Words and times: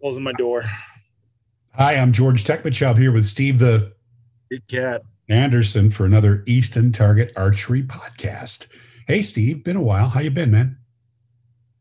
Closing 0.00 0.22
my 0.22 0.32
door. 0.32 0.62
Hi, 1.74 1.94
I'm 1.96 2.12
George 2.12 2.44
Tekmitchov 2.44 2.96
here 2.96 3.12
with 3.12 3.26
Steve 3.26 3.58
the 3.58 3.92
Big 4.48 4.66
cat. 4.66 5.02
Anderson 5.28 5.90
for 5.90 6.06
another 6.06 6.42
Easton 6.46 6.90
Target 6.90 7.32
Archery 7.36 7.82
podcast. 7.82 8.68
Hey, 9.06 9.20
Steve, 9.20 9.62
been 9.62 9.76
a 9.76 9.82
while. 9.82 10.08
How 10.08 10.20
you 10.20 10.30
been, 10.30 10.50
man? 10.50 10.78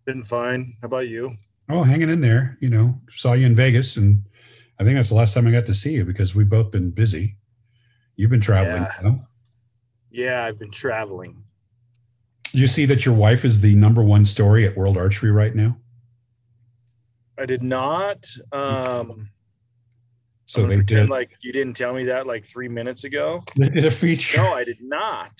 Been 0.05 0.24
fine. 0.24 0.76
How 0.82 0.88
about 0.88 1.08
you? 1.08 1.38
Oh, 1.70 1.84
hanging 1.84 2.10
in 2.10 2.20
there. 2.20 2.58
You 2.60 2.70
know, 2.70 3.00
saw 3.10 3.34
you 3.34 3.46
in 3.46 3.55
Vegas, 3.55 3.96
and 3.96 4.22
I 4.79 4.83
think 4.83 4.97
that's 4.97 5.10
the 5.10 5.15
last 5.15 5.33
time 5.33 5.47
I 5.47 5.51
got 5.51 5.65
to 5.67 5.74
see 5.74 5.94
you 5.94 6.04
because 6.04 6.36
we've 6.36 6.49
both 6.49 6.72
been 6.72 6.92
busy. 6.92 7.38
You've 8.17 8.31
been 8.31 8.42
traveling. 8.42 8.86
Yeah. 9.01 9.15
Yeah, 10.12 10.44
I've 10.44 10.60
been 10.60 10.72
traveling. 10.72 11.42
Did 12.51 12.60
you 12.60 12.67
see 12.67 12.86
that 12.86 13.06
your 13.06 13.15
wife 13.15 13.46
is 13.46 13.62
the 13.62 13.76
number 13.76 14.04
one 14.04 14.26
story 14.26 14.67
at 14.67 14.76
World 14.76 14.97
Archery 14.97 15.31
right 15.31 15.56
now? 15.56 15.78
I 17.40 17.45
did 17.45 17.63
not. 17.63 18.27
Um, 18.52 19.30
So 20.45 20.61
they 20.67 20.77
pretend 20.77 21.07
did. 21.07 21.09
like 21.09 21.29
you 21.41 21.53
didn't 21.53 21.73
tell 21.75 21.93
me 21.93 22.03
that 22.05 22.27
like 22.27 22.45
three 22.45 22.67
minutes 22.67 23.03
ago. 23.03 23.43
They 23.55 23.70
did 23.70 23.85
a 23.85 23.91
feature. 23.91 24.38
No, 24.39 24.53
I 24.53 24.63
did 24.63 24.81
not. 24.81 25.31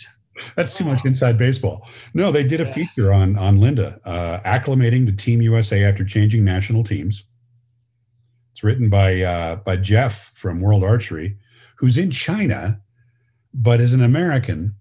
That's 0.56 0.74
too 0.74 0.86
much 0.86 1.04
inside 1.06 1.38
baseball. 1.38 1.86
No, 2.14 2.32
they 2.32 2.44
did 2.46 2.62
a 2.62 2.66
Yeah. 2.66 2.74
feature 2.74 3.12
on 3.12 3.38
on 3.38 3.60
Linda 3.60 4.00
uh, 4.06 4.40
acclimating 4.42 5.06
to 5.08 5.12
Team 5.12 5.42
USA 5.42 5.84
after 5.84 6.06
changing 6.06 6.46
national 6.46 6.84
teams. 6.84 7.24
It's 8.52 8.64
written 8.64 8.90
by 8.90 9.22
uh, 9.22 9.56
by 9.58 9.76
Jeff 9.78 10.32
from 10.36 10.62
World 10.62 10.84
Archery, 10.84 11.38
who's 11.76 11.98
in 11.98 12.12
China, 12.12 12.80
but 13.54 13.82
is 13.82 13.94
an 13.94 14.02
American 14.02 14.76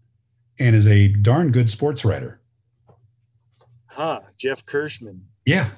and 0.60 0.77
is 0.77 0.86
a 0.86 1.08
darn 1.08 1.50
good 1.52 1.70
sports 1.70 2.05
writer. 2.05 2.41
Huh? 3.86 4.20
Jeff 4.36 4.64
Kirschman. 4.66 5.20
Yeah, 5.44 5.70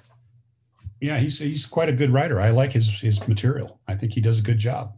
yeah, 1.01 1.19
he's 1.19 1.39
he's 1.39 1.67
quite 1.67 1.89
a 1.89 1.93
good 1.93 2.13
writer. 2.13 2.41
I 2.41 2.51
like 2.51 2.73
his 2.73 3.01
his 3.01 3.27
material. 3.27 3.81
I 3.89 3.95
think 3.95 4.13
he 4.13 4.21
does 4.21 4.39
a 4.39 4.43
good 4.43 4.59
job. 4.59 4.95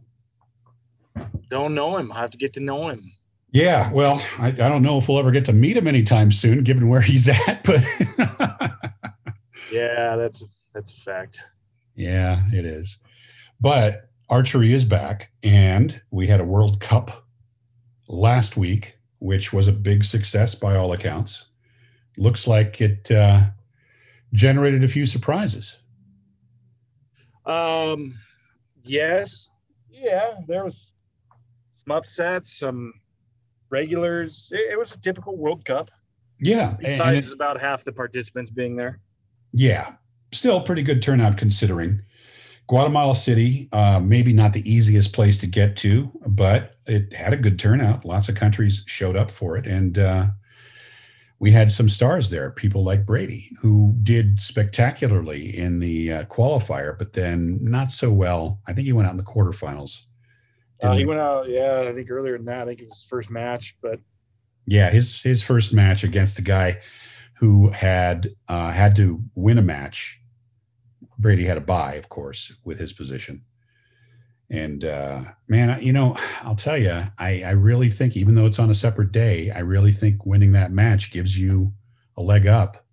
Don't 1.49 1.73
know 1.73 1.97
him. 1.97 2.11
I 2.11 2.19
have 2.21 2.31
to 2.31 2.37
get 2.37 2.53
to 2.53 2.59
know 2.59 2.87
him. 2.89 3.11
Yeah, 3.51 3.91
well, 3.91 4.19
I, 4.39 4.47
I 4.47 4.51
don't 4.51 4.81
know 4.81 4.97
if 4.97 5.07
we'll 5.07 5.19
ever 5.19 5.29
get 5.29 5.45
to 5.45 5.53
meet 5.53 5.77
him 5.77 5.87
anytime 5.87 6.31
soon, 6.31 6.63
given 6.63 6.89
where 6.89 7.01
he's 7.01 7.29
at, 7.47 7.63
but. 7.63 7.83
Yeah, 9.71 10.15
that's 10.15 10.43
that's 10.73 10.91
a 10.91 11.01
fact. 11.01 11.41
Yeah, 11.95 12.43
it 12.51 12.65
is. 12.65 12.99
But 13.59 14.09
archery 14.29 14.73
is 14.73 14.85
back, 14.85 15.31
and 15.41 15.99
we 16.11 16.27
had 16.27 16.39
a 16.39 16.45
World 16.45 16.79
Cup 16.79 17.25
last 18.07 18.55
week, 18.55 18.97
which 19.19 19.51
was 19.51 19.67
a 19.67 19.71
big 19.71 20.03
success 20.03 20.53
by 20.53 20.75
all 20.75 20.93
accounts. 20.93 21.45
Looks 22.17 22.47
like 22.47 22.81
it 22.81 23.09
uh, 23.09 23.45
generated 24.33 24.83
a 24.83 24.87
few 24.87 25.05
surprises. 25.07 25.79
Um, 27.45 28.15
yes, 28.83 29.49
yeah, 29.91 30.35
there 30.47 30.63
was 30.63 30.91
some 31.73 31.91
upsets, 31.95 32.57
some 32.59 32.93
regulars. 33.69 34.51
It, 34.53 34.71
it 34.73 34.79
was 34.79 34.93
a 34.95 34.99
typical 34.99 35.35
World 35.37 35.65
Cup. 35.65 35.91
Yeah, 36.39 36.69
and 36.69 36.79
Besides, 36.79 37.27
it- 37.27 37.33
about 37.35 37.59
half 37.59 37.83
the 37.83 37.91
participants 37.91 38.51
being 38.51 38.75
there. 38.75 38.99
yeah, 39.53 39.93
still 40.31 40.61
pretty 40.61 40.83
good 40.83 41.01
turnout 41.01 41.37
considering. 41.37 42.01
Guatemala 42.67 43.13
City, 43.15 43.67
uh, 43.73 43.99
maybe 43.99 44.31
not 44.31 44.53
the 44.53 44.67
easiest 44.71 45.11
place 45.11 45.37
to 45.39 45.47
get 45.47 45.75
to, 45.77 46.09
but 46.25 46.77
it 46.87 47.13
had 47.13 47.33
a 47.33 47.37
good 47.37 47.59
turnout. 47.59 48.05
Lots 48.05 48.29
of 48.29 48.35
countries 48.35 48.83
showed 48.87 49.17
up 49.17 49.29
for 49.29 49.57
it, 49.57 49.67
and 49.67 49.99
uh, 49.99 50.27
we 51.43 51.51
had 51.51 51.73
some 51.73 51.89
stars 51.89 52.29
there. 52.29 52.51
People 52.51 52.85
like 52.85 53.05
Brady, 53.05 53.51
who 53.59 53.93
did 54.01 54.41
spectacularly 54.41 55.57
in 55.57 55.77
the 55.77 56.13
uh, 56.13 56.23
qualifier, 56.27 56.97
but 56.97 57.11
then 57.11 57.59
not 57.59 57.91
so 57.91 58.13
well. 58.13 58.61
I 58.65 58.71
think 58.71 58.85
he 58.85 58.93
went 58.93 59.09
out 59.09 59.11
in 59.11 59.17
the 59.17 59.23
quarterfinals. 59.23 60.03
Uh, 60.81 60.93
he 60.93 61.03
went 61.03 61.19
out, 61.19 61.49
yeah, 61.49 61.83
I 61.85 61.91
think 61.91 62.09
earlier 62.09 62.37
than 62.37 62.45
that. 62.45 62.61
I 62.61 62.65
think 62.67 62.79
it 62.79 62.85
was 62.85 62.97
his 62.97 63.09
first 63.09 63.29
match, 63.29 63.75
but 63.81 63.99
Yeah, 64.67 64.89
his 64.89 65.21
his 65.21 65.43
first 65.43 65.73
match 65.73 66.05
against 66.05 66.39
a 66.39 66.41
guy 66.41 66.79
who 67.35 67.67
had 67.71 68.29
uh, 68.47 68.71
had 68.71 68.95
to 68.95 69.21
win 69.35 69.57
a 69.57 69.61
match. 69.61 70.21
Brady 71.19 71.43
had 71.43 71.57
a 71.57 71.61
bye, 71.61 71.95
of 71.95 72.07
course, 72.07 72.53
with 72.63 72.79
his 72.79 72.93
position. 72.93 73.43
And 74.53 74.85
uh, 74.85 75.23
man, 75.47 75.81
you 75.81 75.91
know, 75.91 76.15
I'll 76.43 76.55
tell 76.55 76.77
you, 76.77 76.91
I, 77.17 77.41
I 77.41 77.51
really 77.51 77.89
think, 77.89 78.15
even 78.15 78.35
though 78.35 78.45
it's 78.45 78.59
on 78.59 78.69
a 78.69 78.75
separate 78.75 79.11
day, 79.11 79.49
I 79.49 79.59
really 79.59 79.91
think 79.91 80.27
winning 80.27 80.51
that 80.51 80.71
match 80.71 81.11
gives 81.11 81.35
you 81.35 81.73
a 82.17 82.21
leg 82.21 82.45
up. 82.45 82.85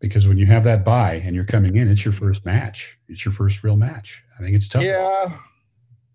Because 0.00 0.26
when 0.26 0.38
you 0.38 0.46
have 0.46 0.64
that 0.64 0.84
buy 0.84 1.14
and 1.14 1.36
you're 1.36 1.44
coming 1.44 1.76
in, 1.76 1.88
it's 1.88 2.04
your 2.04 2.12
first 2.12 2.44
match. 2.44 2.98
It's 3.08 3.24
your 3.24 3.30
first 3.30 3.62
real 3.62 3.76
match. 3.76 4.24
I 4.38 4.42
think 4.42 4.56
it's 4.56 4.68
tough. 4.68 4.82
yeah, 4.82 5.38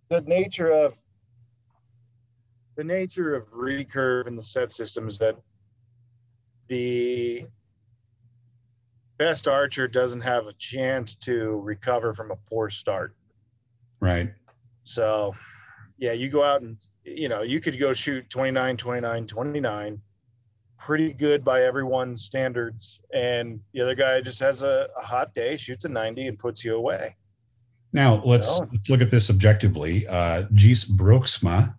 the 0.09 0.19
nature 0.21 0.69
of 0.69 0.95
the 2.75 2.83
nature 2.83 3.33
of 3.33 3.49
recurve 3.51 4.27
and 4.27 4.37
the 4.37 4.43
set 4.43 4.73
system 4.73 5.07
is 5.07 5.17
that 5.19 5.37
the 6.67 7.45
best 9.17 9.47
archer 9.47 9.87
doesn't 9.87 10.21
have 10.21 10.47
a 10.47 10.53
chance 10.53 11.15
to 11.15 11.61
recover 11.61 12.13
from 12.13 12.31
a 12.31 12.35
poor 12.35 12.69
start. 12.69 13.15
Right. 14.01 14.33
So, 14.83 15.35
yeah, 15.97 16.13
you 16.13 16.29
go 16.29 16.43
out 16.43 16.61
and, 16.61 16.77
you 17.03 17.29
know, 17.29 17.41
you 17.41 17.59
could 17.61 17.79
go 17.79 17.93
shoot 17.93 18.29
29, 18.29 18.77
29, 18.77 19.27
29, 19.27 20.01
pretty 20.77 21.13
good 21.13 21.43
by 21.43 21.63
everyone's 21.63 22.23
standards. 22.23 22.99
And 23.13 23.59
the 23.73 23.81
other 23.81 23.95
guy 23.95 24.21
just 24.21 24.39
has 24.39 24.63
a, 24.63 24.87
a 24.97 25.01
hot 25.01 25.33
day, 25.33 25.57
shoots 25.57 25.85
a 25.85 25.89
90 25.89 26.27
and 26.27 26.39
puts 26.39 26.65
you 26.65 26.75
away. 26.75 27.15
Now 27.93 28.21
let's, 28.25 28.59
let's 28.59 28.89
look 28.89 29.01
at 29.01 29.11
this 29.11 29.29
objectively. 29.29 30.07
Uh, 30.07 30.43
Gijs 30.53 30.89
Broeksma, 30.89 31.75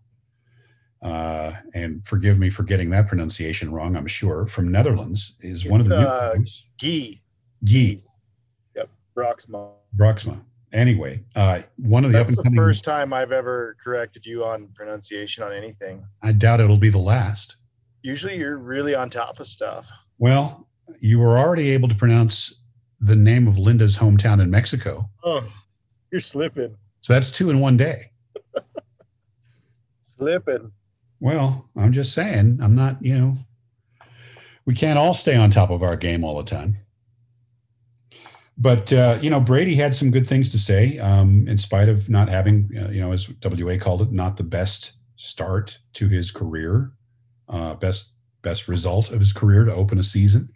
uh, 1.02 1.52
and 1.74 2.04
forgive 2.06 2.38
me 2.38 2.48
for 2.48 2.62
getting 2.62 2.90
that 2.90 3.08
pronunciation 3.08 3.72
wrong. 3.72 3.96
I'm 3.96 4.06
sure 4.06 4.46
from 4.46 4.70
Netherlands 4.70 5.34
is 5.40 5.66
one 5.66 5.80
of 5.80 5.88
the 5.88 5.96
uh, 5.96 6.34
Guy 6.80 7.20
Yep, 7.64 8.88
Broxma. 9.16 9.70
Broeksma. 9.96 10.40
Anyway, 10.72 11.22
uh, 11.36 11.60
one 11.76 12.04
of 12.04 12.12
the 12.12 12.20
up 12.20 12.26
That's 12.26 12.38
and 12.38 12.52
the 12.52 12.56
first 12.56 12.84
time 12.84 13.12
I've 13.12 13.32
ever 13.32 13.76
corrected 13.82 14.24
you 14.24 14.44
on 14.44 14.68
pronunciation 14.74 15.44
on 15.44 15.52
anything. 15.52 16.04
I 16.22 16.32
doubt 16.32 16.60
it'll 16.60 16.78
be 16.78 16.88
the 16.88 16.98
last. 16.98 17.56
Usually 18.02 18.36
you're 18.36 18.56
really 18.58 18.94
on 18.94 19.10
top 19.10 19.38
of 19.38 19.46
stuff. 19.46 19.90
Well, 20.18 20.66
you 21.00 21.18
were 21.18 21.38
already 21.38 21.70
able 21.70 21.88
to 21.88 21.94
pronounce 21.94 22.54
the 23.02 23.16
name 23.16 23.48
of 23.48 23.58
Linda's 23.58 23.96
hometown 23.96 24.40
in 24.40 24.50
Mexico, 24.50 25.10
Oh, 25.24 25.46
you're 26.10 26.20
slipping, 26.20 26.76
so 27.00 27.12
that's 27.12 27.30
two 27.30 27.50
in 27.50 27.58
one 27.58 27.76
day. 27.76 28.12
slipping. 30.00 30.70
Well, 31.20 31.68
I'm 31.76 31.92
just 31.92 32.14
saying, 32.14 32.60
I'm 32.62 32.74
not, 32.74 33.04
you 33.04 33.18
know, 33.18 33.36
we 34.64 34.74
can't 34.74 34.98
all 34.98 35.14
stay 35.14 35.34
on 35.36 35.50
top 35.50 35.70
of 35.70 35.82
our 35.82 35.96
game 35.96 36.24
all 36.24 36.36
the 36.36 36.48
time. 36.48 36.78
But, 38.62 38.92
uh, 38.92 39.18
you 39.20 39.28
know, 39.28 39.40
Brady 39.40 39.74
had 39.74 39.92
some 39.92 40.12
good 40.12 40.24
things 40.24 40.52
to 40.52 40.58
say, 40.58 40.96
um, 41.00 41.48
in 41.48 41.58
spite 41.58 41.88
of 41.88 42.08
not 42.08 42.28
having, 42.28 42.70
uh, 42.80 42.90
you 42.90 43.00
know, 43.00 43.10
as 43.10 43.28
WA 43.42 43.76
called 43.76 44.02
it, 44.02 44.12
not 44.12 44.36
the 44.36 44.44
best 44.44 44.92
start 45.16 45.80
to 45.94 46.06
his 46.06 46.30
career, 46.30 46.92
uh, 47.48 47.74
best 47.74 48.10
best 48.42 48.68
result 48.68 49.10
of 49.10 49.18
his 49.18 49.32
career 49.32 49.64
to 49.64 49.74
open 49.74 49.98
a 49.98 50.04
season. 50.04 50.48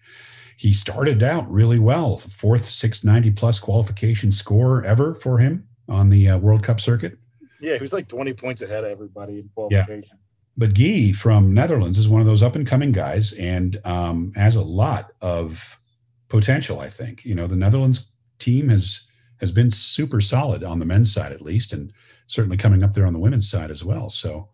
He 0.57 0.73
started 0.73 1.21
out 1.23 1.51
really 1.51 1.81
well, 1.81 2.19
fourth 2.19 2.65
690 2.65 3.33
plus 3.37 3.59
qualification 3.59 4.31
score 4.31 4.85
ever 4.85 5.15
for 5.17 5.39
him 5.39 5.67
on 5.89 6.09
the 6.09 6.29
uh, 6.29 6.39
World 6.39 6.63
Cup 6.63 6.81
circuit. 6.81 7.19
Yeah, 7.61 7.75
he 7.75 7.83
was 7.83 7.93
like 7.93 8.07
20 8.07 8.33
points 8.35 8.63
ahead 8.63 8.85
of 8.85 8.91
everybody 8.91 9.41
in 9.41 9.51
qualification. 9.53 10.17
but 10.57 10.75
Guy 10.75 11.11
from 11.11 11.53
Netherlands 11.53 11.99
is 11.99 12.09
one 12.09 12.21
of 12.21 12.27
those 12.27 12.45
up 12.45 12.55
and 12.55 12.67
coming 12.67 12.93
guys 12.93 13.33
and 13.33 13.81
um, 13.85 14.33
has 14.37 14.55
a 14.55 14.63
lot 14.63 15.13
of 15.21 15.81
potential. 16.29 16.81
I 16.81 16.91
think 16.91 17.25
you 17.25 17.35
know 17.35 17.47
the 17.47 17.57
Netherlands 17.57 18.11
team 18.39 18.69
has 18.69 19.07
has 19.41 19.53
been 19.53 19.71
super 19.71 20.21
solid 20.21 20.65
on 20.65 20.79
the 20.79 20.87
men's 20.87 21.13
side 21.13 21.33
at 21.33 21.43
least, 21.43 21.73
and 21.73 21.93
certainly 22.27 22.57
coming 22.57 22.83
up 22.83 22.95
there 22.95 23.07
on 23.07 23.13
the 23.13 23.19
women's 23.19 23.51
side 23.51 23.71
as 23.71 23.85
well. 23.85 24.09
So 24.11 24.49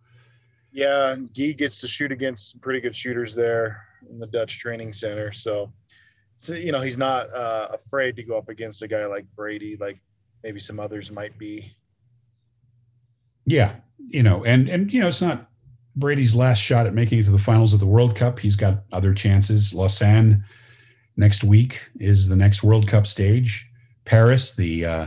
Yeah, 0.72 1.14
Guy 1.36 1.52
gets 1.52 1.80
to 1.80 1.88
shoot 1.88 2.12
against 2.12 2.52
some 2.52 2.60
pretty 2.60 2.80
good 2.80 2.94
shooters 2.94 3.34
there 3.34 3.84
in 4.10 4.18
the 4.18 4.26
Dutch 4.26 4.58
training 4.58 4.92
center. 4.92 5.32
So, 5.32 5.72
so 6.36 6.54
you 6.54 6.72
know, 6.72 6.80
he's 6.80 6.98
not 6.98 7.32
uh, 7.34 7.68
afraid 7.72 8.16
to 8.16 8.22
go 8.22 8.36
up 8.36 8.48
against 8.48 8.82
a 8.82 8.88
guy 8.88 9.06
like 9.06 9.26
Brady, 9.36 9.76
like 9.80 10.00
maybe 10.42 10.60
some 10.60 10.80
others 10.80 11.10
might 11.12 11.38
be. 11.38 11.74
yeah, 13.46 13.76
you 13.98 14.22
know, 14.22 14.44
and 14.44 14.68
and 14.68 14.92
you 14.92 15.00
know 15.00 15.08
it's 15.08 15.22
not 15.22 15.48
Brady's 15.96 16.34
last 16.34 16.58
shot 16.58 16.86
at 16.86 16.94
making 16.94 17.20
it 17.20 17.24
to 17.24 17.30
the 17.30 17.38
finals 17.38 17.74
of 17.74 17.80
the 17.80 17.86
World 17.86 18.16
Cup. 18.16 18.38
He's 18.38 18.56
got 18.56 18.84
other 18.92 19.14
chances. 19.14 19.74
Lausanne 19.74 20.44
next 21.16 21.44
week 21.44 21.90
is 21.96 22.28
the 22.28 22.36
next 22.36 22.62
World 22.62 22.86
Cup 22.88 23.06
stage. 23.06 23.68
Paris, 24.04 24.54
the 24.54 24.84
uh, 24.84 25.06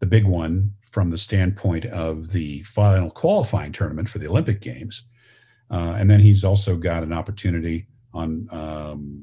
the 0.00 0.06
big 0.06 0.24
one 0.24 0.72
from 0.90 1.10
the 1.10 1.18
standpoint 1.18 1.86
of 1.86 2.32
the 2.32 2.62
final 2.64 3.10
qualifying 3.10 3.72
tournament 3.72 4.08
for 4.08 4.18
the 4.18 4.28
Olympic 4.28 4.60
Games, 4.60 5.04
uh, 5.70 5.94
and 5.96 6.10
then 6.10 6.20
he's 6.20 6.44
also 6.44 6.76
got 6.76 7.02
an 7.02 7.12
opportunity 7.12 7.86
on 8.12 8.48
um, 8.50 9.22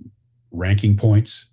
ranking 0.51 0.95
points. 0.97 1.47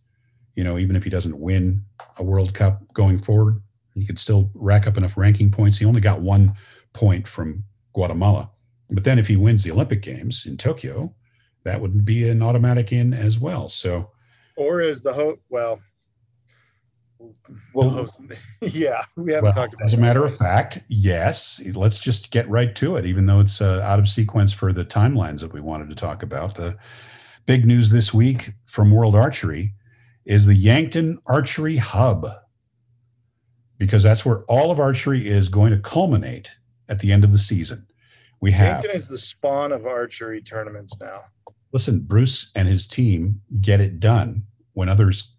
You 0.54 0.64
know, 0.64 0.78
even 0.78 0.96
if 0.96 1.04
he 1.04 1.10
doesn't 1.10 1.38
win 1.38 1.82
a 2.18 2.24
World 2.24 2.54
Cup 2.54 2.80
going 2.94 3.18
forward, 3.18 3.60
He 3.96 4.04
could 4.04 4.18
still 4.18 4.50
rack 4.54 4.86
up 4.86 4.98
enough 4.98 5.16
ranking 5.16 5.50
points. 5.50 5.78
He 5.78 5.86
only 5.86 6.02
got 6.02 6.20
one 6.20 6.54
point 6.92 7.26
from 7.26 7.64
Guatemala. 7.94 8.50
But 8.90 9.04
then 9.04 9.18
if 9.18 9.26
he 9.26 9.36
wins 9.36 9.64
the 9.64 9.72
Olympic 9.72 10.02
Games 10.02 10.44
in 10.46 10.56
Tokyo, 10.56 11.14
that 11.64 11.80
would 11.80 12.04
be 12.04 12.28
an 12.28 12.42
automatic 12.42 12.92
in 12.92 13.14
as 13.14 13.40
well. 13.40 13.68
So, 13.68 14.10
or 14.56 14.80
is 14.80 15.00
the 15.00 15.12
hope, 15.12 15.40
well, 15.48 15.80
well, 17.72 17.90
host, 17.90 18.20
yeah, 18.60 19.02
we 19.16 19.32
haven't 19.32 19.44
well, 19.44 19.52
talked 19.52 19.74
about 19.74 19.86
As 19.86 19.94
a 19.94 19.96
that. 19.96 20.02
matter 20.02 20.24
of 20.24 20.36
fact, 20.36 20.80
yes. 20.88 21.62
Let's 21.74 21.98
just 21.98 22.30
get 22.30 22.48
right 22.48 22.74
to 22.76 22.96
it, 22.96 23.06
even 23.06 23.26
though 23.26 23.40
it's 23.40 23.60
uh, 23.60 23.80
out 23.82 23.98
of 23.98 24.08
sequence 24.08 24.52
for 24.52 24.72
the 24.72 24.84
timelines 24.84 25.40
that 25.40 25.52
we 25.52 25.60
wanted 25.60 25.88
to 25.90 25.94
talk 25.94 26.22
about. 26.22 26.54
The 26.54 26.76
big 27.46 27.64
news 27.64 27.90
this 27.90 28.12
week 28.12 28.52
from 28.66 28.90
World 28.90 29.14
Archery 29.14 29.72
is 30.24 30.46
the 30.46 30.54
Yankton 30.54 31.18
Archery 31.26 31.76
Hub, 31.76 32.26
because 33.78 34.02
that's 34.02 34.24
where 34.26 34.42
all 34.44 34.70
of 34.70 34.80
archery 34.80 35.28
is 35.28 35.48
going 35.48 35.70
to 35.70 35.78
culminate 35.78 36.58
at 36.88 36.98
the 37.00 37.12
end 37.12 37.24
of 37.24 37.32
the 37.32 37.38
season. 37.38 37.86
We 38.40 38.52
have 38.52 38.84
Yankton 38.84 38.90
is 38.92 39.08
the 39.08 39.18
spawn 39.18 39.72
of 39.72 39.86
archery 39.86 40.42
tournaments 40.42 40.94
now. 41.00 41.22
Listen, 41.76 42.00
Bruce 42.00 42.50
and 42.54 42.66
his 42.66 42.88
team 42.88 43.42
get 43.60 43.82
it 43.82 44.00
done 44.00 44.42
when 44.72 44.88
others 44.88 45.34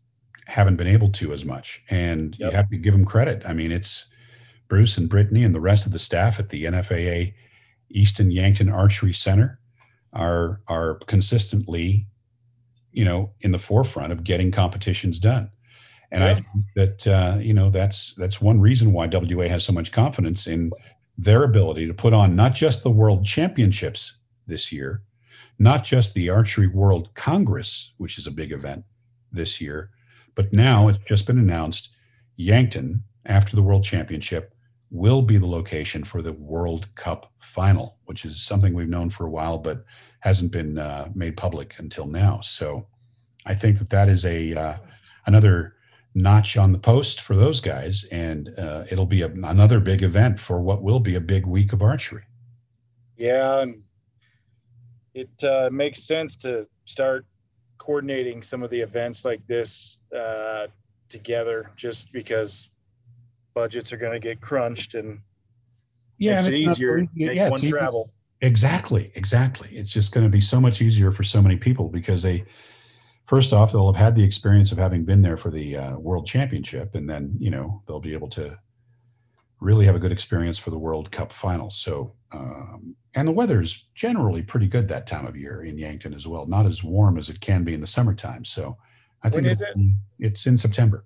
haven't 0.45 0.75
been 0.75 0.85
able 0.85 1.09
to 1.09 1.33
as 1.33 1.43
much. 1.43 1.81
And 1.89 2.35
Yep. 2.37 2.51
you 2.51 2.55
have 2.55 2.69
to 2.69 2.77
give 2.77 2.93
them 2.93 3.05
credit. 3.05 3.41
I 3.43 3.53
mean, 3.53 3.71
it's 3.71 4.05
Bruce 4.67 4.99
and 4.99 5.09
Brittany 5.09 5.43
and 5.43 5.55
the 5.55 5.59
rest 5.59 5.87
of 5.87 5.93
the 5.93 5.97
staff 5.97 6.39
at 6.39 6.49
the 6.49 6.65
NFAA 6.65 7.33
Easton 7.89 8.29
Yankton 8.29 8.69
Archery 8.69 9.13
Center 9.13 9.59
are 10.13 10.61
are 10.67 10.99
consistently, 11.07 12.05
you 12.91 13.03
know, 13.03 13.31
in 13.41 13.51
the 13.51 13.57
forefront 13.57 14.11
of 14.11 14.23
getting 14.23 14.51
competitions 14.51 15.17
done. 15.17 15.49
And 16.11 16.23
I 16.23 16.35
think 16.35 16.47
that 16.75 17.07
uh, 17.07 17.37
you 17.39 17.53
know 17.55 17.71
that's 17.71 18.13
that's 18.15 18.39
one 18.39 18.61
reason 18.61 18.93
why 18.93 19.07
WA 19.07 19.47
has 19.47 19.63
so 19.65 19.73
much 19.73 19.91
confidence 19.91 20.45
in 20.45 20.69
their 21.17 21.43
ability 21.43 21.87
to 21.87 21.95
put 21.95 22.13
on 22.13 22.35
not 22.35 22.53
just 22.53 22.83
the 22.83 22.91
World 22.91 23.25
Championships 23.25 24.17
this 24.45 24.71
year, 24.71 25.01
not 25.59 25.83
just 25.83 26.13
the 26.13 26.29
Archery 26.29 26.67
World 26.67 27.13
Congress, 27.15 27.93
which 27.97 28.17
is 28.17 28.27
a 28.27 28.31
big 28.31 28.51
event 28.51 28.83
this 29.31 29.59
year, 29.59 29.89
but 30.35 30.53
now 30.53 30.87
it's 30.87 31.03
just 31.05 31.25
been 31.25 31.39
announced 31.39 31.89
Yankton, 32.35 33.03
after 33.25 33.55
the 33.55 33.63
World 33.63 33.83
Championship, 33.83 34.53
will 34.89 35.21
be 35.21 35.37
the 35.37 35.47
location 35.47 36.03
for 36.03 36.21
the 36.21 36.33
World 36.33 36.87
Cup 36.95 37.33
final, 37.39 37.97
which 38.05 38.23
is 38.23 38.41
something 38.41 38.73
we've 38.73 38.87
known 38.87 39.09
for 39.09 39.25
a 39.25 39.29
while, 39.29 39.57
but 39.57 39.83
hasn't 40.19 40.51
been 40.51 40.77
uh, 40.77 41.09
made 41.13 41.35
public 41.35 41.75
until 41.79 42.05
now. 42.05 42.39
So 42.41 42.87
I 43.45 43.53
think 43.53 43.79
that 43.79 43.89
that 43.89 44.07
is 44.07 44.25
a 44.25 44.53
uh, 44.53 44.77
another 45.25 45.73
notch 46.13 46.57
on 46.57 46.71
the 46.71 46.79
post 46.79 47.21
for 47.21 47.35
those 47.35 47.59
guys, 47.59 48.05
and 48.11 48.49
uh, 48.57 48.83
it'll 48.89 49.05
be 49.05 49.21
a, 49.21 49.27
another 49.27 49.79
big 49.79 50.03
event 50.03 50.39
for 50.39 50.61
what 50.61 50.81
will 50.81 50.99
be 50.99 51.15
a 51.15 51.21
big 51.21 51.45
week 51.45 51.73
of 51.73 51.81
archery. 51.81 52.23
Yeah, 53.17 53.61
and 53.61 53.83
it 55.17 55.43
uh, 55.43 55.69
makes 55.71 56.03
sense 56.03 56.35
to 56.37 56.67
start 56.85 57.25
coordinating 57.79 58.43
some 58.43 58.61
of 58.61 58.69
the 58.69 58.79
events 58.79 59.25
like 59.25 59.45
this 59.47 59.99
uh, 60.15 60.67
together, 61.09 61.71
just 61.75 62.11
because 62.11 62.69
budgets 63.55 63.91
are 63.91 63.97
going 63.97 64.13
to 64.13 64.19
get 64.19 64.39
crunched 64.41 64.93
and 64.93 65.19
makes 66.19 66.45
and 66.45 66.53
it 66.53 66.65
not 66.65 66.71
easier. 66.73 67.07
Make 67.15 67.35
yeah, 67.35 67.49
one 67.49 67.59
travel. 67.59 68.11
Exactly, 68.41 69.11
exactly. 69.15 69.69
It's 69.71 69.91
just 69.91 70.13
going 70.13 70.25
to 70.25 70.29
be 70.29 70.41
so 70.41 70.61
much 70.61 70.81
easier 70.81 71.11
for 71.11 71.23
so 71.23 71.41
many 71.41 71.55
people 71.55 71.89
because 71.89 72.21
they, 72.21 72.45
first 73.25 73.53
off, 73.53 73.71
they'll 73.71 73.91
have 73.91 73.99
had 73.99 74.15
the 74.15 74.23
experience 74.23 74.71
of 74.71 74.77
having 74.77 75.03
been 75.03 75.23
there 75.23 75.37
for 75.37 75.49
the 75.49 75.77
uh, 75.77 75.97
World 75.97 76.27
Championship, 76.27 76.93
and 76.93 77.09
then 77.09 77.35
you 77.39 77.49
know 77.49 77.81
they'll 77.87 77.99
be 77.99 78.13
able 78.13 78.29
to 78.29 78.59
really 79.59 79.87
have 79.87 79.95
a 79.95 79.99
good 79.99 80.11
experience 80.11 80.59
for 80.59 80.69
the 80.69 80.77
World 80.77 81.09
Cup 81.11 81.31
final. 81.31 81.71
So, 81.71 82.13
um, 82.31 82.95
and 83.17 83.27
the 83.27 83.31
weather's 83.31 83.87
generally 83.95 84.41
pretty 84.41 84.67
good 84.67 84.87
that 84.89 85.07
time 85.07 85.25
of 85.25 85.35
year 85.35 85.63
in 85.63 85.77
Yankton 85.77 86.13
as 86.13 86.27
well. 86.27 86.45
Not 86.45 86.65
as 86.65 86.83
warm 86.83 87.17
as 87.17 87.29
it 87.29 87.39
can 87.41 87.63
be 87.63 87.73
in 87.73 87.81
the 87.81 87.87
summertime. 87.87 88.45
So, 88.45 88.77
I 89.23 89.29
think 89.29 89.45
is 89.47 89.61
it'll 89.61 89.81
it's 90.19 90.45
in 90.45 90.57
September. 90.57 91.05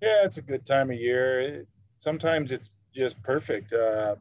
Yeah, 0.00 0.24
it's 0.24 0.38
a 0.38 0.42
good 0.42 0.66
time 0.66 0.90
of 0.90 0.96
year. 0.96 1.40
It- 1.40 1.68
Sometimes 1.98 2.50
it's 2.50 2.68
just 2.92 3.22
perfect. 3.22 3.72
Uh, 3.72 4.16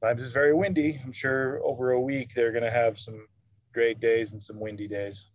sometimes 0.00 0.20
it's 0.20 0.32
very 0.32 0.52
windy. 0.52 1.00
I'm 1.04 1.12
sure 1.12 1.60
over 1.62 1.92
a 1.92 2.00
week 2.00 2.34
they're 2.34 2.50
going 2.50 2.64
to 2.64 2.72
have 2.72 2.98
some 2.98 3.24
great 3.72 4.00
days 4.00 4.32
and 4.32 4.42
some 4.42 4.58
windy 4.58 4.88
days. 4.88 5.28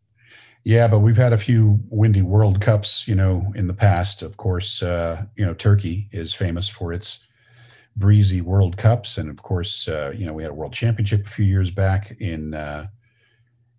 Yeah, 0.65 0.89
but 0.89 0.99
we've 0.99 1.15
had 1.15 1.31
a 1.31 1.37
few 1.37 1.79
windy 1.89 2.21
World 2.21 2.59
Cups, 2.59 3.07
you 3.07 3.15
know, 3.15 3.53
in 3.55 3.67
the 3.67 3.73
past. 3.73 4.21
Of 4.23 4.35
course, 4.35 4.83
uh, 4.83 5.23
you 5.37 5.45
know, 5.45 5.53
Turkey 5.53 6.09
is 6.11 6.33
famous 6.33 6.67
for 6.67 6.91
its 6.91 7.25
breezy 7.97 8.41
World 8.41 8.77
Cups, 8.77 9.17
and 9.17 9.29
of 9.29 9.41
course, 9.41 9.87
uh, 9.87 10.11
you 10.15 10.25
know, 10.25 10.33
we 10.33 10.43
had 10.43 10.51
a 10.51 10.55
World 10.55 10.73
Championship 10.73 11.25
a 11.25 11.29
few 11.29 11.45
years 11.45 11.71
back 11.71 12.15
in 12.19 12.53
uh, 12.53 12.87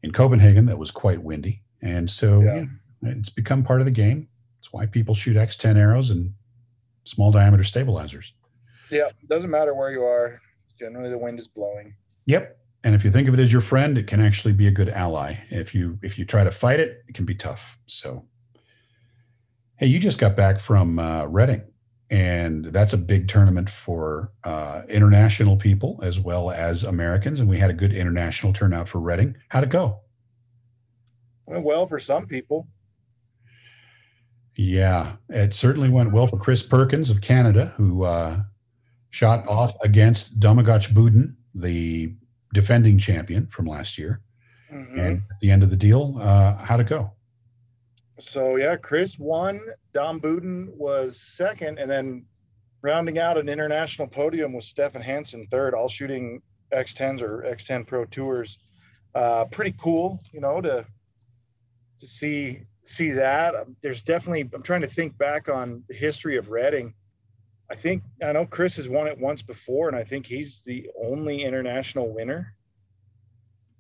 in 0.03 0.13
Copenhagen 0.13 0.67
that 0.67 0.79
was 0.79 0.91
quite 0.91 1.23
windy, 1.23 1.63
and 1.81 2.11
so 2.11 2.41
Yeah. 2.43 2.55
know, 2.55 2.69
it's 3.03 3.31
become 3.31 3.63
part 3.63 3.81
of 3.81 3.85
the 3.85 3.91
game. 3.93 4.29
It's 4.61 4.73
why 4.73 4.87
people 4.87 5.15
shoot 5.15 5.37
X10 5.37 5.77
arrows 5.77 6.11
and 6.11 6.35
small 7.05 7.31
diameter 7.31 7.65
stabilizers. 7.65 8.35
Yeah, 8.91 9.09
doesn't 9.27 9.51
matter 9.51 9.75
where 9.75 9.91
you 9.91 10.03
are. 10.03 10.41
Generally, 10.79 11.11
the 11.11 11.19
wind 11.19 11.39
is 11.39 11.49
blowing. 11.49 11.95
Yep. 12.27 12.57
And 12.85 12.95
if 12.95 13.05
you 13.05 13.11
think 13.11 13.29
of 13.29 13.35
it 13.35 13.41
as 13.41 13.53
your 13.53 13.61
friend, 13.63 13.99
it 13.99 14.07
can 14.07 14.21
actually 14.21 14.53
be 14.55 14.67
a 14.69 14.71
good 14.71 14.89
ally. 14.89 15.39
If 15.51 15.75
you 15.75 15.99
if 16.03 16.19
you 16.19 16.25
try 16.25 16.45
to 16.45 16.51
fight 16.51 16.81
it, 16.81 17.03
it 17.09 17.15
can 17.15 17.25
be 17.25 17.35
tough. 17.35 17.79
So, 17.87 18.25
hey, 19.77 19.87
you 19.87 19.99
just 19.99 20.19
got 20.21 20.37
back 20.37 20.59
from 20.61 20.99
uh, 20.99 21.25
Reading, 21.27 21.63
and 22.11 22.67
that's 22.67 22.93
a 22.93 22.99
big 22.99 23.29
tournament 23.29 23.69
for 23.69 24.33
uh, 24.45 24.83
international 24.89 25.57
people 25.57 26.01
as 26.03 26.19
well 26.19 26.51
as 26.51 26.85
Americans. 26.85 27.41
And 27.41 27.49
we 27.49 27.59
had 27.59 27.71
a 27.71 27.75
good 27.75 27.93
international 27.93 28.53
turnout 28.53 28.89
for 28.89 28.99
Reading. 28.99 29.37
How'd 29.49 29.65
it 29.65 29.71
go? 29.71 30.01
Went 31.47 31.65
well 31.65 31.87
for 31.87 31.99
some 31.99 32.27
people. 32.27 32.67
Yeah, 34.57 35.17
it 35.29 35.55
certainly 35.55 35.89
went 35.89 36.13
well 36.13 36.27
for 36.27 36.37
Chris 36.37 36.63
Perkins 36.63 37.11
of 37.11 37.21
Canada, 37.21 37.75
who 37.77 38.05
uh, 38.05 38.41
shot 39.11 39.47
off 39.47 39.75
against 39.83 40.41
Domagoj 40.41 40.93
Buden, 40.93 41.35
the 41.55 42.13
defending 42.55 42.99
champion 42.99 43.47
from 43.47 43.67
last 43.67 43.99
year. 43.99 44.21
Mhm. 44.73 44.99
And 44.99 45.17
at 45.31 45.41
the 45.41 45.51
end 45.51 45.63
of 45.63 45.71
the 45.71 45.77
deal, 45.77 46.19
uh, 46.21 46.57
how'd 46.57 46.81
it 46.81 46.89
go? 46.89 47.13
So 48.21 48.57
yeah, 48.57 48.77
Chris 48.77 49.19
won. 49.19 49.61
Dom 49.93 50.21
Buden 50.21 50.69
was 50.77 51.21
second, 51.21 51.79
and 51.79 51.91
then 51.91 52.25
rounding 52.83 53.19
out 53.19 53.39
an 53.39 53.49
international 53.49 54.09
podium 54.09 54.53
was 54.53 54.67
Stephan 54.67 55.03
Hansen 55.03 55.47
third, 55.51 55.75
all 55.75 55.89
shooting 55.89 56.43
X10s 56.73 57.23
or 57.23 57.43
X10 57.43 57.87
Pro 57.87 58.05
Tours. 58.07 58.59
Uh, 59.15 59.45
pretty 59.47 59.75
cool, 59.79 60.21
you 60.33 60.41
know, 60.41 60.61
to 60.61 60.85
to 62.01 62.07
see 62.07 62.61
see 62.85 63.11
that. 63.11 63.55
Um, 63.55 63.77
There's 63.83 64.03
definitely. 64.03 64.49
I'm 64.55 64.63
trying 64.63 64.83
to 64.83 64.89
think 64.89 65.17
back 65.19 65.49
on 65.49 65.83
the 65.89 65.95
history 65.95 66.37
of 66.37 66.51
Reading. 66.51 66.95
I 67.71 67.75
think 67.75 68.03
I 68.27 68.33
know 68.33 68.47
Chris 68.47 68.77
has 68.77 68.89
won 68.89 69.07
it 69.07 69.19
once 69.19 69.43
before, 69.43 69.89
and 69.89 69.97
I 69.97 70.05
think 70.05 70.27
he's 70.27 70.63
the 70.63 70.89
only 71.03 71.45
international 71.45 72.13
winner. 72.13 72.55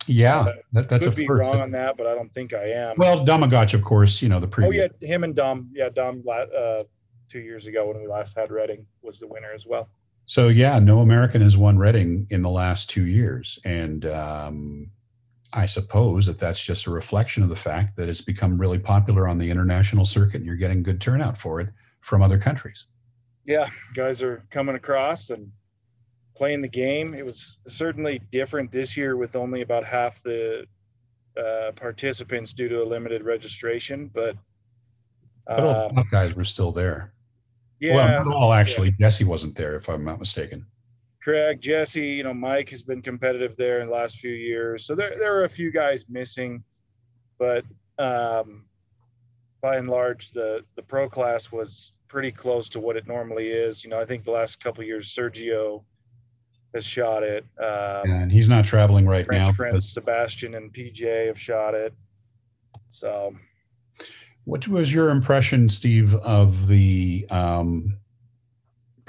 Yeah, 0.09 0.41
Uh, 0.41 0.53
that, 0.73 0.89
that's 0.89 1.05
Could 1.05 1.13
a 1.15 1.17
be 1.17 1.27
first. 1.27 1.41
wrong 1.41 1.61
on 1.61 1.71
that, 1.73 1.97
but 1.97 2.07
I 2.07 2.15
don't 2.15 2.33
think 2.33 2.55
I 2.55 2.71
am. 2.71 2.95
Well, 2.97 3.25
Domagoj, 3.25 3.75
of 3.75 3.83
course, 3.83 4.23
you 4.23 4.29
know 4.29 4.41
the 4.41 4.49
previous. 4.49 4.89
Oh 4.91 4.97
yeah, 5.01 5.09
him 5.09 5.25
and 5.25 5.35
Dom. 5.35 5.71
Yeah, 5.75 5.89
Dom. 5.91 6.23
Uh, 6.29 6.85
two 7.29 7.41
years 7.41 7.67
ago 7.67 7.87
when 7.89 8.01
we 8.01 8.07
last 8.09 8.37
had 8.37 8.51
Reading 8.51 8.87
was 9.03 9.21
the 9.21 9.27
winner 9.29 9.53
as 9.55 9.67
well. 9.67 9.89
So 10.25 10.49
yeah, 10.49 10.79
no 10.79 11.01
American 11.01 11.43
has 11.43 11.57
won 11.57 11.79
Reading 11.79 12.27
in 12.31 12.43
the 12.43 12.51
last 12.51 12.89
two 12.91 13.07
years, 13.07 13.59
and 13.65 14.07
um, 14.07 14.91
I 15.53 15.67
suppose 15.67 16.27
that 16.27 16.39
that's 16.39 16.63
just 16.63 16.87
a 16.87 16.91
reflection 16.91 17.43
of 17.43 17.49
the 17.51 17.57
fact 17.57 17.97
that 17.97 18.09
it's 18.09 18.21
become 18.23 18.59
really 18.59 18.79
popular 18.79 19.29
on 19.29 19.39
the 19.39 19.51
international 19.51 20.05
circuit, 20.07 20.37
and 20.37 20.47
you're 20.47 20.57
getting 20.57 20.83
good 20.83 21.01
turnout 21.01 21.37
for 21.39 21.61
it 21.61 21.69
from 22.01 22.23
other 22.23 22.39
countries. 22.39 22.87
Yeah, 23.47 23.67
guys 23.95 24.23
are 24.23 24.45
coming 24.51 24.75
across 24.77 25.31
and 25.31 25.51
playing 26.39 26.63
the 26.63 26.69
game. 26.69 27.15
It 27.15 27.25
was 27.25 27.59
certainly 27.67 28.21
different 28.31 28.71
this 28.71 28.97
year 28.97 29.17
with 29.17 29.35
only 29.35 29.63
about 29.63 29.85
half 29.85 30.23
the 30.23 30.65
uh, 31.37 31.73
participants 31.75 32.53
due 32.53 32.69
to 32.69 32.83
a 32.83 32.87
limited 32.87 33.25
registration, 33.25 34.09
but 34.15 34.37
But 35.47 35.61
all 35.61 35.99
um, 35.99 36.07
guys 36.11 36.35
were 36.35 36.45
still 36.45 36.71
there. 36.73 37.13
yeah, 37.81 37.97
well, 37.97 38.25
not 38.25 38.35
all 38.35 38.55
actually. 38.55 38.93
Jesse 39.01 39.25
wasn't 39.25 39.57
there, 39.57 39.75
if 39.77 39.89
I'm 39.89 40.05
not 40.05 40.21
mistaken. 40.21 40.65
Craig, 41.21 41.61
Jesse, 41.61 42.07
you 42.07 42.23
know, 42.23 42.33
Mike 42.33 42.71
has 42.71 42.83
been 42.83 43.03
competitive 43.03 43.57
there 43.57 43.81
in 43.81 43.89
the 43.89 43.93
last 43.93 44.19
few 44.19 44.31
years. 44.31 44.87
So 44.87 44.95
there, 44.95 45.15
there 45.19 45.37
are 45.37 45.45
a 45.45 45.49
few 45.49 45.73
guys 45.73 46.07
missing, 46.09 46.63
but 47.39 47.65
um, 47.99 48.65
by 49.61 49.77
and 49.77 49.89
large, 49.89 50.31
the 50.31 50.65
the 50.77 50.83
pro 50.83 51.09
class 51.09 51.51
was 51.51 51.93
pretty 52.07 52.31
close 52.31 52.69
to 52.71 52.81
what 52.81 52.97
it 52.97 53.07
normally 53.09 53.49
is. 53.49 53.83
You 53.83 53.91
know, 53.91 54.01
I 54.01 54.05
think 54.05 54.23
the 54.23 54.31
last 54.31 54.61
couple 54.61 54.83
of 54.83 54.87
years, 54.87 55.13
Sergio 55.15 55.83
has 56.75 56.85
shot 56.85 57.23
it. 57.23 57.45
Um, 57.59 58.11
And 58.11 58.33
he's 58.33 58.49
not 58.49 58.65
traveling 58.65 59.07
right 59.07 59.25
French 59.25 59.47
now. 59.47 59.53
friends 59.53 59.93
Sebastian 59.93 60.55
and 60.55 60.73
PJ 60.73 61.27
have 61.27 61.39
shot 61.39 61.75
it. 61.75 61.95
So 62.91 63.35
What 64.45 64.67
was 64.69 64.93
your 64.93 65.11
impression, 65.11 65.69
Steve, 65.69 66.15
of 66.17 66.69
the 66.69 67.27
um, 67.31 67.99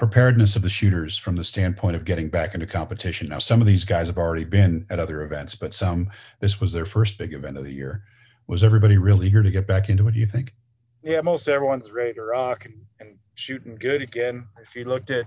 preparedness 0.00 0.56
of 0.56 0.62
the 0.62 0.70
shooters 0.70 1.18
from 1.18 1.36
the 1.36 1.44
standpoint 1.44 1.94
of 1.94 2.06
getting 2.06 2.30
back 2.30 2.54
into 2.54 2.66
competition. 2.66 3.28
Now, 3.28 3.38
some 3.38 3.60
of 3.60 3.66
these 3.66 3.84
guys 3.84 4.06
have 4.06 4.16
already 4.16 4.44
been 4.44 4.86
at 4.88 4.98
other 4.98 5.20
events, 5.20 5.54
but 5.54 5.74
some 5.74 6.10
this 6.40 6.58
was 6.58 6.72
their 6.72 6.86
first 6.86 7.18
big 7.18 7.34
event 7.34 7.58
of 7.58 7.64
the 7.64 7.72
year. 7.72 8.02
Was 8.46 8.64
everybody 8.64 8.96
real 8.96 9.22
eager 9.22 9.42
to 9.42 9.50
get 9.50 9.66
back 9.66 9.90
into 9.90 10.08
it? 10.08 10.14
Do 10.14 10.18
you 10.18 10.24
think? 10.24 10.54
Yeah, 11.02 11.20
most 11.20 11.48
everyone's 11.48 11.92
ready 11.92 12.14
to 12.14 12.22
rock 12.22 12.64
and, 12.64 12.74
and 12.98 13.18
shooting 13.34 13.76
good 13.76 14.00
again. 14.00 14.48
If 14.62 14.74
you 14.74 14.86
looked 14.86 15.10
at 15.10 15.26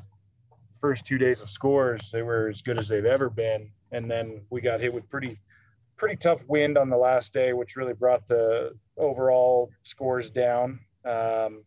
first 0.84 1.06
two 1.06 1.18
days 1.18 1.40
of 1.40 1.48
scores, 1.48 2.12
they 2.12 2.24
were 2.24 2.50
as 2.50 2.62
good 2.62 2.78
as 2.78 2.90
they've 2.90 3.06
ever 3.06 3.30
been. 3.30 3.72
And 3.94 4.12
then 4.12 4.42
we 4.50 4.60
got 4.60 4.82
hit 4.82 4.94
with 4.94 5.10
pretty 5.10 5.40
pretty 5.96 6.18
tough 6.18 6.44
wind 6.50 6.78
on 6.78 6.90
the 6.90 6.98
last 6.98 7.34
day, 7.34 7.54
which 7.54 7.78
really 7.78 7.94
brought 7.94 8.28
the 8.28 8.75
overall 8.98 9.72
scores 9.84 10.30
down. 10.30 10.82
Um, 11.06 11.63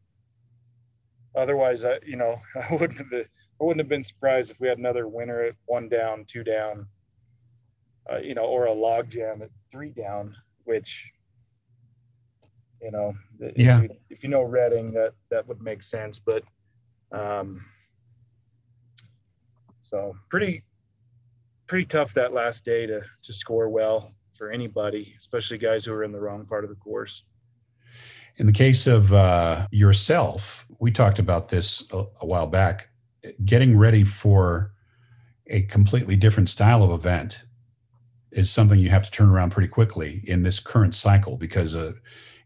otherwise, 1.35 1.82
I, 1.87 1.99
you 2.04 2.16
know, 2.16 2.38
I 2.70 2.75
wouldn't 2.75 2.99
have 2.99 3.08
I 3.11 3.64
wouldn't 3.64 3.80
have 3.80 3.88
been 3.88 4.04
surprised 4.04 4.50
if 4.50 4.61
we 4.61 4.68
had 4.68 4.76
another 4.76 5.08
winner 5.08 5.40
at 5.44 5.54
one 5.64 5.88
down, 5.88 6.26
two 6.26 6.44
down, 6.44 6.87
uh, 8.12 8.18
you 8.18 8.35
know, 8.35 8.44
or 8.44 8.66
a 8.66 8.73
log 8.73 9.08
jam 9.08 9.40
at 9.40 9.49
three 9.73 9.92
down, 9.92 10.37
which 10.64 11.11
you 12.82 12.90
know, 12.90 13.14
yeah. 13.56 13.78
If 13.78 13.82
you, 13.82 13.96
if 14.11 14.23
you 14.25 14.28
know 14.28 14.42
Reading, 14.42 14.92
that 14.92 15.14
that 15.30 15.49
would 15.49 15.62
make 15.62 15.82
sense. 15.82 16.18
But 16.18 16.44
um, 17.12 17.64
so 19.86 20.16
pretty 20.28 20.64
pretty 21.68 21.86
tough 21.86 22.12
that 22.14 22.32
last 22.32 22.64
day 22.64 22.86
to 22.86 23.00
to 23.22 23.32
score 23.32 23.68
well 23.68 24.12
for 24.36 24.50
anybody, 24.50 25.14
especially 25.18 25.56
guys 25.56 25.84
who 25.84 25.92
are 25.92 26.04
in 26.04 26.12
the 26.12 26.20
wrong 26.20 26.44
part 26.44 26.64
of 26.64 26.70
the 26.70 26.76
course. 26.76 27.22
In 28.36 28.46
the 28.46 28.52
case 28.52 28.86
of 28.86 29.12
uh, 29.14 29.66
yourself, 29.70 30.66
we 30.78 30.90
talked 30.90 31.18
about 31.18 31.48
this 31.48 31.84
a, 31.92 32.04
a 32.20 32.26
while 32.26 32.46
back. 32.46 32.90
Getting 33.44 33.78
ready 33.78 34.04
for 34.04 34.72
a 35.46 35.62
completely 35.62 36.16
different 36.16 36.50
style 36.50 36.82
of 36.82 36.90
event 36.90 37.44
is 38.32 38.50
something 38.50 38.78
you 38.78 38.90
have 38.90 39.04
to 39.04 39.10
turn 39.10 39.30
around 39.30 39.52
pretty 39.52 39.68
quickly 39.68 40.22
in 40.26 40.42
this 40.42 40.60
current 40.60 40.94
cycle 40.94 41.36
because 41.36 41.74
uh, 41.74 41.92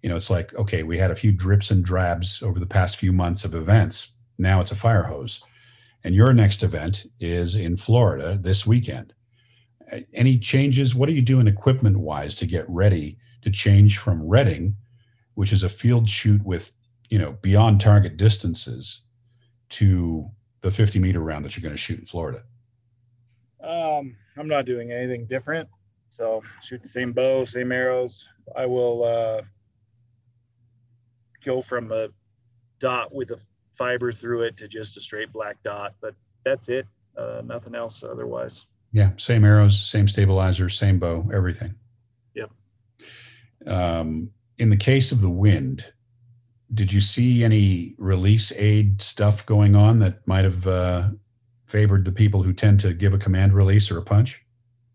you 0.03 0.09
know 0.09 0.17
it's 0.17 0.31
like 0.31 0.55
okay 0.55 0.83
we 0.83 0.99
had 0.99 1.11
a 1.11 1.17
few 1.17 1.33
drips 1.33 1.71
and 1.71 1.85
drabs 1.85 2.43
over 2.43 2.61
the 2.61 2.67
past 2.67 2.97
few 2.97 3.13
months 3.13 3.45
of 3.45 3.55
events 3.55 4.13
now 4.39 4.61
it's 4.61 4.71
a 4.71 4.77
fire 4.77 5.05
hose 5.05 5.43
and 6.05 6.15
your 6.15 6.33
next 6.33 6.63
event 6.63 7.07
is 7.19 7.55
in 7.55 7.77
florida 7.77 8.39
this 8.41 8.67
weekend. 8.67 9.13
Any 10.15 10.39
changes? 10.39 10.95
What 10.95 11.09
are 11.09 11.13
you 11.13 11.23
doing 11.23 11.49
equipment 11.49 11.99
wise 11.99 12.37
to 12.37 12.47
get 12.47 12.65
ready 12.69 13.19
to 13.43 13.51
change 13.51 13.99
from 13.99 14.29
Reading 14.29 14.77
which 15.35 15.53
is 15.53 15.63
a 15.63 15.69
field 15.69 16.07
shoot 16.09 16.45
with 16.45 16.73
you 17.09 17.19
know 17.19 17.33
beyond 17.41 17.81
target 17.81 18.17
distances 18.17 19.03
to 19.71 20.29
the 20.61 20.71
50 20.71 20.99
meter 20.99 21.21
round 21.21 21.45
that 21.45 21.57
you're 21.57 21.63
going 21.63 21.75
to 21.75 21.81
shoot 21.81 21.99
in 21.99 22.05
florida? 22.05 22.43
Um, 23.63 24.17
i'm 24.37 24.49
not 24.49 24.67
doing 24.67 24.93
anything 24.93 25.27
different. 25.27 25.69
So 26.09 26.43
shoot 26.63 26.83
the 26.83 26.89
same 26.89 27.13
bow 27.13 27.45
same 27.45 27.73
arrows. 27.73 28.29
I 28.57 28.67
will 28.67 29.05
uh, 29.05 29.43
go 31.45 31.63
from 31.63 31.91
a 31.93 32.09
dot 32.79 33.15
with 33.15 33.31
a 33.31 33.39
fiber 33.73 34.13
through 34.13 34.43
it 34.43 34.57
to 34.59 34.69
just 34.69 34.97
a 34.97 35.01
straight 35.01 35.33
black 35.33 35.57
dot, 35.63 35.95
but 36.01 36.15
that's 36.45 36.69
it. 36.69 36.87
Uh, 37.17 37.43
nothing 37.45 37.75
else 37.75 38.03
otherwise. 38.03 38.67
Yeah, 38.93 39.11
same 39.17 39.45
arrows, 39.45 39.81
same 39.81 40.09
stabilizer, 40.09 40.69
same 40.69 40.99
bow, 40.99 41.29
everything. 41.33 41.75
Yep. 42.35 42.51
Um, 43.67 44.31
in 44.59 44.71
the 44.71 44.77
case 44.77 45.13
of 45.13 45.21
the 45.21 45.31
wind, 45.31 45.93
did 46.73 46.93
you 46.93 47.01
see 47.01 47.45
any 47.45 47.95
release 47.99 48.53
aid 48.57 49.03
stuff 49.03 49.45
going 49.47 49.75
on 49.75 49.99
that 50.01 50.27
might 50.27 50.45
have 50.45 50.67
uh, 50.67 51.09
favored 51.67 52.05
the 52.05 52.13
people 52.13 52.43
who 52.43 52.53
tend 52.53 52.81
to 52.81 52.93
give 52.93 53.15
a 53.15 53.19
command 53.19 53.55
release 53.55 53.91
or 53.91 53.99
a 53.99 54.03
punch? 54.03 54.45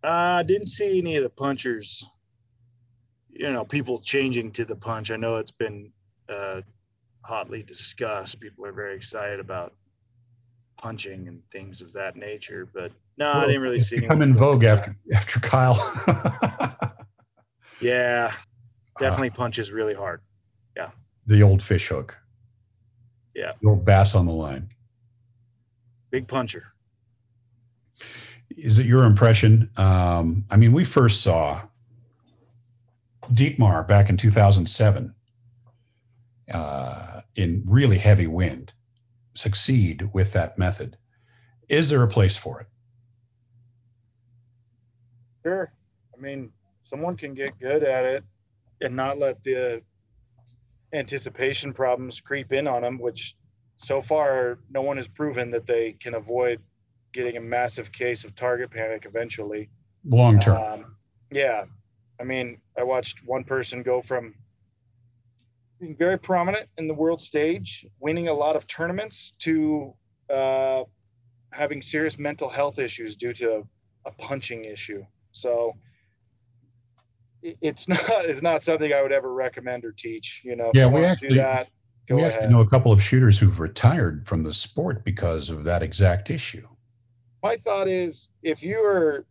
I 0.03 0.39
uh, 0.39 0.44
didn't 0.44 0.67
see 0.67 1.00
any 1.00 1.15
of 1.15 1.24
the 1.24 1.29
punchers. 1.29 2.05
You 3.29 3.51
know, 3.51 3.65
people 3.65 4.00
changing 4.00 4.51
to 4.51 4.65
the 4.65 4.75
punch. 4.75 5.12
I 5.12 5.17
know 5.17 5.38
it's 5.38 5.51
been 5.51 5.91
uh, 6.29 6.62
hotly 7.25 7.63
discussed. 7.63 8.39
People 8.39 8.65
are 8.65 8.72
very 8.72 8.96
excited 8.96 9.39
about 9.39 9.74
punching 10.77 11.27
and 11.27 11.41
things 11.50 11.82
of 11.82 11.91
that 11.94 12.15
nature. 12.15 12.67
But 12.74 12.91
no, 13.17 13.25
well, 13.25 13.38
I 13.38 13.46
didn't 13.48 13.62
really 13.62 13.79
see. 13.79 14.01
Come 14.01 14.22
in 14.22 14.36
vogue 14.36 14.63
after 14.63 14.96
after 15.13 15.39
Kyle. 15.39 15.75
yeah, 17.82 18.32
definitely 19.00 19.32
uh, 19.32 19.36
punches 19.36 19.72
really 19.72 19.94
hard. 19.94 20.22
Yeah. 20.77 20.91
The 21.25 21.41
old 21.41 21.63
fish 21.63 21.88
hook. 21.88 22.17
Yeah. 23.34 23.53
The 23.62 23.70
old 23.70 23.84
bass 23.84 24.15
on 24.15 24.27
the 24.27 24.34
line. 24.34 24.70
Big 26.12 26.27
puncher. 26.27 26.63
Is 28.55 28.79
it 28.79 28.86
your 28.86 29.03
impression? 29.03 29.70
Um, 29.75 30.46
I 30.50 30.55
mean, 30.55 30.72
we 30.72 30.86
first 30.86 31.22
saw 31.22 31.62
Dietmar 33.34 33.86
back 33.86 34.10
in 34.10 34.15
2007 34.15 35.15
uh, 36.53 37.14
in 37.36 37.63
really 37.65 37.98
heavy 37.98 38.27
wind 38.27 38.74
succeed 39.34 40.10
with 40.13 40.34
that 40.34 40.58
method. 40.58 40.98
Is 41.68 41.89
there 41.89 42.04
a 42.04 42.08
place 42.08 42.38
for 42.38 42.62
it? 42.62 42.68
Sure. 45.44 45.72
I 46.18 46.22
mean, 46.22 46.51
someone 46.84 47.18
can 47.18 47.34
get 47.34 47.60
good 47.60 47.84
at 47.84 48.06
it 48.06 48.24
and 48.82 48.96
not 48.96 49.20
let 49.20 49.44
the 49.44 49.82
anticipation 50.94 51.74
problems 51.74 52.22
creep 52.22 52.54
in 52.54 52.68
on 52.68 52.82
them, 52.82 52.98
which 52.98 53.36
so 53.77 54.01
far 54.01 54.60
no 54.70 54.82
one 54.82 54.98
has 54.98 55.08
proven 55.08 55.51
that 55.51 55.65
they 55.65 55.94
can 55.94 56.15
avoid 56.15 56.62
getting 57.12 57.38
a 57.38 57.42
massive 57.42 57.92
case 57.92 58.24
of 58.24 58.36
target 58.36 58.72
panic 58.72 59.06
eventually. 59.06 59.70
Long 60.06 60.39
term. 60.39 60.62
Um, 60.62 60.96
yeah. 61.32 61.65
I 62.20 62.24
mean, 62.24 62.62
I 62.77 62.84
watched 62.84 63.20
one 63.25 63.44
person 63.44 63.84
go 63.84 64.01
from 64.01 64.36
being 65.86 65.98
very 65.98 66.18
prominent 66.18 66.68
in 66.77 66.88
the 66.88 66.94
world 66.94 67.22
stage, 67.22 67.86
winning 68.00 68.27
a 68.27 68.34
lot 68.34 68.56
of 68.56 68.65
tournaments, 68.68 69.34
to 69.39 69.94
uh, 70.34 70.84
having 71.51 71.82
serious 71.82 72.18
mental 72.18 72.50
health 72.50 72.80
issues 72.80 73.15
due 73.15 73.34
to 73.34 73.63
a 74.06 74.12
punching 74.13 74.65
issue. 74.65 75.04
So 75.32 75.74
it's 77.44 77.88
not 77.88 78.25
it's 78.25 78.42
not 78.42 78.63
something 78.63 78.94
I 78.94 79.01
would 79.01 79.12
ever 79.12 79.34
recommend 79.34 79.86
or 79.86 79.92
teach. 79.92 80.42
You 80.44 80.56
know, 80.56 80.72
yeah, 80.74 80.88
we 80.88 81.06
actually 81.06 81.30
do 81.30 81.36
that. 81.36 81.68
we 82.10 82.22
ahead. 82.22 82.34
actually 82.34 82.50
know 82.50 82.62
a 82.62 82.70
couple 82.70 82.92
of 82.92 83.01
shooters 83.01 83.38
who've 83.38 83.60
retired 83.60 84.27
from 84.27 84.44
the 84.44 84.54
sport 84.54 85.04
because 85.04 85.50
of 85.50 85.63
that 85.65 85.84
exact 85.84 86.32
issue. 86.32 86.68
My 87.44 87.56
thought 87.56 87.88
is, 87.88 88.30
if 88.42 88.63
you 88.63 88.84
are 88.84 89.25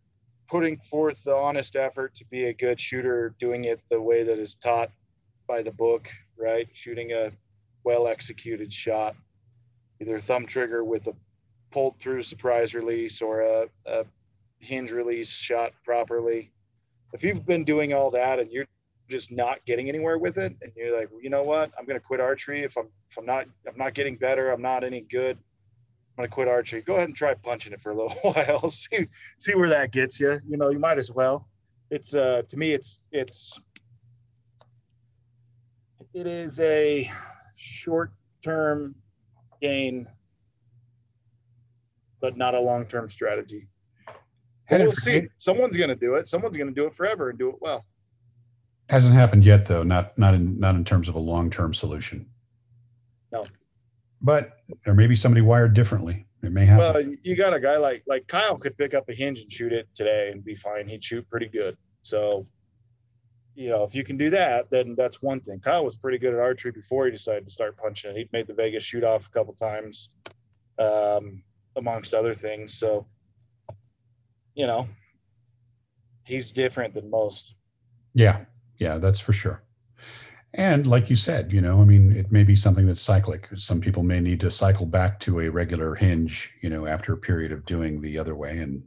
putting 0.47 0.77
forth 0.77 1.21
the 1.23 1.35
honest 1.35 1.75
effort 1.75 2.15
to 2.15 2.25
be 2.25 2.45
a 2.45 2.53
good 2.53 2.79
shooter, 2.79 3.35
doing 3.41 3.65
it 3.65 3.81
the 3.89 3.99
way 3.99 4.23
that 4.23 4.39
is 4.39 4.55
taught 4.55 4.89
by 5.47 5.61
the 5.61 5.71
book, 5.71 6.09
right? 6.37 6.67
Shooting 6.73 7.11
a 7.11 7.31
well 7.83 8.07
executed 8.07 8.73
shot, 8.73 9.15
either 10.01 10.19
thumb 10.19 10.45
trigger 10.45 10.83
with 10.83 11.07
a 11.07 11.13
pulled 11.71 11.99
through 11.99 12.21
surprise 12.21 12.73
release 12.73 13.21
or 13.21 13.41
a, 13.41 13.67
a 13.85 14.05
hinge 14.59 14.91
release 14.91 15.29
shot 15.29 15.73
properly. 15.83 16.51
If 17.13 17.23
you've 17.23 17.45
been 17.45 17.63
doing 17.63 17.93
all 17.93 18.09
that 18.11 18.39
and 18.39 18.51
you're 18.51 18.65
just 19.09 19.31
not 19.31 19.63
getting 19.65 19.89
anywhere 19.89 20.17
with 20.17 20.37
it, 20.37 20.55
and 20.61 20.71
you're 20.75 20.97
like, 20.97 21.09
you 21.21 21.29
know 21.29 21.43
what, 21.43 21.71
I'm 21.77 21.85
going 21.85 21.99
to 21.99 22.05
quit 22.05 22.19
archery. 22.19 22.63
If 22.63 22.77
I'm 22.77 22.87
if 23.09 23.17
I'm 23.17 23.25
not 23.25 23.45
I'm 23.67 23.77
not 23.77 23.93
getting 23.93 24.15
better, 24.17 24.51
I'm 24.51 24.61
not 24.61 24.83
any 24.83 25.01
good. 25.01 25.37
I'm 25.37 26.21
going 26.21 26.29
to 26.29 26.33
quit 26.33 26.47
archery. 26.47 26.81
Go 26.81 26.95
ahead 26.95 27.09
and 27.09 27.15
try 27.15 27.33
punching 27.33 27.73
it 27.73 27.81
for 27.81 27.91
a 27.91 27.95
little 27.95 28.17
while. 28.31 28.69
see 28.69 29.07
see 29.37 29.55
where 29.55 29.69
that 29.69 29.91
gets 29.91 30.19
you. 30.19 30.39
You 30.47 30.57
know, 30.57 30.69
you 30.69 30.79
might 30.79 30.97
as 30.97 31.11
well. 31.11 31.47
It's 31.91 32.15
uh 32.15 32.41
to 32.47 32.57
me, 32.57 32.71
it's 32.71 33.03
it's 33.11 33.61
it 36.15 36.27
is 36.27 36.61
a 36.61 37.11
short-term 37.57 38.95
gain, 39.61 40.07
but 42.21 42.37
not 42.37 42.55
a 42.55 42.59
long-term 42.59 43.09
strategy. 43.09 43.67
And 44.69 44.81
we'll 44.81 44.93
see. 44.93 45.27
Someone's 45.37 45.75
going 45.75 45.89
to 45.89 45.95
do 45.95 46.15
it. 46.15 46.25
Someone's 46.25 46.55
going 46.55 46.69
to 46.69 46.73
do 46.73 46.87
it 46.87 46.93
forever 46.93 47.29
and 47.29 47.37
do 47.37 47.49
it 47.49 47.57
well. 47.59 47.85
Hasn't 48.89 49.13
happened 49.13 49.43
yet, 49.43 49.65
though. 49.65 49.83
Not 49.83 50.17
not 50.17 50.33
in 50.33 50.57
not 50.57 50.75
in 50.75 50.85
terms 50.85 51.09
of 51.09 51.15
a 51.15 51.19
long-term 51.19 51.73
solution. 51.73 52.27
No. 53.31 53.45
But 54.21 54.59
there 54.85 54.93
may 54.93 55.07
be 55.07 55.15
somebody 55.15 55.41
wired 55.41 55.73
differently. 55.73 56.25
It 56.41 56.51
may 56.51 56.65
happen. 56.65 56.93
Well, 56.93 57.15
you 57.23 57.35
got 57.35 57.53
a 57.53 57.59
guy 57.59 57.77
like 57.77 58.03
like 58.07 58.25
Kyle 58.27 58.57
could 58.57 58.77
pick 58.77 58.93
up 58.93 59.09
a 59.09 59.13
hinge 59.13 59.39
and 59.39 59.51
shoot 59.51 59.73
it 59.73 59.87
today 59.93 60.31
and 60.31 60.43
be 60.43 60.55
fine. 60.55 60.87
He'd 60.87 61.03
shoot 61.03 61.29
pretty 61.29 61.47
good. 61.47 61.77
So 62.01 62.47
you 63.55 63.69
know, 63.69 63.83
if 63.83 63.95
you 63.95 64.03
can 64.03 64.17
do 64.17 64.29
that, 64.29 64.69
then 64.69 64.95
that's 64.97 65.21
one 65.21 65.39
thing. 65.39 65.59
Kyle 65.59 65.83
was 65.83 65.95
pretty 65.95 66.17
good 66.17 66.33
at 66.33 66.39
archery 66.39 66.71
before 66.71 67.05
he 67.05 67.11
decided 67.11 67.45
to 67.45 67.51
start 67.51 67.77
punching. 67.77 68.15
He'd 68.15 68.31
made 68.33 68.47
the 68.47 68.53
Vegas 68.53 68.83
shoot 68.83 69.03
off 69.03 69.27
a 69.27 69.29
couple 69.29 69.53
times, 69.53 70.09
um, 70.77 71.41
amongst 71.77 72.13
other 72.13 72.33
things. 72.33 72.73
So, 72.73 73.07
you 74.55 74.67
know, 74.67 74.87
he's 76.25 76.51
different 76.51 76.93
than 76.93 77.09
most. 77.09 77.55
Yeah, 78.13 78.45
yeah, 78.77 78.97
that's 78.97 79.19
for 79.19 79.33
sure. 79.33 79.63
And 80.53 80.87
like 80.87 81.09
you 81.09 81.15
said, 81.15 81.51
you 81.51 81.59
know, 81.59 81.81
I 81.81 81.85
mean, 81.85 82.15
it 82.15 82.31
may 82.31 82.43
be 82.43 82.55
something 82.55 82.85
that's 82.85 83.01
cyclic. 83.01 83.49
Some 83.55 83.81
people 83.81 84.03
may 84.03 84.21
need 84.21 84.39
to 84.41 84.51
cycle 84.51 84.85
back 84.85 85.19
to 85.21 85.41
a 85.41 85.49
regular 85.49 85.95
hinge, 85.95 86.53
you 86.61 86.69
know, 86.69 86.85
after 86.85 87.13
a 87.13 87.17
period 87.17 87.51
of 87.51 87.65
doing 87.65 87.99
the 87.99 88.17
other 88.17 88.35
way 88.35 88.57
and 88.59 88.83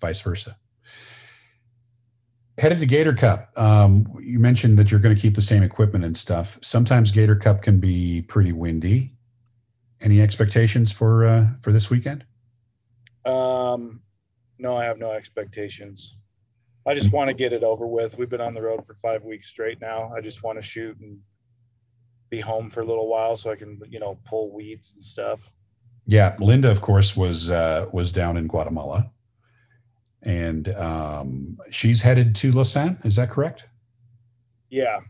vice 0.00 0.20
versa. 0.20 0.56
Headed 2.58 2.80
to 2.80 2.86
Gator 2.86 3.14
Cup. 3.14 3.52
Um, 3.56 4.18
you 4.20 4.40
mentioned 4.40 4.78
that 4.78 4.90
you're 4.90 5.00
going 5.00 5.14
to 5.14 5.20
keep 5.20 5.36
the 5.36 5.42
same 5.42 5.62
equipment 5.62 6.04
and 6.04 6.16
stuff. 6.16 6.58
Sometimes 6.60 7.12
Gator 7.12 7.36
Cup 7.36 7.62
can 7.62 7.78
be 7.78 8.22
pretty 8.22 8.52
windy. 8.52 9.14
Any 10.00 10.20
expectations 10.20 10.90
for 10.90 11.24
uh, 11.24 11.46
for 11.60 11.72
this 11.72 11.90
weekend? 11.90 12.24
Um, 13.24 14.00
no, 14.58 14.76
I 14.76 14.84
have 14.84 14.98
no 14.98 15.12
expectations. 15.12 16.16
I 16.86 16.94
just 16.94 17.12
want 17.12 17.28
to 17.28 17.34
get 17.34 17.52
it 17.52 17.62
over 17.62 17.86
with. 17.86 18.18
We've 18.18 18.30
been 18.30 18.40
on 18.40 18.54
the 18.54 18.62
road 18.62 18.86
for 18.86 18.94
five 18.94 19.22
weeks 19.22 19.48
straight 19.48 19.80
now. 19.80 20.10
I 20.16 20.20
just 20.20 20.42
want 20.42 20.58
to 20.58 20.62
shoot 20.62 20.98
and 21.00 21.18
be 22.30 22.40
home 22.40 22.70
for 22.70 22.80
a 22.80 22.84
little 22.84 23.08
while 23.08 23.36
so 23.36 23.50
I 23.50 23.56
can, 23.56 23.80
you 23.88 24.00
know, 24.00 24.18
pull 24.24 24.52
weeds 24.52 24.94
and 24.94 25.02
stuff. 25.02 25.52
Yeah, 26.06 26.34
Linda, 26.38 26.70
of 26.70 26.80
course, 26.80 27.16
was 27.16 27.50
uh, 27.50 27.86
was 27.92 28.10
down 28.10 28.36
in 28.36 28.46
Guatemala, 28.46 29.10
and 30.22 30.68
um, 30.74 31.58
she's 31.70 32.02
headed 32.02 32.34
to 32.36 32.52
Lausanne. 32.52 32.98
Is 33.04 33.16
that 33.16 33.30
correct? 33.30 33.68
Yeah. 34.70 35.00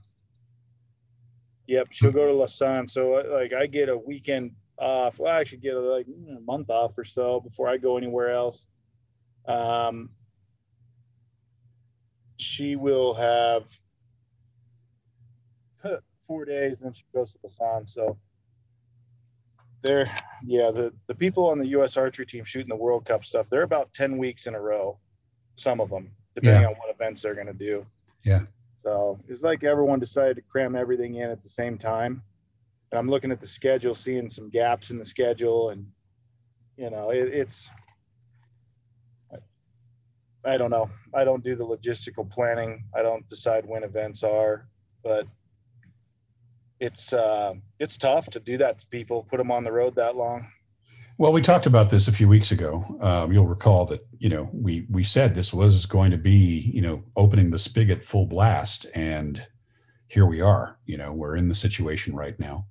Yep, 1.66 1.88
she'll 1.90 2.12
go 2.12 2.26
to 2.26 2.32
Lausanne. 2.32 2.88
So, 2.88 3.14
uh, 3.14 3.24
like, 3.30 3.52
I 3.52 3.66
get 3.66 3.88
a 3.88 3.96
weekend 3.96 4.52
off. 4.78 5.18
Well, 5.18 5.34
I 5.34 5.40
actually 5.40 5.58
get 5.58 5.74
like 5.74 6.06
a 6.06 6.40
month 6.40 6.70
off 6.70 6.96
or 6.96 7.04
so 7.04 7.40
before 7.40 7.68
I 7.68 7.76
go 7.76 7.96
anywhere 7.96 8.30
else. 8.30 8.66
Um, 9.46 10.10
she 12.36 12.76
will 12.76 13.14
have 13.14 13.64
four 16.26 16.44
days, 16.44 16.80
and 16.80 16.88
then 16.88 16.92
she 16.92 17.04
goes 17.14 17.36
to 17.40 17.48
sun. 17.48 17.86
So 17.86 18.18
they're 19.82 20.10
yeah, 20.44 20.70
the 20.70 20.92
the 21.06 21.14
people 21.14 21.48
on 21.48 21.58
the 21.58 21.68
U.S. 21.68 21.96
archery 21.96 22.26
team 22.26 22.44
shooting 22.44 22.68
the 22.68 22.76
World 22.76 23.04
Cup 23.04 23.24
stuff, 23.24 23.48
they're 23.50 23.62
about 23.62 23.92
ten 23.92 24.18
weeks 24.18 24.46
in 24.46 24.54
a 24.54 24.60
row. 24.60 24.98
Some 25.56 25.80
of 25.80 25.90
them, 25.90 26.10
depending 26.34 26.62
yeah. 26.62 26.68
on 26.68 26.74
what 26.74 26.94
events 26.94 27.22
they're 27.22 27.34
going 27.34 27.46
to 27.46 27.52
do. 27.52 27.84
Yeah. 28.24 28.42
So 28.76 29.18
it's 29.28 29.42
like 29.42 29.64
everyone 29.64 29.98
decided 29.98 30.36
to 30.36 30.42
cram 30.42 30.76
everything 30.76 31.16
in 31.16 31.30
at 31.30 31.42
the 31.42 31.48
same 31.48 31.76
time. 31.78 32.22
And 32.90 32.98
I'm 32.98 33.08
looking 33.10 33.32
at 33.32 33.40
the 33.40 33.46
schedule, 33.46 33.94
seeing 33.94 34.28
some 34.28 34.48
gaps 34.48 34.90
in 34.90 34.98
the 34.98 35.04
schedule, 35.04 35.70
and 35.70 35.86
you 36.76 36.90
know, 36.90 37.10
it, 37.10 37.28
it's 37.28 37.70
I 40.44 40.56
don't 40.56 40.70
know. 40.70 40.88
I 41.14 41.24
don't 41.24 41.42
do 41.42 41.54
the 41.54 41.66
logistical 41.66 42.28
planning. 42.30 42.84
I 42.94 43.02
don't 43.02 43.28
decide 43.28 43.66
when 43.66 43.82
events 43.82 44.22
are, 44.22 44.66
but 45.02 45.26
it's 46.80 47.12
uh, 47.12 47.54
it's 47.78 47.96
tough 47.96 48.28
to 48.30 48.40
do 48.40 48.56
that 48.58 48.78
to 48.80 48.86
people. 48.86 49.26
Put 49.30 49.38
them 49.38 49.50
on 49.50 49.64
the 49.64 49.72
road 49.72 49.94
that 49.96 50.16
long. 50.16 50.50
Well, 51.18 51.32
we 51.32 51.42
talked 51.42 51.66
about 51.66 51.90
this 51.90 52.06
a 52.06 52.12
few 52.12 52.28
weeks 52.28 52.52
ago. 52.52 52.84
Um, 53.00 53.32
you'll 53.32 53.46
recall 53.46 53.84
that 53.86 54.06
you 54.18 54.28
know 54.28 54.48
we 54.52 54.86
we 54.90 55.04
said 55.04 55.34
this 55.34 55.52
was 55.52 55.86
going 55.86 56.10
to 56.12 56.16
be 56.16 56.70
you 56.72 56.80
know 56.80 57.02
opening 57.16 57.50
the 57.50 57.58
spigot 57.58 58.02
full 58.02 58.26
blast, 58.26 58.86
and 58.94 59.44
here 60.06 60.26
we 60.26 60.40
are. 60.40 60.78
You 60.86 60.96
know 60.96 61.12
we're 61.12 61.36
in 61.36 61.48
the 61.48 61.54
situation 61.54 62.14
right 62.14 62.38
now. 62.38 62.66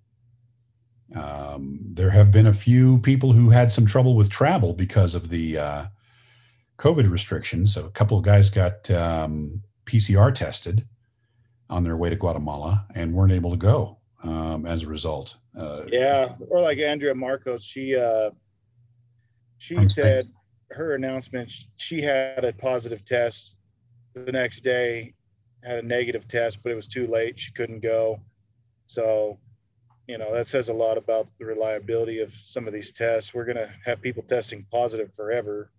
Um, 1.16 1.80
there 1.84 2.10
have 2.10 2.32
been 2.32 2.48
a 2.48 2.54
few 2.54 3.00
people 3.00 3.32
who 3.32 3.50
had 3.50 3.72
some 3.72 3.86
trouble 3.86 4.16
with 4.16 4.30
travel 4.30 4.74
because 4.74 5.16
of 5.16 5.30
the 5.30 5.58
uh, 5.58 5.86
COVID 6.78 7.10
restrictions. 7.10 7.74
So 7.74 7.86
a 7.86 7.92
couple 7.92 8.18
of 8.18 8.26
guys 8.26 8.50
got 8.50 8.90
um, 8.92 9.62
PCR 9.86 10.34
tested 10.34 10.86
on 11.70 11.84
their 11.84 11.98
way 11.98 12.10
to 12.10 12.16
Guatemala 12.16 12.86
and 12.94 13.14
weren't 13.14 13.32
able 13.32 13.52
to 13.52 13.58
go 13.58 13.97
um, 14.24 14.66
as 14.66 14.84
a 14.84 14.88
result. 14.88 15.38
Uh, 15.58 15.84
yeah, 15.92 16.36
or 16.50 16.62
like 16.62 16.80
Andrea 16.80 17.16
Marcos, 17.16 17.64
she 17.64 17.96
uh, 17.96 18.32
she 19.58 19.88
said 19.88 20.30
her 20.72 20.96
announcement. 20.96 21.54
She 21.78 22.02
had 22.02 22.44
a 22.44 22.54
positive 22.54 23.04
test 23.06 23.58
the 24.14 24.32
next 24.32 24.62
day, 24.62 25.14
had 25.64 25.80
a 25.80 25.88
negative 25.88 26.28
test, 26.28 26.62
but 26.64 26.72
it 26.72 26.76
was 26.76 26.88
too 26.88 27.08
late. 27.08 27.40
She 27.40 27.52
couldn't 27.52 27.82
go. 27.82 28.20
So, 28.88 29.38
you 30.08 30.18
know, 30.18 30.34
that 30.34 30.48
says 30.48 30.70
a 30.70 30.74
lot 30.74 30.98
about 30.98 31.28
the 31.40 31.46
reliability 31.46 32.20
of 32.20 32.32
some 32.32 32.68
of 32.68 32.74
these 32.74 32.92
tests. 32.92 33.34
We're 33.34 33.46
going 33.46 33.58
to 33.58 33.72
have 33.86 34.02
people 34.02 34.24
testing 34.24 34.66
positive 34.72 35.14
forever 35.14 35.72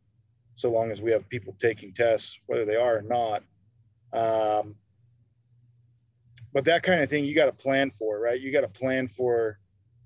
so 0.55 0.71
long 0.71 0.91
as 0.91 1.01
we 1.01 1.13
have 1.13 1.29
people 1.29 1.55
taking 1.59 1.93
tests, 1.93 2.39
whether 2.47 2.65
they 2.65 2.77
are 2.77 2.99
or 2.99 3.03
not. 3.03 3.43
Um, 4.13 4.75
but 6.53 6.65
that 6.65 6.83
kind 6.83 7.01
of 7.01 7.11
thing 7.11 7.25
you 7.25 7.35
got 7.35 7.47
to 7.47 7.53
plan 7.53 7.91
for, 7.91 8.21
right? 8.21 8.41
You 8.41 8.53
got 8.53 8.63
to 8.63 8.69
plan 8.69 9.09
for 9.09 9.59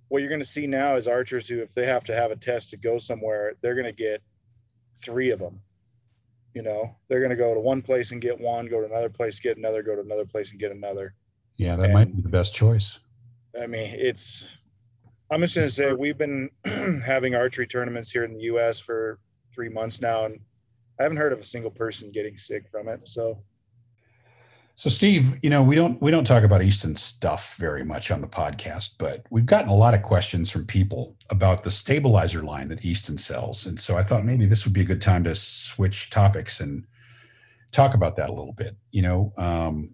what 0.09 0.21
you're 0.21 0.29
going 0.29 0.41
to 0.41 0.47
see 0.47 0.67
now 0.67 0.97
is 0.97 1.09
archers 1.09 1.49
who, 1.49 1.63
if 1.63 1.73
they 1.73 1.87
have 1.87 2.05
to 2.05 2.15
have 2.15 2.31
a 2.31 2.37
test 2.37 2.71
to 2.71 2.77
go 2.77 2.99
somewhere, 2.99 3.55
they're 3.63 3.75
going 3.75 3.87
to 3.87 3.93
get 3.93 4.23
three 4.97 5.31
of 5.31 5.39
them. 5.39 5.61
You 6.55 6.63
know, 6.63 6.95
they're 7.09 7.21
going 7.21 7.31
to 7.31 7.37
go 7.37 7.55
to 7.55 7.61
one 7.61 7.81
place 7.81 8.11
and 8.11 8.21
get 8.21 8.39
one, 8.39 8.67
go 8.67 8.81
to 8.81 8.87
another 8.87 9.09
place, 9.09 9.39
get 9.39 9.57
another, 9.57 9.83
go 9.83 9.95
to 9.95 10.03
another 10.03 10.27
place 10.27 10.51
and 10.51 10.61
get 10.61 10.71
another. 10.71 11.15
Yeah, 11.57 11.77
that 11.77 11.85
and, 11.85 11.95
might 11.95 12.15
be 12.15 12.21
the 12.21 12.29
best 12.29 12.55
choice. 12.55 13.01
I 13.61 13.67
mean, 13.67 13.95
it's, 13.99 14.59
I'm 15.31 15.41
just 15.41 15.55
going 15.55 15.69
to 15.69 15.73
say 15.73 15.93
we've 15.95 16.19
been 16.19 16.51
having 17.07 17.35
archery 17.35 17.67
tournaments 17.67 18.11
here 18.11 18.25
in 18.25 18.35
the 18.35 18.43
U.S. 18.43 18.81
for 18.81 19.19
three 19.55 19.71
months 19.71 20.03
now, 20.03 20.27
and 20.27 20.39
I 21.01 21.05
haven't 21.05 21.17
heard 21.17 21.33
of 21.33 21.41
a 21.41 21.45
single 21.45 21.71
person 21.71 22.11
getting 22.11 22.37
sick 22.37 22.69
from 22.69 22.89
it. 22.89 23.09
So, 23.09 23.39
so 24.75 24.89
Steve, 24.89 25.39
you 25.43 25.51
know 25.51 25.63
we 25.63 25.75
don't 25.75 26.01
we 26.01 26.11
don't 26.11 26.27
talk 26.27 26.43
about 26.43 26.63
Easton 26.63 26.97
stuff 26.97 27.57
very 27.57 27.85
much 27.85 28.11
on 28.11 28.21
the 28.21 28.27
podcast, 28.27 28.95
but 28.99 29.27
we've 29.31 29.47
gotten 29.47 29.69
a 29.69 29.77
lot 29.77 29.95
of 29.95 30.03
questions 30.03 30.51
from 30.51 30.67
people 30.67 31.17
about 31.31 31.63
the 31.63 31.71
stabilizer 31.71 32.43
line 32.43 32.69
that 32.69 32.85
Easton 32.85 33.19
sells, 33.19 33.67
and 33.67 33.79
so 33.79 33.97
I 33.97 34.03
thought 34.03 34.25
maybe 34.25 34.47
this 34.47 34.65
would 34.65 34.73
be 34.73 34.81
a 34.81 34.85
good 34.85 35.03
time 35.03 35.25
to 35.25 35.35
switch 35.35 36.11
topics 36.11 36.61
and 36.61 36.85
talk 37.71 37.95
about 37.95 38.17
that 38.17 38.31
a 38.31 38.33
little 38.33 38.55
bit. 38.55 38.77
You 38.91 39.03
know, 39.03 39.33
um, 39.37 39.91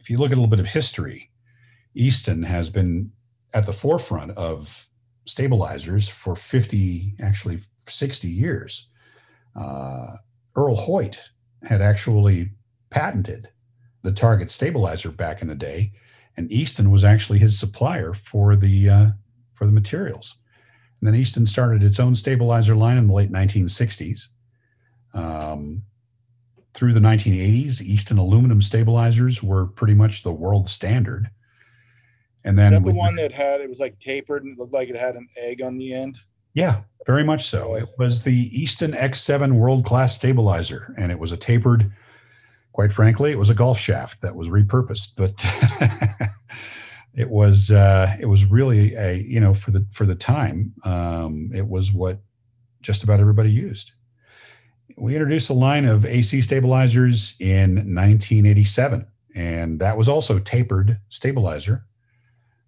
if 0.00 0.10
you 0.10 0.18
look 0.18 0.30
at 0.30 0.36
a 0.36 0.40
little 0.40 0.46
bit 0.46 0.60
of 0.60 0.66
history, 0.66 1.30
Easton 1.94 2.42
has 2.42 2.70
been 2.70 3.12
at 3.54 3.66
the 3.66 3.72
forefront 3.72 4.32
of 4.32 4.88
stabilizers 5.26 6.08
for 6.08 6.34
50, 6.34 7.14
actually 7.20 7.60
60 7.86 8.28
years. 8.28 8.88
Uh, 9.54 10.16
Earl 10.56 10.76
Hoyt 10.76 11.30
had 11.62 11.82
actually 11.82 12.50
patented 12.90 13.48
the 14.08 14.14
target 14.14 14.50
stabilizer 14.50 15.10
back 15.10 15.42
in 15.42 15.48
the 15.48 15.54
day, 15.54 15.92
and 16.38 16.50
Easton 16.50 16.90
was 16.90 17.04
actually 17.04 17.38
his 17.38 17.58
supplier 17.58 18.14
for 18.14 18.56
the 18.56 18.88
uh, 18.88 19.06
for 19.52 19.66
the 19.66 19.72
materials. 19.72 20.36
And 20.98 21.06
then 21.06 21.14
Easton 21.14 21.44
started 21.44 21.82
its 21.82 22.00
own 22.00 22.16
stabilizer 22.16 22.74
line 22.74 22.96
in 22.96 23.06
the 23.06 23.12
late 23.12 23.30
1960s. 23.30 24.28
Um, 25.12 25.82
through 26.72 26.94
the 26.94 27.00
1980s, 27.00 27.82
Easton 27.82 28.16
aluminum 28.16 28.62
stabilizers 28.62 29.42
were 29.42 29.66
pretty 29.66 29.94
much 29.94 30.22
the 30.22 30.32
world 30.32 30.70
standard. 30.70 31.28
And 32.44 32.58
then 32.58 32.82
the 32.82 32.92
one 32.92 33.16
that 33.16 33.32
had 33.32 33.60
it 33.60 33.68
was 33.68 33.78
like 33.78 33.98
tapered 33.98 34.42
and 34.42 34.56
looked 34.56 34.72
like 34.72 34.88
it 34.88 34.96
had 34.96 35.16
an 35.16 35.28
egg 35.36 35.60
on 35.60 35.76
the 35.76 35.92
end. 35.92 36.16
Yeah, 36.54 36.80
very 37.06 37.24
much 37.24 37.46
so. 37.46 37.74
It 37.74 37.90
was 37.98 38.24
the 38.24 38.58
Easton 38.58 38.92
X7 38.92 39.52
world 39.52 39.84
class 39.84 40.16
stabilizer, 40.16 40.94
and 40.96 41.12
it 41.12 41.18
was 41.18 41.30
a 41.30 41.36
tapered, 41.36 41.92
quite 42.78 42.92
frankly, 42.92 43.32
it 43.32 43.38
was 43.40 43.50
a 43.50 43.56
golf 43.56 43.76
shaft 43.76 44.20
that 44.20 44.36
was 44.36 44.48
repurposed, 44.50 45.14
but 45.16 45.44
it 47.12 47.28
was 47.28 47.72
uh, 47.72 48.16
it 48.20 48.26
was 48.26 48.44
really 48.44 48.94
a 48.94 49.14
you 49.14 49.40
know 49.40 49.52
for 49.52 49.72
the 49.72 49.84
for 49.90 50.06
the 50.06 50.14
time 50.14 50.72
um, 50.84 51.50
it 51.52 51.66
was 51.66 51.92
what 51.92 52.20
just 52.80 53.02
about 53.02 53.18
everybody 53.18 53.50
used. 53.50 53.90
We 54.96 55.16
introduced 55.16 55.50
a 55.50 55.54
line 55.54 55.86
of 55.86 56.06
AC 56.06 56.40
stabilizers 56.40 57.34
in 57.40 57.74
1987, 57.96 59.08
and 59.34 59.80
that 59.80 59.96
was 59.96 60.08
also 60.08 60.38
tapered 60.38 61.00
stabilizer. 61.08 61.84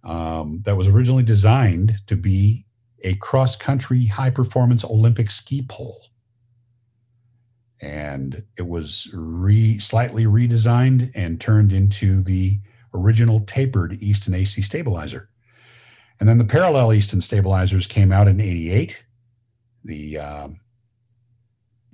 Um, 0.02 0.62
that 0.64 0.76
was 0.76 0.88
originally 0.88 1.22
designed 1.22 2.00
to 2.08 2.16
be 2.16 2.66
a 3.04 3.14
cross 3.14 3.54
country 3.54 4.06
high 4.06 4.30
performance 4.30 4.84
Olympic 4.84 5.30
ski 5.30 5.62
pole. 5.62 6.09
And 7.80 8.44
it 8.56 8.68
was 8.68 9.10
re, 9.12 9.78
slightly 9.78 10.26
redesigned 10.26 11.10
and 11.14 11.40
turned 11.40 11.72
into 11.72 12.22
the 12.22 12.58
original 12.92 13.40
tapered 13.40 13.94
Easton 14.02 14.34
AC 14.34 14.60
stabilizer. 14.62 15.30
And 16.18 16.28
then 16.28 16.38
the 16.38 16.44
parallel 16.44 16.92
Easton 16.92 17.22
stabilizers 17.22 17.86
came 17.86 18.12
out 18.12 18.28
in 18.28 18.40
88. 18.40 19.04
The 19.84 20.18
um, 20.18 20.60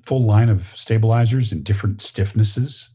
full 0.04 0.24
line 0.24 0.48
of 0.48 0.72
stabilizers 0.76 1.52
in 1.52 1.62
different 1.62 1.98
stiffnesses, 1.98 2.88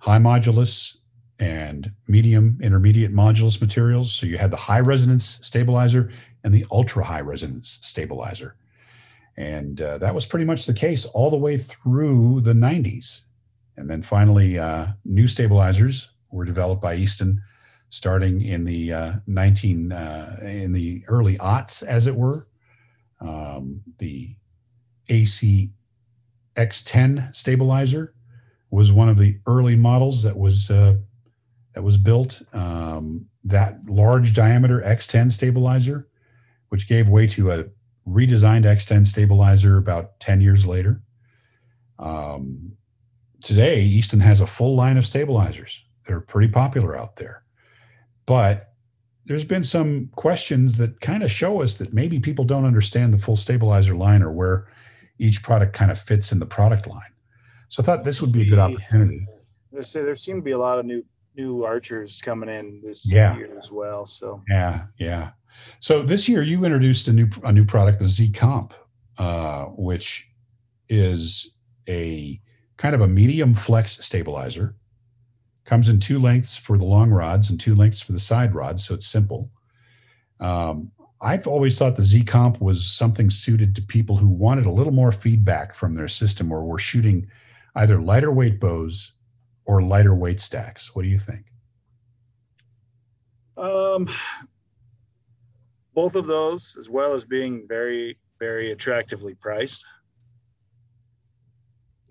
high 0.00 0.18
modulus 0.18 0.96
and 1.38 1.92
medium 2.06 2.58
intermediate 2.62 3.14
modulus 3.14 3.60
materials. 3.60 4.12
So 4.12 4.26
you 4.26 4.38
had 4.38 4.50
the 4.50 4.56
high 4.56 4.80
resonance 4.80 5.38
stabilizer 5.42 6.10
and 6.42 6.52
the 6.52 6.66
ultra 6.70 7.04
high 7.04 7.20
resonance 7.20 7.78
stabilizer. 7.82 8.56
And 9.38 9.80
uh, 9.80 9.98
that 9.98 10.16
was 10.16 10.26
pretty 10.26 10.44
much 10.44 10.66
the 10.66 10.74
case 10.74 11.06
all 11.06 11.30
the 11.30 11.36
way 11.36 11.56
through 11.56 12.40
the 12.40 12.54
90s. 12.54 13.20
And 13.76 13.88
then 13.88 14.02
finally, 14.02 14.58
uh, 14.58 14.88
new 15.04 15.28
stabilizers 15.28 16.10
were 16.32 16.44
developed 16.44 16.82
by 16.82 16.96
Easton 16.96 17.40
starting 17.88 18.40
in 18.40 18.64
the 18.64 18.92
uh, 18.92 19.12
19 19.28 19.92
uh, 19.92 20.40
in 20.42 20.72
the 20.72 21.04
early 21.06 21.38
aughts, 21.38 21.84
as 21.84 22.08
it 22.08 22.16
were. 22.16 22.48
Um, 23.20 23.82
the 23.98 24.34
AC 25.08 25.70
X10 26.56 27.34
stabilizer 27.34 28.14
was 28.70 28.92
one 28.92 29.08
of 29.08 29.18
the 29.18 29.38
early 29.46 29.76
models 29.76 30.24
that 30.24 30.36
was 30.36 30.68
uh, 30.68 30.96
that 31.74 31.82
was 31.82 31.96
built. 31.96 32.42
Um, 32.52 33.26
that 33.44 33.78
large 33.88 34.34
diameter 34.34 34.82
X10 34.84 35.30
stabilizer, 35.30 36.08
which 36.70 36.88
gave 36.88 37.08
way 37.08 37.28
to 37.28 37.52
a 37.52 37.66
redesigned 38.08 38.64
X10 38.64 39.06
stabilizer 39.06 39.76
about 39.76 40.18
10 40.20 40.40
years 40.40 40.66
later. 40.66 41.02
Um, 41.98 42.72
today, 43.40 43.82
Easton 43.82 44.20
has 44.20 44.40
a 44.40 44.46
full 44.46 44.74
line 44.74 44.96
of 44.96 45.06
stabilizers. 45.06 45.84
They're 46.06 46.20
pretty 46.20 46.48
popular 46.48 46.96
out 46.96 47.16
there. 47.16 47.42
But 48.26 48.72
there's 49.26 49.44
been 49.44 49.64
some 49.64 50.10
questions 50.16 50.78
that 50.78 51.00
kind 51.00 51.22
of 51.22 51.30
show 51.30 51.62
us 51.62 51.76
that 51.76 51.92
maybe 51.92 52.18
people 52.18 52.44
don't 52.44 52.64
understand 52.64 53.12
the 53.12 53.18
full 53.18 53.36
stabilizer 53.36 53.94
line 53.94 54.22
or 54.22 54.32
where 54.32 54.68
each 55.18 55.42
product 55.42 55.74
kind 55.74 55.90
of 55.90 55.98
fits 55.98 56.32
in 56.32 56.38
the 56.38 56.46
product 56.46 56.86
line. 56.86 57.12
So 57.68 57.82
I 57.82 57.86
thought 57.86 58.04
this 58.04 58.22
would 58.22 58.32
be 58.32 58.42
a 58.42 58.46
good 58.46 58.58
opportunity. 58.58 59.26
There 59.70 59.82
say 59.82 60.02
there 60.02 60.16
seem 60.16 60.36
to 60.36 60.42
be 60.42 60.52
a 60.52 60.58
lot 60.58 60.78
of 60.78 60.86
new 60.86 61.04
new 61.36 61.64
archers 61.64 62.20
coming 62.20 62.48
in 62.48 62.80
this 62.82 63.10
yeah. 63.10 63.36
year 63.36 63.56
as 63.56 63.70
well. 63.70 64.06
So 64.06 64.42
yeah, 64.48 64.86
yeah. 64.98 65.30
So 65.80 66.02
this 66.02 66.28
year 66.28 66.42
you 66.42 66.64
introduced 66.64 67.08
a 67.08 67.12
new 67.12 67.28
a 67.44 67.52
new 67.52 67.64
product, 67.64 67.98
the 67.98 68.08
Z 68.08 68.32
Comp, 68.32 68.74
uh, 69.18 69.64
which 69.66 70.28
is 70.88 71.56
a 71.88 72.40
kind 72.76 72.94
of 72.94 73.00
a 73.00 73.08
medium 73.08 73.54
flex 73.54 74.04
stabilizer 74.04 74.74
Comes 75.68 75.90
in 75.90 76.00
two 76.00 76.18
lengths 76.18 76.56
for 76.56 76.78
the 76.78 76.86
long 76.86 77.10
rods 77.10 77.50
and 77.50 77.60
two 77.60 77.74
lengths 77.74 78.00
for 78.00 78.12
the 78.12 78.18
side 78.18 78.54
rods, 78.54 78.86
so 78.86 78.94
it's 78.94 79.06
simple. 79.06 79.50
Um, 80.40 80.92
I've 81.20 81.46
always 81.46 81.78
thought 81.78 81.96
the 81.96 82.04
Z 82.04 82.24
Comp 82.24 82.58
was 82.58 82.90
something 82.90 83.28
suited 83.28 83.76
to 83.76 83.82
people 83.82 84.16
who 84.16 84.28
wanted 84.28 84.64
a 84.64 84.70
little 84.70 84.94
more 84.94 85.12
feedback 85.12 85.74
from 85.74 85.94
their 85.94 86.08
system 86.08 86.50
or 86.50 86.64
were 86.64 86.78
shooting 86.78 87.26
either 87.74 88.00
lighter 88.00 88.32
weight 88.32 88.58
bows 88.58 89.12
or 89.66 89.82
lighter 89.82 90.14
weight 90.14 90.40
stacks. 90.40 90.96
What 90.96 91.02
do 91.02 91.08
you 91.08 91.18
think? 91.18 91.44
Um, 93.58 94.08
both 95.98 96.14
of 96.14 96.28
those, 96.28 96.76
as 96.78 96.88
well 96.88 97.12
as 97.12 97.24
being 97.24 97.66
very, 97.66 98.16
very 98.38 98.70
attractively 98.70 99.34
priced. 99.34 99.84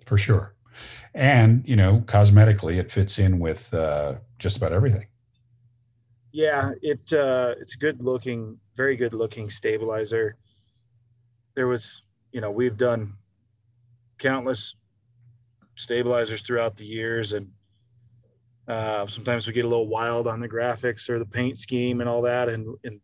For 0.06 0.18
sure. 0.18 0.56
And 1.14 1.64
you 1.66 1.78
know 1.78 2.04
cosmetically 2.06 2.80
it 2.80 2.92
fits 2.92 3.18
in 3.18 3.40
with 3.40 3.74
uh, 3.74 4.16
just 4.40 4.58
about 4.58 4.74
everything. 4.74 5.08
Yeah 6.34 6.72
it 6.82 7.14
uh, 7.14 7.56
it's 7.62 7.76
a 7.76 7.78
good 7.78 8.04
looking 8.04 8.60
very 8.76 8.98
good 8.98 9.14
looking 9.14 9.50
stabilizer. 9.50 10.36
There 11.56 11.68
was 11.68 12.02
you 12.34 12.42
know 12.42 12.52
we've 12.52 12.76
done 12.76 13.14
countless 14.18 14.76
stabilizers 15.76 16.42
throughout 16.42 16.76
the 16.76 16.86
years 16.86 17.32
and 17.32 17.48
uh, 18.68 19.08
sometimes 19.08 19.48
we 19.48 19.54
get 19.54 19.64
a 19.64 19.68
little 19.68 19.88
wild 19.88 20.28
on 20.28 20.42
the 20.42 20.50
graphics 20.50 21.10
or 21.10 21.20
the 21.20 21.32
paint 21.40 21.58
scheme 21.58 22.02
and 22.02 22.10
all 22.10 22.22
that 22.22 22.50
and, 22.50 22.76
and 22.84 23.00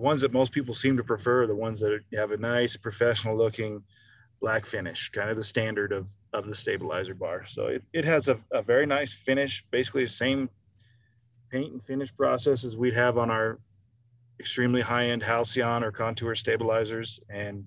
the 0.00 0.06
ones 0.06 0.22
that 0.22 0.32
most 0.32 0.50
people 0.50 0.72
seem 0.72 0.96
to 0.96 1.04
prefer 1.04 1.42
are 1.42 1.46
the 1.46 1.54
ones 1.54 1.78
that 1.78 2.00
have 2.14 2.30
a 2.30 2.36
nice 2.38 2.74
professional 2.74 3.36
looking 3.36 3.82
black 4.40 4.64
finish, 4.64 5.10
kind 5.10 5.28
of 5.28 5.36
the 5.36 5.44
standard 5.44 5.92
of, 5.92 6.10
of 6.32 6.46
the 6.46 6.54
stabilizer 6.54 7.12
bar. 7.12 7.44
So 7.44 7.66
it, 7.66 7.82
it 7.92 8.06
has 8.06 8.28
a, 8.28 8.38
a 8.50 8.62
very 8.62 8.86
nice 8.86 9.12
finish, 9.12 9.62
basically 9.70 10.04
the 10.04 10.10
same 10.10 10.48
paint 11.50 11.74
and 11.74 11.84
finish 11.84 12.16
process 12.16 12.64
as 12.64 12.78
we'd 12.78 12.94
have 12.94 13.18
on 13.18 13.30
our 13.30 13.58
extremely 14.38 14.80
high-end 14.80 15.22
Halcyon 15.22 15.84
or 15.84 15.92
Contour 15.92 16.34
stabilizers 16.34 17.20
and 17.28 17.66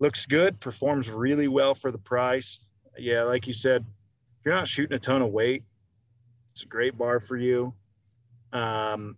looks 0.00 0.26
good, 0.26 0.58
performs 0.58 1.08
really 1.08 1.46
well 1.46 1.76
for 1.76 1.92
the 1.92 1.98
price. 1.98 2.64
Yeah, 2.98 3.22
like 3.22 3.46
you 3.46 3.52
said, 3.52 3.82
if 4.40 4.44
you're 4.44 4.56
not 4.56 4.66
shooting 4.66 4.96
a 4.96 4.98
ton 4.98 5.22
of 5.22 5.30
weight, 5.30 5.62
it's 6.50 6.64
a 6.64 6.66
great 6.66 6.98
bar 6.98 7.20
for 7.20 7.36
you. 7.36 7.72
Um, 8.52 9.14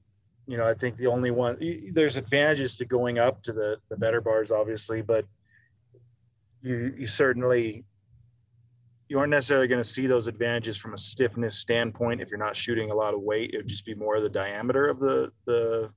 you 0.52 0.58
know, 0.58 0.68
I 0.68 0.74
think 0.74 0.98
the 0.98 1.06
only 1.06 1.30
one 1.30 1.56
there's 1.94 2.18
advantages 2.18 2.76
to 2.76 2.84
going 2.84 3.18
up 3.18 3.42
to 3.44 3.54
the 3.54 3.78
the 3.88 3.96
better 3.96 4.20
bars, 4.20 4.52
obviously, 4.52 5.00
but 5.00 5.24
you 6.60 6.94
you 6.94 7.06
certainly 7.06 7.86
you 9.08 9.18
aren't 9.18 9.30
necessarily 9.30 9.66
going 9.66 9.82
to 9.82 9.88
see 9.88 10.06
those 10.06 10.28
advantages 10.28 10.76
from 10.76 10.92
a 10.92 10.98
stiffness 10.98 11.58
standpoint 11.58 12.20
if 12.20 12.30
you're 12.30 12.38
not 12.38 12.54
shooting 12.54 12.90
a 12.90 12.94
lot 12.94 13.14
of 13.14 13.22
weight. 13.22 13.52
It 13.54 13.56
would 13.56 13.66
just 13.66 13.86
be 13.86 13.94
more 13.94 14.16
of 14.16 14.22
the 14.22 14.28
diameter 14.28 14.88
of 14.88 15.00
the 15.00 15.32
the 15.46 15.90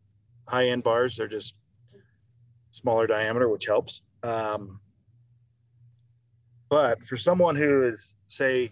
high 0.47 0.69
end 0.69 0.83
bars. 0.83 1.17
They're 1.17 1.27
just 1.27 1.55
smaller 2.71 3.07
diameter, 3.07 3.49
which 3.49 3.65
helps. 3.65 4.03
Um, 4.23 4.79
but 6.69 7.03
for 7.05 7.17
someone 7.17 7.57
who 7.57 7.83
is, 7.83 8.13
say, 8.27 8.71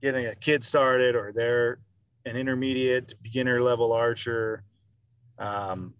getting 0.00 0.28
a 0.28 0.34
kid 0.34 0.64
started 0.64 1.16
or 1.16 1.32
they're 1.34 1.80
an 2.26 2.36
intermediate 2.36 3.14
beginner 3.22 3.60
level 3.60 3.92
archer, 3.92 4.64
um, 5.38 5.94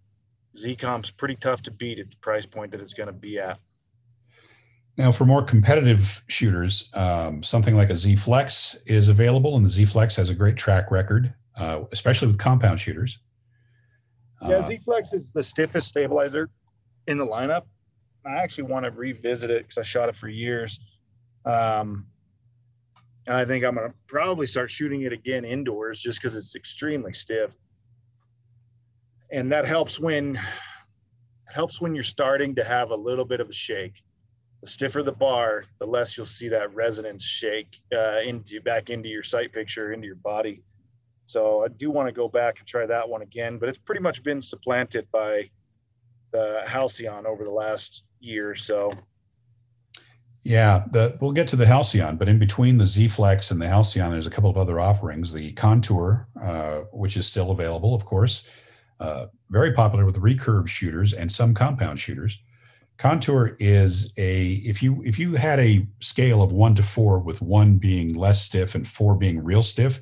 Z 0.57 0.77
Comp's 0.77 1.11
pretty 1.11 1.37
tough 1.37 1.63
to 1.63 1.71
beat 1.71 1.99
at 1.99 2.11
the 2.11 2.17
price 2.17 2.47
point 2.47 2.71
that 2.73 2.81
it's 2.81 2.95
going 2.95 3.09
to 3.09 3.13
be 3.13 3.39
at. 3.39 3.59
Now, 4.99 5.11
for 5.11 5.25
more 5.25 5.43
competitive 5.43 6.23
shooters, 6.29 6.91
um, 6.93 7.43
something 7.43 7.75
like 7.75 7.89
a 7.89 7.95
Z 7.95 8.17
Flex 8.17 8.77
is 8.87 9.09
available, 9.09 9.57
and 9.57 9.65
the 9.65 9.71
Z 9.71 9.87
Flex 9.87 10.17
has 10.17 10.29
a 10.29 10.35
great 10.35 10.57
track 10.57 10.91
record, 10.91 11.33
uh, 11.57 11.83
especially 11.93 12.29
with 12.29 12.39
compound 12.39 12.79
shooters. 12.79 13.19
Yeah, 14.43 14.57
uh, 14.57 14.63
Z 14.63 14.79
Flex 14.85 15.15
is 15.15 15.33
the 15.33 15.43
stiffest 15.43 15.89
stabilizer 15.89 16.51
in 17.07 17.17
the 17.17 17.27
lineup. 17.27 17.63
I 18.27 18.33
actually 18.33 18.65
want 18.65 18.85
to 18.85 18.91
revisit 18.91 19.51
it 19.51 19.63
because 19.63 19.79
I 19.79 19.83
shot 19.83 20.09
it 20.09 20.17
for 20.17 20.29
years. 20.29 20.79
Um, 21.45 22.07
I 23.29 23.45
think 23.45 23.65
I'm 23.65 23.77
going 23.77 23.89
to 23.89 23.95
probably 24.07 24.47
start 24.47 24.71
shooting 24.71 25.03
it 25.03 25.13
again 25.13 25.45
indoors 25.45 26.01
just 26.01 26.21
because 26.21 26.35
it's 26.35 26.57
extremely 26.57 27.13
stiff. 27.13 27.57
And 29.31 29.51
that 29.53 29.65
helps 29.65 30.01
when 30.01 30.39
helps 31.53 31.81
when 31.81 31.95
you're 31.95 32.03
starting 32.03 32.55
to 32.55 32.65
have 32.65 32.91
a 32.91 32.97
little 32.97 33.25
bit 33.25 33.41
of 33.41 33.49
a 33.49 33.53
shake 33.53 34.03
the 34.63 34.69
stiffer 34.69 35.03
the 35.03 35.13
bar, 35.13 35.65
the 35.81 35.87
less 35.87 36.17
you'll 36.17 36.25
see 36.25 36.49
that 36.49 36.73
resonance 36.73 37.25
shake 37.25 37.81
uh, 37.95 38.21
into 38.25 38.61
back 38.61 38.91
into 38.91 39.09
your 39.09 39.25
sight 39.25 39.53
picture, 39.53 39.93
into 39.93 40.07
your 40.07 40.17
body. 40.17 40.63
So 41.27 41.65
I 41.65 41.69
do 41.69 41.91
want 41.91 42.07
to 42.07 42.13
go 42.13 42.29
back 42.29 42.61
and 42.61 42.67
try 42.67 42.87
that 42.87 43.09
one 43.09 43.23
again, 43.23 43.59
but 43.59 43.69
it's 43.69 43.79
pretty 43.79 44.01
much 44.01 44.23
been 44.23 44.41
supplanted 44.41 45.09
by 45.13 45.51
the 46.33 46.63
Halcyon 46.65 47.27
over 47.27 47.45
the 47.45 47.51
last 47.51 48.05
year 48.21 48.51
or 48.51 48.55
so. 48.55 48.93
Yeah, 50.45 50.85
the, 50.91 51.17
we'll 51.21 51.33
get 51.33 51.47
to 51.49 51.57
the 51.57 51.67
Halcyon, 51.67 52.17
but 52.17 52.29
in 52.29 52.39
between 52.39 52.77
the 52.77 52.87
Z 52.87 53.09
Flex 53.09 53.53
and 53.53 53.63
the 53.63 53.69
Halcyon, 53.69 54.11
there's 54.11 54.27
a 54.27 54.31
couple 54.31 54.51
of 54.51 54.59
other 54.59 54.81
offerings. 54.81 55.33
The 55.33 55.53
Contour, 55.53 56.27
uh, 56.41 56.81
which 56.93 57.17
is 57.17 57.29
still 57.29 57.53
available, 57.53 57.95
of 57.95 58.05
course, 58.05 58.45
uh, 58.99 59.27
very 59.51 59.73
popular 59.73 60.05
with 60.05 60.21
recurve 60.21 60.67
shooters 60.67 61.13
and 61.13 61.31
some 61.31 61.55
compound 61.55 62.01
shooters. 62.01 62.41
Contour 62.99 63.57
is 63.59 64.13
a 64.17 64.53
if 64.65 64.83
you 64.83 65.03
if 65.05 65.19
you 65.19 65.35
had 65.35 65.59
a 65.61 65.87
scale 66.01 66.43
of 66.43 66.53
one 66.53 66.75
to 66.75 66.83
four, 66.83 67.21
with 67.21 67.41
one 67.41 67.77
being 67.77 68.15
less 68.15 68.43
stiff 68.43 68.75
and 68.75 68.87
four 68.87 69.17
being 69.17 69.43
real 69.43 69.63
stiff, 69.63 70.01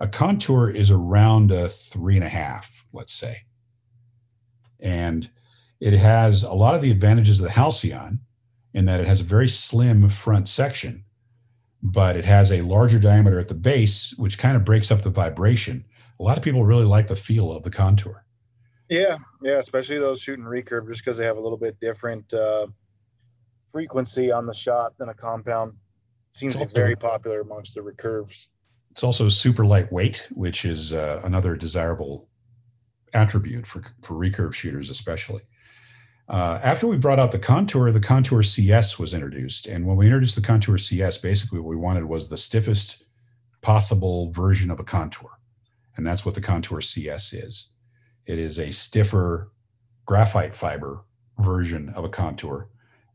a 0.00 0.08
contour 0.08 0.70
is 0.70 0.90
around 0.90 1.52
a 1.52 1.68
three 1.68 2.16
and 2.16 2.24
a 2.24 2.28
half, 2.28 2.86
let's 2.92 3.12
say. 3.12 3.42
And 4.78 5.30
it 5.80 5.92
has 5.94 6.42
a 6.42 6.52
lot 6.52 6.74
of 6.74 6.82
the 6.82 6.90
advantages 6.90 7.40
of 7.40 7.44
the 7.44 7.52
Halcyon 7.52 8.20
in 8.74 8.84
that 8.84 9.00
it 9.00 9.06
has 9.06 9.20
a 9.20 9.24
very 9.24 9.48
slim 9.48 10.08
front 10.08 10.48
section, 10.48 11.04
but 11.82 12.16
it 12.16 12.24
has 12.24 12.52
a 12.52 12.62
larger 12.62 12.98
diameter 12.98 13.38
at 13.38 13.48
the 13.48 13.54
base, 13.54 14.14
which 14.16 14.38
kind 14.38 14.56
of 14.56 14.64
breaks 14.64 14.90
up 14.90 15.02
the 15.02 15.10
vibration. 15.10 15.84
A 16.18 16.22
lot 16.22 16.36
of 16.36 16.44
people 16.44 16.64
really 16.64 16.84
like 16.84 17.06
the 17.06 17.16
feel 17.16 17.50
of 17.50 17.62
the 17.62 17.70
contour. 17.70 18.24
Yeah, 18.88 19.18
yeah, 19.42 19.58
especially 19.58 19.98
those 19.98 20.20
shooting 20.20 20.44
recurve, 20.44 20.88
just 20.88 21.04
because 21.04 21.16
they 21.16 21.24
have 21.24 21.36
a 21.36 21.40
little 21.40 21.58
bit 21.58 21.78
different 21.80 22.32
uh, 22.34 22.66
frequency 23.70 24.32
on 24.32 24.46
the 24.46 24.54
shot 24.54 24.98
than 24.98 25.08
a 25.08 25.14
compound. 25.14 25.74
Seems 26.32 26.54
to 26.54 26.66
be 26.66 26.72
very 26.72 26.96
popular 26.96 27.40
amongst 27.40 27.74
the 27.74 27.80
recurves. 27.80 28.48
It's 28.90 29.02
also 29.02 29.28
super 29.28 29.64
lightweight, 29.64 30.28
which 30.32 30.64
is 30.64 30.92
uh, 30.92 31.20
another 31.24 31.56
desirable 31.56 32.28
attribute 33.14 33.66
for 33.66 33.82
for 34.02 34.14
recurve 34.14 34.54
shooters, 34.54 34.90
especially. 34.90 35.42
Uh, 36.30 36.60
after 36.62 36.86
we 36.86 36.96
brought 36.96 37.18
out 37.18 37.32
the 37.32 37.38
Contour, 37.38 37.90
the 37.90 38.00
Contour 38.00 38.42
CS 38.42 38.98
was 38.98 39.14
introduced, 39.14 39.66
and 39.66 39.84
when 39.84 39.96
we 39.96 40.06
introduced 40.06 40.36
the 40.36 40.40
Contour 40.40 40.78
CS, 40.78 41.18
basically 41.18 41.58
what 41.58 41.68
we 41.68 41.76
wanted 41.76 42.04
was 42.04 42.28
the 42.28 42.36
stiffest 42.36 43.02
possible 43.62 44.30
version 44.30 44.70
of 44.70 44.78
a 44.78 44.84
Contour, 44.84 45.28
and 45.96 46.06
that's 46.06 46.24
what 46.24 46.36
the 46.36 46.40
Contour 46.40 46.80
CS 46.80 47.32
is. 47.32 47.70
It 48.26 48.38
is 48.38 48.60
a 48.60 48.70
stiffer 48.70 49.50
graphite 50.06 50.54
fiber 50.54 51.04
version 51.38 51.88
of 51.90 52.04
a 52.04 52.08
contour. 52.08 52.68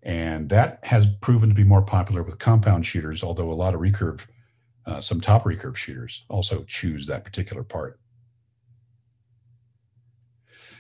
And 0.04 0.50
that 0.50 0.80
has 0.84 1.08
proven 1.08 1.50
to 1.50 1.56
be 1.56 1.64
more 1.64 1.82
popular 1.82 2.24
with 2.24 2.40
compound 2.40 2.86
shooters, 2.86 3.24
although 3.24 3.52
a 3.52 3.54
lot 3.54 3.74
of 3.74 3.82
recurve, 3.82 4.22
uh, 4.86 5.02
some 5.02 5.20
top 5.20 5.46
recurve 5.46 5.76
shooters 5.76 6.24
also 6.30 6.64
choose 6.66 7.08
that 7.08 7.24
particular 7.24 7.64
part. 7.64 8.00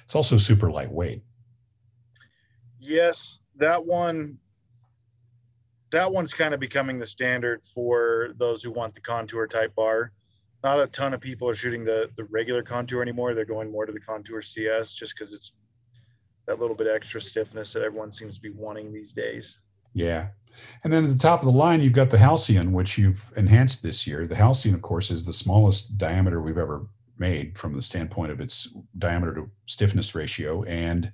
It's 0.06 0.16
also 0.16 0.38
super 0.38 0.70
lightweight. 0.70 1.24
Yes, 2.86 3.40
that 3.58 3.84
one 3.84 4.40
that 5.92 6.12
one's 6.12 6.34
kind 6.34 6.54
of 6.54 6.60
becoming 6.60 7.00
the 7.00 7.06
standard 7.06 7.64
for 7.64 8.32
those 8.36 8.62
who 8.64 8.72
want 8.72 8.94
the 8.94 9.02
contour 9.02 9.48
type 9.48 9.74
bar. 9.76 10.12
Not 10.64 10.80
a 10.80 10.88
ton 10.88 11.14
of 11.14 11.22
people 11.22 11.48
are 11.50 11.56
shooting 11.56 11.84
the 11.84 12.10
the 12.18 12.26
regular 12.26 12.64
contour 12.64 13.02
anymore. 13.02 13.34
They're 13.34 13.46
going 13.46 13.72
more 13.72 13.86
to 13.86 13.92
the 13.92 14.00
contour 14.00 14.42
CS 14.42 14.94
just 14.94 15.16
because 15.16 15.34
it's 15.34 15.54
that 16.48 16.60
little 16.60 16.76
bit 16.76 16.88
extra 16.88 17.20
stiffness 17.20 17.74
that 17.74 17.84
everyone 17.84 18.12
seems 18.12 18.36
to 18.36 18.42
be 18.42 18.52
wanting 18.52 18.94
these 18.94 19.14
days. 19.14 19.58
Yeah. 19.94 20.28
And 20.84 20.94
then 20.94 21.06
at 21.06 21.10
the 21.10 21.18
top 21.18 21.40
of 21.40 21.46
the 21.46 21.58
line, 21.58 21.82
you've 21.82 21.94
got 21.94 22.10
the 22.10 22.18
Halcyon, 22.18 22.72
which 22.72 22.98
you've 22.98 23.32
enhanced 23.36 23.82
this 23.82 24.06
year. 24.06 24.28
The 24.28 24.36
Halcyon, 24.36 24.76
of 24.76 24.82
course, 24.82 25.10
is 25.10 25.26
the 25.26 25.34
smallest 25.34 25.98
diameter 25.98 26.42
we've 26.42 26.58
ever 26.58 26.88
made 27.18 27.58
from 27.58 27.74
the 27.74 27.82
standpoint 27.82 28.32
of 28.32 28.42
its 28.42 28.74
diameter 28.98 29.34
to 29.34 29.50
stiffness 29.66 30.14
ratio. 30.14 30.64
And 30.64 31.12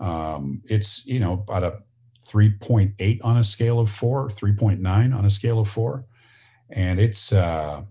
um, 0.00 0.62
it's, 0.66 1.06
you 1.06 1.20
know, 1.20 1.34
about 1.34 1.62
a 1.62 1.82
3.8 2.26 3.20
on 3.22 3.36
a 3.36 3.44
scale 3.44 3.78
of 3.78 3.90
four, 3.90 4.28
3.9 4.28 5.16
on 5.16 5.24
a 5.24 5.30
scale 5.30 5.60
of 5.60 5.68
four. 5.68 6.06
And 6.70 6.98
it's 6.98 7.32
uh, 7.32 7.82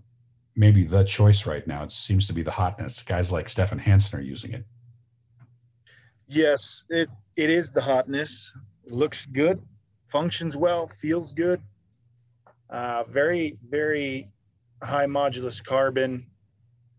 maybe 0.56 0.84
the 0.84 1.04
choice 1.04 1.46
right 1.46 1.66
now. 1.66 1.82
It 1.82 1.92
seems 1.92 2.26
to 2.26 2.32
be 2.32 2.42
the 2.42 2.50
hotness. 2.50 3.02
Guys 3.02 3.30
like 3.30 3.48
Stephan 3.48 3.78
Hansen 3.78 4.18
are 4.18 4.22
using 4.22 4.52
it. 4.52 4.64
Yes, 6.26 6.84
it, 6.90 7.08
it 7.36 7.50
is 7.50 7.70
the 7.70 7.80
hotness. 7.80 8.54
It 8.84 8.92
looks 8.92 9.26
good, 9.26 9.60
functions 10.08 10.56
well, 10.56 10.88
feels 10.88 11.34
good. 11.34 11.60
Uh, 12.70 13.04
very, 13.08 13.58
very 13.68 14.28
high 14.82 15.06
modulus 15.06 15.62
carbon. 15.62 16.26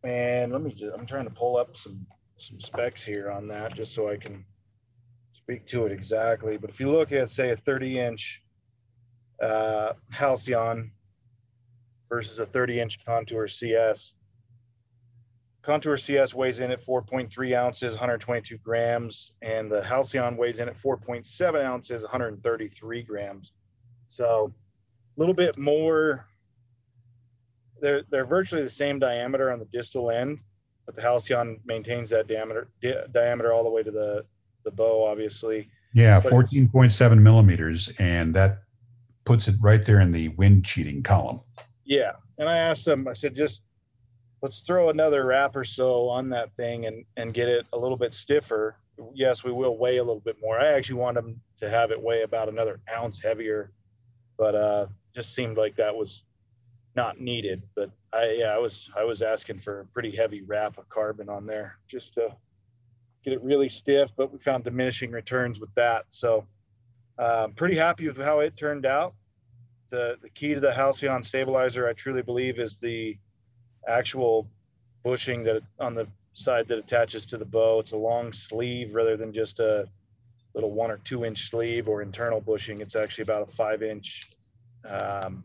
And 0.04 0.52
let 0.52 0.62
me 0.62 0.72
just, 0.74 0.94
I'm 0.98 1.06
trying 1.06 1.26
to 1.26 1.34
pull 1.34 1.58
up 1.58 1.78
some, 1.78 2.06
some 2.38 2.60
specs 2.60 3.04
here 3.04 3.32
on 3.32 3.48
that 3.48 3.74
just 3.74 3.94
so 3.94 4.10
I 4.10 4.18
can 4.18 4.46
speak 5.44 5.66
to 5.68 5.86
it 5.86 5.92
exactly. 5.92 6.58
But 6.58 6.70
if 6.70 6.80
you 6.80 6.90
look 6.90 7.12
at, 7.12 7.30
say, 7.30 7.52
a 7.52 7.56
30 7.56 8.00
inch 8.00 8.44
uh, 9.42 9.94
Halcyon 10.12 10.92
versus 12.10 12.40
a 12.40 12.46
30 12.46 12.80
inch 12.80 13.06
Contour 13.06 13.48
CS, 13.48 14.16
Contour 15.62 15.98
CS 15.98 16.34
weighs 16.34 16.60
in 16.60 16.72
at 16.72 16.82
4.3 16.82 17.56
ounces, 17.56 17.94
122 17.94 18.58
grams, 18.58 19.32
and 19.42 19.72
the 19.72 19.84
Halcyon 19.84 20.36
weighs 20.36 20.60
in 20.60 20.68
at 20.68 20.76
4.7 20.76 21.64
ounces, 21.64 22.04
133 22.04 23.04
grams. 23.04 23.52
So 24.08 24.54
a 25.16 25.20
little 25.20 25.36
bit 25.36 25.58
more. 25.58 26.28
They're 27.80 28.04
they're 28.10 28.26
virtually 28.26 28.62
the 28.62 28.70
same 28.70 29.00
diameter 29.00 29.52
on 29.52 29.60
the 29.60 29.66
distal 29.66 30.12
end, 30.12 30.40
but 30.86 30.96
the 30.96 31.02
Halcyon 31.02 31.60
maintains 31.66 32.10
that 32.12 32.28
diameter 32.28 32.70
di- 32.80 33.04
diameter 33.12 33.54
all 33.54 33.64
the 33.64 33.72
way 33.72 33.82
to 33.82 33.92
the 33.92 34.26
the 34.64 34.72
bow, 34.72 35.06
obviously. 35.06 35.70
Yeah, 35.94 36.22
14.7 36.22 37.20
millimeters, 37.20 37.92
and 38.00 38.34
that 38.36 38.60
puts 39.26 39.48
it 39.48 39.56
right 39.62 39.84
there 39.86 40.00
in 40.00 40.12
the 40.12 40.30
wind 40.30 40.66
cheating 40.66 41.04
column. 41.04 41.42
Yeah, 41.84 42.14
and 42.38 42.48
I 42.48 42.58
asked 42.58 42.86
them. 42.86 43.08
I 43.08 43.14
said, 43.14 43.36
just 43.36 43.64
let's 44.42 44.62
throw 44.62 44.90
another 44.90 45.26
wrap 45.26 45.56
or 45.56 45.64
so 45.64 46.08
on 46.10 46.30
that 46.30 46.56
thing 46.56 46.86
and 46.86 47.06
and 47.18 47.34
get 47.34 47.48
it 47.48 47.66
a 47.74 47.78
little 47.78 47.98
bit 47.98 48.14
stiffer. 48.14 48.78
Yes, 49.14 49.44
we 49.44 49.52
will 49.52 49.78
weigh 49.78 49.98
a 49.98 50.04
little 50.04 50.22
bit 50.22 50.38
more. 50.42 50.60
I 50.60 50.68
actually 50.68 51.00
want 51.00 51.16
them 51.16 51.42
to 51.58 51.70
have 51.70 51.92
it 51.92 52.02
weigh 52.02 52.22
about 52.22 52.50
another 52.50 52.80
ounce 52.94 53.22
heavier, 53.22 53.72
but 54.38 54.56
uh, 54.56 54.86
just 55.14 55.34
seemed 55.34 55.58
like 55.58 55.76
that 55.76 55.96
was 55.96 56.24
not 56.96 57.20
needed. 57.20 57.64
But 57.76 57.92
I 58.14 58.32
yeah, 58.32 58.56
I 58.56 58.58
was 58.58 58.90
I 58.98 59.04
was 59.04 59.22
asking 59.22 59.60
for 59.60 59.82
a 59.82 59.86
pretty 59.86 60.16
heavy 60.16 60.42
wrap 60.42 60.78
of 60.78 60.88
carbon 60.90 61.30
on 61.30 61.46
there 61.46 61.78
just 61.88 62.14
to 62.16 62.36
get 63.24 63.34
it 63.34 63.42
really 63.44 63.70
stiff. 63.70 64.12
But 64.16 64.32
we 64.32 64.40
found 64.40 64.64
diminishing 64.64 65.12
returns 65.12 65.60
with 65.60 65.74
that, 65.76 66.06
so 66.10 66.46
uh, 67.18 67.48
pretty 67.56 67.76
happy 67.76 68.08
with 68.08 68.18
how 68.18 68.40
it 68.40 68.58
turned 68.58 68.86
out. 68.86 69.14
The 69.90 70.18
the 70.22 70.30
key 70.30 70.54
to 70.54 70.60
the 70.60 70.74
Halcyon 70.74 71.24
stabilizer, 71.24 71.88
I 71.88 71.94
truly 71.94 72.22
believe, 72.22 72.60
is 72.60 72.78
the 72.78 73.18
actual 73.88 74.48
bushing 75.04 75.44
that 75.44 75.64
on 75.80 75.96
the 75.96 76.08
side 76.34 76.68
that 76.70 76.78
attaches 76.78 77.26
to 77.28 77.38
the 77.38 77.46
bow. 77.46 77.80
It's 77.80 77.92
a 77.92 77.98
long 77.98 78.32
sleeve 78.32 78.96
rather 78.96 79.18
than 79.18 79.34
just 79.34 79.60
a 79.60 79.88
little 80.54 80.72
one 80.72 80.92
or 80.92 80.98
two 80.98 81.26
inch 81.26 81.50
sleeve 81.50 81.88
or 81.88 82.02
internal 82.02 82.42
bushing. 82.42 82.82
It's 82.82 82.96
actually 82.96 83.24
about 83.24 83.44
a 83.44 83.52
five 83.52 83.84
inch 83.84 84.30
um. 84.88 85.44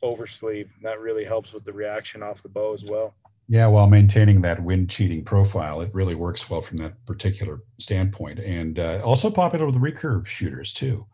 That 0.00 1.00
really 1.00 1.24
helps 1.24 1.52
with 1.52 1.64
the 1.64 1.72
reaction 1.72 2.22
off 2.22 2.40
the 2.40 2.48
bow 2.48 2.72
as 2.72 2.84
well. 2.84 3.14
Yeah, 3.50 3.66
while 3.68 3.86
maintaining 3.86 4.42
that 4.42 4.62
wind 4.62 4.90
cheating 4.90 5.24
profile, 5.24 5.80
it 5.80 5.94
really 5.94 6.14
works 6.14 6.50
well 6.50 6.60
from 6.60 6.76
that 6.78 7.04
particular 7.06 7.62
standpoint, 7.78 8.38
and 8.38 8.78
uh, 8.78 9.00
also 9.02 9.30
popular 9.30 9.64
with 9.64 9.76
recurve 9.76 10.26
shooters 10.26 10.74
too. 10.74 11.06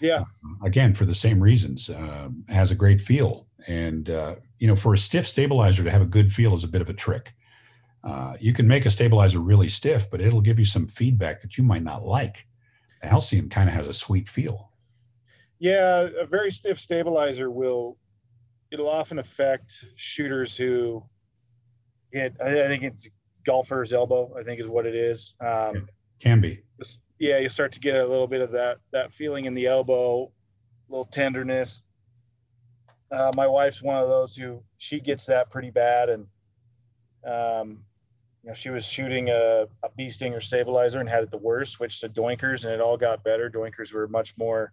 Yeah. 0.00 0.20
Uh, 0.20 0.64
again, 0.64 0.94
for 0.94 1.04
the 1.04 1.14
same 1.14 1.42
reasons, 1.42 1.90
uh, 1.90 2.28
has 2.48 2.70
a 2.70 2.74
great 2.74 3.00
feel 3.00 3.46
and, 3.66 4.10
uh, 4.10 4.36
you 4.58 4.66
know, 4.66 4.76
for 4.76 4.94
a 4.94 4.98
stiff 4.98 5.26
stabilizer 5.26 5.84
to 5.84 5.90
have 5.90 6.02
a 6.02 6.06
good 6.06 6.32
feel 6.32 6.54
is 6.54 6.64
a 6.64 6.68
bit 6.68 6.82
of 6.82 6.88
a 6.88 6.94
trick. 6.94 7.34
Uh, 8.02 8.34
you 8.38 8.52
can 8.52 8.68
make 8.68 8.84
a 8.84 8.90
stabilizer 8.90 9.38
really 9.38 9.68
stiff, 9.68 10.10
but 10.10 10.20
it'll 10.20 10.42
give 10.42 10.58
you 10.58 10.64
some 10.64 10.86
feedback 10.86 11.40
that 11.40 11.56
you 11.56 11.64
might 11.64 11.82
not 11.82 12.04
like. 12.04 12.46
The 13.00 13.08
Halcyon 13.08 13.48
kind 13.48 13.68
of 13.68 13.74
has 13.74 13.88
a 13.88 13.94
sweet 13.94 14.28
feel. 14.28 14.70
Yeah, 15.58 16.08
a 16.20 16.26
very 16.26 16.50
stiff 16.50 16.78
stabilizer 16.78 17.50
will, 17.50 17.96
it'll 18.70 18.88
often 18.88 19.18
affect 19.18 19.84
shooters 19.96 20.56
who 20.56 21.02
get, 22.14 22.36
I 22.40 22.68
think 22.68 22.82
it's 22.82 23.08
golfer's 23.46 23.92
elbow, 23.92 24.32
I 24.38 24.42
think 24.42 24.60
is 24.60 24.68
what 24.68 24.86
it 24.86 24.94
is. 24.94 25.34
Um, 25.40 25.88
can 26.20 26.40
be. 26.40 26.62
Yeah, 27.18 27.38
you 27.38 27.48
start 27.48 27.72
to 27.72 27.80
get 27.80 27.96
a 27.96 28.06
little 28.06 28.26
bit 28.26 28.40
of 28.40 28.50
that 28.52 28.78
that 28.92 29.12
feeling 29.12 29.44
in 29.44 29.54
the 29.54 29.66
elbow, 29.66 30.24
a 30.24 30.90
little 30.90 31.04
tenderness. 31.04 31.82
Uh, 33.10 33.30
my 33.34 33.46
wife's 33.46 33.82
one 33.82 33.96
of 33.96 34.08
those 34.08 34.34
who 34.34 34.62
she 34.78 34.98
gets 34.98 35.26
that 35.26 35.50
pretty 35.50 35.70
bad, 35.70 36.08
and 36.08 36.26
um, 37.24 37.84
you 38.42 38.48
know 38.48 38.54
she 38.54 38.70
was 38.70 38.84
shooting 38.84 39.28
a, 39.30 39.66
a 39.84 39.88
bee 39.96 40.08
stinger 40.08 40.40
stabilizer 40.40 41.00
and 41.00 41.08
had 41.08 41.22
it 41.22 41.30
the 41.30 41.38
worst. 41.38 41.72
Switched 41.72 42.00
to 42.00 42.08
Doinkers, 42.08 42.64
and 42.64 42.72
it 42.72 42.80
all 42.80 42.96
got 42.96 43.22
better. 43.22 43.48
Doinkers 43.48 43.92
were 43.92 44.08
much 44.08 44.34
more 44.36 44.72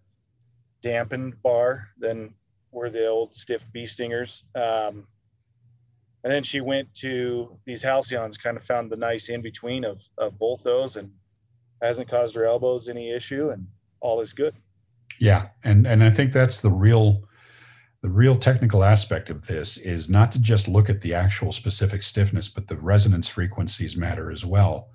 dampened 0.81 1.41
bar 1.43 1.87
than 1.97 2.33
were 2.71 2.89
the 2.89 3.07
old 3.07 3.35
stiff 3.35 3.71
bee 3.71 3.85
stingers. 3.85 4.43
Um, 4.55 5.05
and 6.23 6.31
then 6.31 6.43
she 6.43 6.61
went 6.61 6.93
to 6.95 7.57
these 7.65 7.83
halcyons, 7.83 8.41
kind 8.41 8.57
of 8.57 8.63
found 8.63 8.91
the 8.91 8.97
nice 8.97 9.29
in 9.29 9.41
between 9.41 9.83
of, 9.83 10.03
of 10.17 10.37
both 10.37 10.63
those, 10.63 10.97
and 10.97 11.11
hasn't 11.81 12.07
caused 12.07 12.35
her 12.35 12.45
elbows 12.45 12.89
any 12.89 13.11
issue, 13.11 13.49
and 13.49 13.67
all 14.01 14.19
is 14.19 14.33
good. 14.33 14.55
Yeah, 15.19 15.49
and 15.63 15.87
and 15.87 16.03
I 16.03 16.11
think 16.11 16.33
that's 16.33 16.61
the 16.61 16.71
real 16.71 17.23
the 18.01 18.09
real 18.09 18.35
technical 18.35 18.83
aspect 18.83 19.29
of 19.29 19.45
this 19.45 19.77
is 19.77 20.09
not 20.09 20.31
to 20.31 20.41
just 20.41 20.67
look 20.67 20.89
at 20.89 21.01
the 21.01 21.13
actual 21.13 21.51
specific 21.51 22.01
stiffness, 22.01 22.49
but 22.49 22.67
the 22.67 22.77
resonance 22.77 23.27
frequencies 23.27 23.95
matter 23.95 24.31
as 24.31 24.43
well. 24.43 24.89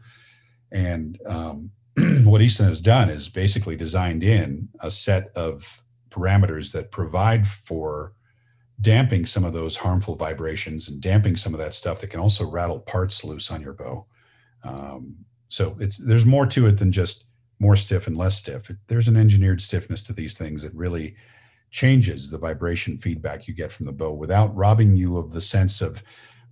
And 0.73 1.19
um, 1.27 1.71
what 2.25 2.43
Easton 2.43 2.67
has 2.67 2.81
done 2.81 3.09
is 3.09 3.29
basically 3.29 3.77
designed 3.77 4.25
in 4.25 4.69
a 4.81 4.91
set 4.91 5.29
of 5.37 5.83
parameters 6.11 6.73
that 6.73 6.91
provide 6.91 7.47
for 7.47 8.13
damping 8.81 9.25
some 9.25 9.45
of 9.45 9.53
those 9.53 9.77
harmful 9.77 10.17
vibrations 10.17 10.89
and 10.89 11.01
damping 11.01 11.37
some 11.37 11.55
of 11.55 11.61
that 11.61 11.75
stuff 11.75 12.01
that 12.01 12.09
can 12.09 12.21
also 12.21 12.49
rattle 12.49 12.81
parts 12.81 13.25
loose 13.25 13.51
on 13.51 13.63
your 13.63 13.73
bow. 13.73 14.07
Um, 14.65 15.17
so 15.49 15.77
it's 15.81 15.97
there's 15.97 16.27
more 16.27 16.47
to 16.47 16.67
it 16.67 16.79
than 16.79 16.93
just 16.93 17.27
more 17.59 17.77
stiff 17.77 18.07
and 18.07 18.17
less 18.17 18.37
stiff. 18.37 18.71
There's 18.89 19.09
an 19.09 19.17
engineered 19.17 19.63
stiffness 19.63 20.03
to 20.03 20.13
these 20.13 20.37
things 20.37 20.63
that 20.63 20.75
really 20.75 21.17
changes 21.71 22.31
the 22.31 22.39
vibration 22.39 22.99
feedback 22.99 23.49
you 23.49 23.55
get 23.55 23.73
from 23.73 23.87
the 23.87 23.93
bow 23.93 24.13
without 24.13 24.55
robbing 24.55 24.97
you 24.97 25.17
of 25.17 25.33
the 25.33 25.41
sense 25.41 25.81
of 25.81 26.03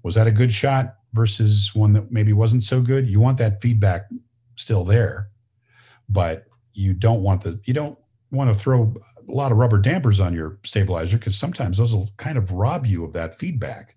was 0.02 0.14
that 0.14 0.26
a 0.26 0.32
good 0.32 0.52
shot 0.52 0.96
versus 1.12 1.74
one 1.74 1.92
that 1.92 2.10
maybe 2.10 2.32
wasn't 2.32 2.62
so 2.62 2.80
good 2.80 3.08
you 3.08 3.20
want 3.20 3.38
that 3.38 3.62
feedback 3.62 4.06
still 4.56 4.84
there 4.84 5.30
but 6.08 6.46
you 6.74 6.92
don't 6.92 7.22
want 7.22 7.42
the 7.42 7.58
you 7.64 7.72
don't 7.72 7.96
want 8.32 8.52
to 8.52 8.58
throw 8.58 8.92
a 9.28 9.32
lot 9.32 9.52
of 9.52 9.58
rubber 9.58 9.78
dampers 9.78 10.20
on 10.20 10.34
your 10.34 10.58
stabilizer 10.64 11.18
because 11.18 11.36
sometimes 11.36 11.78
those 11.78 11.94
will 11.94 12.10
kind 12.16 12.38
of 12.38 12.52
rob 12.52 12.86
you 12.86 13.04
of 13.04 13.12
that 13.12 13.38
feedback 13.38 13.96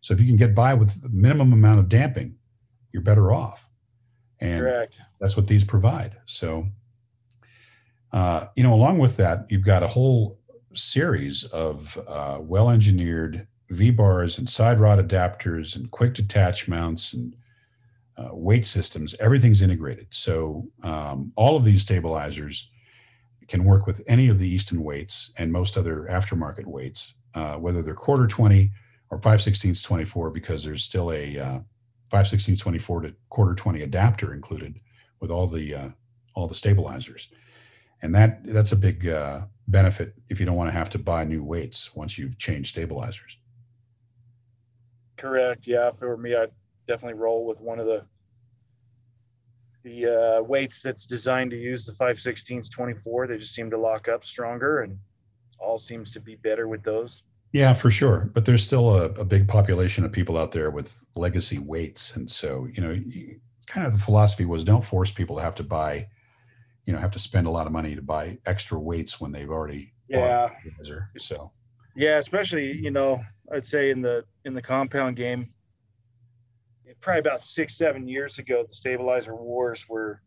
so 0.00 0.14
if 0.14 0.20
you 0.20 0.26
can 0.26 0.36
get 0.36 0.54
by 0.54 0.74
with 0.74 1.00
the 1.02 1.08
minimum 1.08 1.52
amount 1.52 1.80
of 1.80 1.88
damping 1.88 2.34
you're 2.92 3.02
better 3.02 3.32
off 3.32 3.68
and 4.40 4.60
Correct. 4.60 5.00
that's 5.20 5.36
what 5.36 5.46
these 5.46 5.64
provide 5.64 6.16
so 6.24 6.66
uh, 8.12 8.46
you 8.56 8.62
know 8.62 8.74
along 8.74 8.98
with 8.98 9.16
that 9.16 9.46
you've 9.48 9.64
got 9.64 9.82
a 9.82 9.88
whole 9.88 10.38
series 10.74 11.44
of 11.44 11.98
uh, 12.08 12.38
well 12.40 12.70
engineered 12.70 13.46
V 13.70 13.90
bars 13.90 14.38
and 14.38 14.48
side 14.48 14.80
rod 14.80 14.98
adapters 14.98 15.76
and 15.76 15.90
quick 15.90 16.14
detach 16.14 16.68
mounts 16.68 17.14
and 17.14 17.34
uh, 18.16 18.28
weight 18.32 18.66
systems. 18.66 19.14
Everything's 19.20 19.62
integrated. 19.62 20.06
So 20.10 20.68
um, 20.82 21.32
all 21.36 21.56
of 21.56 21.64
these 21.64 21.82
stabilizers 21.82 22.68
can 23.52 23.64
work 23.64 23.86
with 23.86 24.00
any 24.06 24.28
of 24.28 24.38
the 24.38 24.48
Easton 24.48 24.82
weights 24.82 25.30
and 25.36 25.52
most 25.52 25.76
other 25.76 26.08
aftermarket 26.10 26.64
weights, 26.64 27.12
uh, 27.34 27.56
whether 27.56 27.82
they're 27.82 27.94
quarter 27.94 28.26
20 28.26 28.70
or 29.10 29.18
5 29.18 29.42
16 29.42 29.74
24, 29.74 30.30
because 30.30 30.64
there's 30.64 30.82
still 30.82 31.12
a, 31.12 31.38
uh, 31.38 31.58
twenty-four 32.10 33.02
to 33.02 33.14
quarter 33.28 33.54
twenty 33.54 33.82
adapter 33.82 34.34
included 34.34 34.80
with 35.20 35.30
all 35.30 35.46
the 35.46 35.74
uh, 35.74 35.88
all 36.34 36.46
the 36.46 36.54
stabilizers, 36.54 37.28
and 38.00 38.14
that 38.14 38.40
that's 38.44 38.72
a 38.72 38.76
big 38.76 39.06
uh, 39.06 39.42
benefit 39.68 40.14
if 40.28 40.38
you 40.40 40.44
don't 40.44 40.56
want 40.56 40.68
to 40.68 40.78
have 40.78 40.90
to 40.90 40.98
buy 40.98 41.24
new 41.24 41.42
weights 41.42 41.94
once 41.94 42.18
you've 42.18 42.36
changed 42.38 42.70
stabilizers. 42.70 43.38
Correct. 45.16 45.66
Yeah, 45.66 45.88
if 45.88 46.02
it 46.02 46.06
were 46.06 46.18
me, 46.18 46.34
I'd 46.34 46.50
definitely 46.86 47.18
roll 47.18 47.46
with 47.46 47.62
one 47.62 47.78
of 47.78 47.86
the 47.86 48.04
the 49.82 50.06
uh, 50.06 50.42
weights 50.42 50.82
that's 50.82 51.06
designed 51.06 51.50
to 51.50 51.56
use 51.56 51.86
the 51.86 51.92
516s 51.92 52.70
24. 52.70 53.26
They 53.26 53.38
just 53.38 53.54
seem 53.54 53.70
to 53.70 53.78
lock 53.78 54.08
up 54.08 54.24
stronger 54.24 54.80
and 54.80 54.98
all 55.58 55.78
seems 55.78 56.10
to 56.12 56.20
be 56.20 56.36
better 56.36 56.68
with 56.68 56.82
those. 56.82 57.24
Yeah, 57.52 57.74
for 57.74 57.90
sure. 57.90 58.30
But 58.32 58.44
there's 58.44 58.64
still 58.64 58.94
a, 58.94 59.04
a 59.04 59.24
big 59.24 59.46
population 59.46 60.04
of 60.04 60.12
people 60.12 60.38
out 60.38 60.52
there 60.52 60.70
with 60.70 61.04
legacy 61.14 61.58
weights. 61.58 62.16
And 62.16 62.30
so, 62.30 62.66
you 62.72 62.82
know, 62.82 62.96
kind 63.66 63.86
of 63.86 63.92
the 63.92 63.98
philosophy 63.98 64.44
was 64.44 64.64
don't 64.64 64.84
force 64.84 65.12
people 65.12 65.36
to 65.36 65.42
have 65.42 65.54
to 65.56 65.62
buy, 65.62 66.08
you 66.84 66.92
know, 66.92 66.98
have 66.98 67.10
to 67.10 67.18
spend 67.18 67.46
a 67.46 67.50
lot 67.50 67.66
of 67.66 67.72
money 67.72 67.94
to 67.94 68.02
buy 68.02 68.38
extra 68.46 68.78
weights 68.78 69.20
when 69.20 69.32
they've 69.32 69.50
already 69.50 69.92
yeah. 70.12 70.48
So 71.18 71.52
yeah, 71.96 72.18
especially, 72.18 72.72
you 72.72 72.90
know, 72.90 73.18
I'd 73.52 73.66
say 73.66 73.90
in 73.90 74.00
the 74.02 74.24
in 74.44 74.54
the 74.54 74.62
compound 74.62 75.16
game, 75.16 75.52
probably 77.02 77.20
about 77.20 77.42
six, 77.42 77.76
seven 77.76 78.08
years 78.08 78.38
ago, 78.38 78.64
the 78.66 78.72
stabilizer 78.72 79.34
wars 79.34 79.88
were 79.88 80.22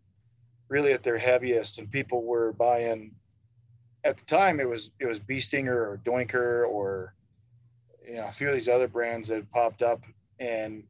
really 0.70 0.94
at 0.94 1.02
their 1.02 1.18
heaviest, 1.18 1.80
and 1.80 1.90
people 1.90 2.24
were 2.24 2.54
buying. 2.54 3.12
At 4.04 4.18
the 4.18 4.26
time, 4.26 4.60
it 4.60 4.70
was 4.70 4.92
it 5.00 5.08
was 5.08 5.18
Bee 5.18 5.40
Stinger 5.40 5.90
or 5.90 6.00
Doinker 6.04 6.68
or 6.68 7.16
you 8.08 8.16
know 8.16 8.28
a 8.28 8.32
few 8.32 8.48
of 8.50 8.54
these 8.54 8.70
other 8.70 8.88
brands 8.88 9.30
that 9.30 9.50
popped 9.52 9.82
up, 9.82 10.04
and 10.40 10.84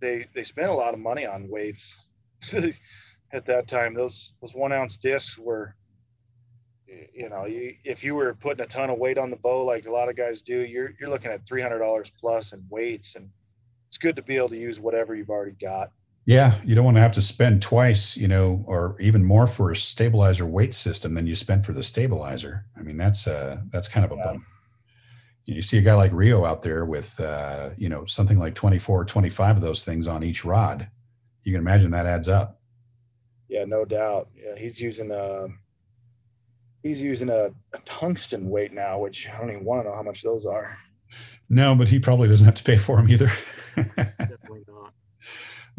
they 0.00 0.26
they 0.34 0.44
spent 0.44 0.70
a 0.70 0.74
lot 0.74 0.92
of 0.92 1.00
money 1.00 1.24
on 1.24 1.48
weights 1.48 1.96
at 3.32 3.46
that 3.46 3.68
time. 3.68 3.94
Those 3.94 4.34
those 4.42 4.54
one 4.54 4.72
ounce 4.72 4.96
discs 4.98 5.38
were 5.38 5.74
you 7.12 7.28
know, 7.28 7.44
you, 7.44 7.74
if 7.84 8.02
you 8.02 8.14
were 8.14 8.34
putting 8.34 8.64
a 8.64 8.68
ton 8.68 8.90
of 8.90 8.98
weight 8.98 9.18
on 9.18 9.30
the 9.30 9.36
bow, 9.36 9.64
like 9.64 9.86
a 9.86 9.92
lot 9.92 10.08
of 10.08 10.16
guys 10.16 10.42
do, 10.42 10.60
you're 10.60 10.94
you're 10.98 11.10
looking 11.10 11.30
at 11.30 11.46
three 11.46 11.60
hundred 11.60 11.80
dollars 11.80 12.10
plus 12.18 12.52
in 12.52 12.64
weights, 12.70 13.14
and 13.14 13.28
it's 13.88 13.98
good 13.98 14.16
to 14.16 14.22
be 14.22 14.36
able 14.36 14.50
to 14.50 14.58
use 14.58 14.78
whatever 14.78 15.14
you've 15.14 15.30
already 15.30 15.56
got. 15.60 15.90
Yeah, 16.26 16.54
you 16.62 16.74
don't 16.74 16.84
want 16.84 16.98
to 16.98 17.00
have 17.00 17.12
to 17.12 17.22
spend 17.22 17.62
twice, 17.62 18.14
you 18.14 18.28
know, 18.28 18.62
or 18.66 18.96
even 19.00 19.24
more 19.24 19.46
for 19.46 19.70
a 19.70 19.76
stabilizer 19.76 20.44
weight 20.44 20.74
system 20.74 21.14
than 21.14 21.26
you 21.26 21.34
spent 21.34 21.64
for 21.64 21.72
the 21.72 21.82
stabilizer. 21.82 22.66
I 22.76 22.82
mean, 22.82 22.98
that's 22.98 23.26
uh 23.26 23.62
that's 23.70 23.88
kind 23.88 24.04
of 24.04 24.12
a 24.12 24.16
yeah. 24.16 24.24
bum. 24.24 24.46
You 25.46 25.62
see 25.62 25.78
a 25.78 25.80
guy 25.80 25.94
like 25.94 26.12
Rio 26.12 26.44
out 26.44 26.60
there 26.60 26.84
with 26.84 27.18
uh, 27.18 27.70
you 27.78 27.88
know, 27.88 28.04
something 28.04 28.38
like 28.38 28.54
24 28.54 29.00
or 29.00 29.04
25 29.06 29.56
of 29.56 29.62
those 29.62 29.82
things 29.86 30.06
on 30.06 30.22
each 30.22 30.44
rod. 30.44 30.90
You 31.44 31.52
can 31.52 31.62
imagine 31.62 31.90
that 31.92 32.04
adds 32.04 32.28
up. 32.28 32.60
Yeah, 33.48 33.64
no 33.64 33.86
doubt. 33.86 34.28
Yeah, 34.36 34.54
he's 34.58 34.78
using 34.78 35.10
uh 35.10 35.46
he's 36.82 37.02
using 37.02 37.30
a, 37.30 37.50
a 37.72 37.78
tungsten 37.86 38.50
weight 38.50 38.74
now, 38.74 38.98
which 38.98 39.30
I 39.30 39.38
don't 39.38 39.50
even 39.50 39.64
want 39.64 39.82
to 39.82 39.88
know 39.88 39.96
how 39.96 40.02
much 40.02 40.22
those 40.22 40.44
are. 40.44 40.76
No, 41.48 41.74
but 41.74 41.88
he 41.88 41.98
probably 41.98 42.28
doesn't 42.28 42.44
have 42.44 42.54
to 42.56 42.64
pay 42.64 42.76
for 42.76 42.96
them 42.96 43.08
either. 43.08 43.30
Definitely 43.76 44.64
not. 44.68 44.92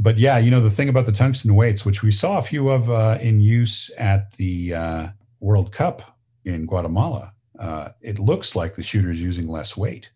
But 0.02 0.18
yeah, 0.18 0.38
you 0.38 0.50
know 0.50 0.62
the 0.62 0.70
thing 0.70 0.88
about 0.88 1.06
the 1.06 1.12
tungsten 1.12 1.56
weights, 1.56 1.86
which 1.86 2.04
we 2.04 2.14
saw 2.14 2.38
a 2.38 2.42
few 2.42 2.70
of 2.70 2.90
uh, 2.90 3.18
in 3.20 3.42
use 3.42 3.92
at 3.98 4.32
the 4.38 4.74
uh, 4.74 5.08
World 5.42 5.74
Cup 5.74 6.18
in 6.46 6.66
Guatemala, 6.66 7.34
uh, 7.60 7.90
it 8.02 8.18
looks 8.18 8.56
like 8.56 8.76
the 8.76 8.82
shooter's 8.82 9.22
using 9.22 9.50
less 9.50 9.76
weight, 9.76 10.10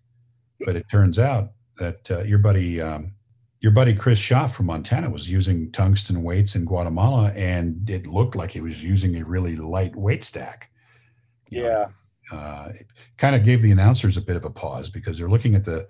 but 0.66 0.78
it 0.78 0.86
turns 0.90 1.20
out 1.20 1.52
that 1.80 2.10
uh, 2.10 2.22
your 2.22 2.40
buddy, 2.40 2.80
um, 2.80 3.12
your 3.60 3.74
buddy 3.74 3.94
Kris 3.94 4.20
Schaff 4.20 4.56
from 4.56 4.68
Montana 4.68 5.10
was 5.10 5.30
using 5.30 5.70
tungsten 5.74 6.24
weights 6.24 6.56
in 6.56 6.64
Guatemala, 6.64 7.34
and 7.36 7.90
it 7.90 8.08
looked 8.08 8.38
like 8.38 8.52
he 8.52 8.62
was 8.62 8.82
using 8.82 9.18
a 9.18 9.26
really 9.26 9.58
light 9.58 9.98
weight 9.98 10.24
stack. 10.24 10.72
You 11.50 11.64
yeah. 11.64 11.70
Know, 11.70 11.88
uh, 12.32 12.70
it 12.80 12.88
kind 13.18 13.36
of 13.36 13.44
gave 13.44 13.62
the 13.62 13.72
announcers 13.72 14.18
a 14.18 14.22
bit 14.22 14.36
of 14.36 14.46
a 14.46 14.50
pause 14.50 14.90
because 14.90 15.18
they're 15.18 15.30
looking 15.30 15.56
at 15.56 15.66
the 15.66 15.88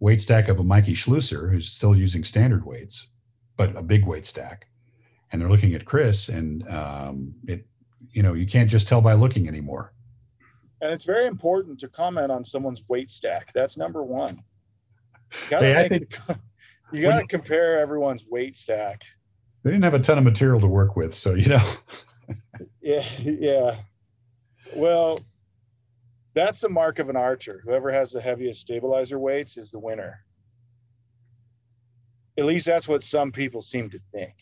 weight 0.00 0.22
stack 0.22 0.48
of 0.48 0.58
a 0.58 0.64
Mikey 0.64 0.94
Schloesser 0.94 1.50
who's 1.50 1.70
still 1.70 1.94
using 1.94 2.24
standard 2.24 2.64
weights, 2.64 3.08
but 3.56 3.76
a 3.76 3.82
big 3.82 4.06
weight 4.06 4.26
stack. 4.26 4.66
And 5.32 5.40
they're 5.40 5.48
looking 5.50 5.74
at 5.74 5.84
Kris, 5.84 6.28
and 6.28 6.68
um, 6.68 7.34
it, 7.46 7.66
you 8.10 8.22
know, 8.22 8.34
you 8.34 8.46
can't 8.46 8.68
just 8.68 8.88
tell 8.88 9.00
by 9.00 9.14
looking 9.14 9.46
anymore. 9.46 9.92
And 10.80 10.92
it's 10.92 11.04
very 11.04 11.26
important 11.26 11.78
to 11.80 11.88
comment 11.88 12.32
on 12.32 12.42
someone's 12.42 12.82
weight 12.88 13.10
stack. 13.10 13.52
That's 13.54 13.76
number 13.76 14.02
one. 14.02 14.42
You 15.32 15.50
gotta, 15.50 15.66
hey, 15.66 16.06
gotta 17.00 17.26
compare 17.26 17.78
everyone's 17.78 18.24
weight 18.28 18.56
stack. 18.56 19.02
They 19.62 19.70
didn't 19.70 19.84
have 19.84 19.94
a 19.94 20.00
ton 20.00 20.18
of 20.18 20.24
material 20.24 20.60
to 20.60 20.66
work 20.66 20.96
with, 20.96 21.14
so 21.14 21.34
you 21.34 21.46
know. 21.46 21.72
yeah, 22.80 23.04
yeah. 23.22 23.76
Well, 24.74 25.20
that's 26.34 26.60
the 26.60 26.68
mark 26.68 26.98
of 26.98 27.08
an 27.08 27.16
archer. 27.16 27.60
Whoever 27.64 27.90
has 27.92 28.12
the 28.12 28.20
heaviest 28.20 28.60
stabilizer 28.60 29.18
weights 29.18 29.56
is 29.56 29.70
the 29.70 29.78
winner. 29.78 30.24
At 32.38 32.44
least 32.44 32.66
that's 32.66 32.88
what 32.88 33.02
some 33.02 33.32
people 33.32 33.62
seem 33.62 33.90
to 33.90 33.98
think. 34.12 34.34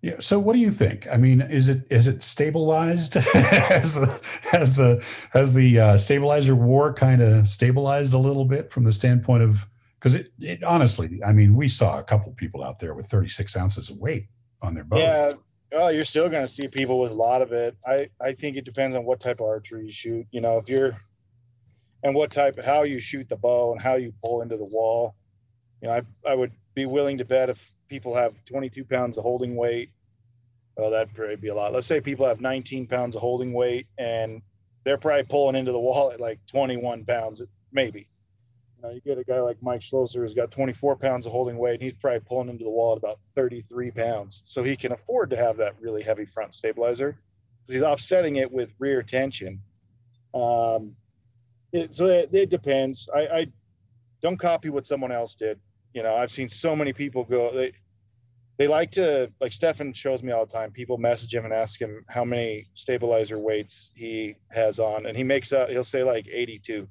Yeah. 0.00 0.16
So, 0.20 0.38
what 0.38 0.52
do 0.52 0.60
you 0.60 0.70
think? 0.70 1.08
I 1.10 1.16
mean, 1.16 1.40
is 1.40 1.68
it 1.68 1.86
is 1.90 2.06
it 2.06 2.22
stabilized? 2.22 3.14
has 3.14 3.94
the 3.94 4.20
has 4.42 4.76
the 4.76 5.04
has 5.32 5.52
the 5.54 5.80
uh, 5.80 5.96
stabilizer 5.96 6.54
war 6.54 6.92
kind 6.92 7.20
of 7.20 7.48
stabilized 7.48 8.14
a 8.14 8.18
little 8.18 8.44
bit 8.44 8.72
from 8.72 8.84
the 8.84 8.92
standpoint 8.92 9.42
of 9.42 9.66
because 9.98 10.14
it, 10.14 10.32
it 10.38 10.62
honestly, 10.62 11.20
I 11.26 11.32
mean, 11.32 11.56
we 11.56 11.66
saw 11.66 11.98
a 11.98 12.04
couple 12.04 12.30
people 12.32 12.62
out 12.62 12.78
there 12.78 12.94
with 12.94 13.06
36 13.06 13.56
ounces 13.56 13.90
of 13.90 13.98
weight 13.98 14.28
on 14.62 14.74
their 14.74 14.84
bow. 14.84 14.98
Yeah, 14.98 15.32
Oh, 15.72 15.88
you're 15.88 16.04
still 16.04 16.28
going 16.28 16.44
to 16.44 16.50
see 16.50 16.66
people 16.66 16.98
with 16.98 17.10
a 17.10 17.14
lot 17.14 17.42
of 17.42 17.52
it. 17.52 17.76
I, 17.86 18.08
I 18.20 18.32
think 18.32 18.56
it 18.56 18.64
depends 18.64 18.96
on 18.96 19.04
what 19.04 19.20
type 19.20 19.40
of 19.40 19.46
archery 19.46 19.84
you 19.84 19.90
shoot. 19.90 20.26
You 20.30 20.40
know, 20.40 20.56
if 20.56 20.68
you're, 20.68 20.96
and 22.04 22.14
what 22.14 22.30
type, 22.30 22.62
how 22.64 22.84
you 22.84 23.00
shoot 23.00 23.28
the 23.28 23.36
bow 23.36 23.72
and 23.72 23.80
how 23.80 23.96
you 23.96 24.12
pull 24.24 24.42
into 24.42 24.56
the 24.56 24.64
wall. 24.64 25.14
You 25.82 25.88
know, 25.88 25.94
I, 25.94 26.02
I 26.30 26.34
would 26.34 26.52
be 26.74 26.86
willing 26.86 27.18
to 27.18 27.24
bet 27.24 27.50
if 27.50 27.70
people 27.88 28.14
have 28.14 28.44
22 28.44 28.84
pounds 28.84 29.18
of 29.18 29.24
holding 29.24 29.56
weight, 29.56 29.90
well, 30.76 30.90
that'd 30.90 31.12
probably 31.14 31.36
be 31.36 31.48
a 31.48 31.54
lot. 31.54 31.72
Let's 31.72 31.86
say 31.86 32.00
people 32.00 32.26
have 32.26 32.40
19 32.40 32.86
pounds 32.86 33.16
of 33.16 33.20
holding 33.20 33.52
weight 33.52 33.86
and 33.98 34.40
they're 34.84 34.96
probably 34.96 35.24
pulling 35.24 35.56
into 35.56 35.72
the 35.72 35.78
wall 35.78 36.12
at 36.12 36.20
like 36.20 36.38
21 36.46 37.04
pounds, 37.04 37.42
maybe. 37.72 38.08
You, 38.78 38.88
know, 38.88 38.94
you 38.94 39.00
get 39.00 39.18
a 39.18 39.24
guy 39.24 39.40
like 39.40 39.56
Mike 39.60 39.80
Schloesser 39.80 40.22
who's 40.22 40.34
got 40.34 40.52
24 40.52 40.96
pounds 40.96 41.26
of 41.26 41.32
holding 41.32 41.58
weight, 41.58 41.74
and 41.74 41.82
he's 41.82 41.94
probably 41.94 42.20
pulling 42.20 42.48
into 42.48 42.64
the 42.64 42.70
wall 42.70 42.92
at 42.92 42.98
about 42.98 43.18
33 43.34 43.90
pounds. 43.90 44.42
So 44.44 44.62
he 44.62 44.76
can 44.76 44.92
afford 44.92 45.30
to 45.30 45.36
have 45.36 45.56
that 45.56 45.74
really 45.80 46.02
heavy 46.02 46.24
front 46.24 46.54
stabilizer 46.54 47.18
because 47.60 47.74
he's 47.74 47.82
offsetting 47.82 48.36
it 48.36 48.50
with 48.50 48.72
rear 48.78 49.02
tension. 49.02 49.60
Um, 50.32 50.94
it, 51.72 51.92
so 51.92 52.06
it, 52.06 52.30
it 52.32 52.50
depends. 52.50 53.08
I, 53.14 53.20
I, 53.20 53.46
don't 54.20 54.36
copy 54.36 54.68
what 54.68 54.84
someone 54.84 55.12
else 55.12 55.36
did. 55.36 55.60
You 55.94 56.02
know, 56.02 56.16
I've 56.16 56.32
seen 56.32 56.48
so 56.48 56.74
many 56.74 56.92
people 56.92 57.22
go. 57.22 57.52
They 57.52 57.72
they 58.58 58.66
like 58.66 58.90
to 58.92 59.30
like 59.40 59.52
Stephan 59.52 59.92
shows 59.92 60.24
me 60.24 60.32
all 60.32 60.44
the 60.44 60.52
time. 60.52 60.72
People 60.72 60.98
message 60.98 61.32
him 61.32 61.44
and 61.44 61.54
ask 61.54 61.80
him 61.80 62.04
how 62.08 62.24
many 62.24 62.66
stabilizer 62.74 63.38
weights 63.38 63.92
he 63.94 64.34
has 64.50 64.80
on, 64.80 65.06
and 65.06 65.16
he 65.16 65.22
makes 65.22 65.52
up. 65.52 65.68
He'll 65.68 65.84
say 65.84 66.02
like 66.02 66.26
82 66.26 66.88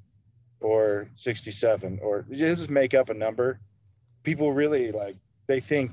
or 0.61 1.09
67 1.15 1.99
or 2.01 2.25
just 2.31 2.69
make 2.69 2.93
up 2.93 3.09
a 3.09 3.13
number. 3.13 3.59
People 4.23 4.53
really 4.53 4.91
like 4.91 5.15
they 5.47 5.59
think 5.59 5.91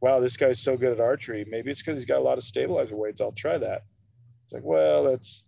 wow 0.00 0.18
this 0.20 0.36
guy's 0.36 0.58
so 0.58 0.76
good 0.76 0.92
at 0.92 1.00
archery. 1.00 1.46
Maybe 1.48 1.70
it's 1.70 1.82
because 1.82 1.96
he's 1.96 2.04
got 2.04 2.18
a 2.18 2.22
lot 2.22 2.38
of 2.38 2.44
stabilizer 2.44 2.96
weights. 2.96 3.20
I'll 3.20 3.32
try 3.32 3.58
that. 3.58 3.84
It's 4.44 4.52
like 4.52 4.64
well 4.64 5.04
that's 5.04 5.44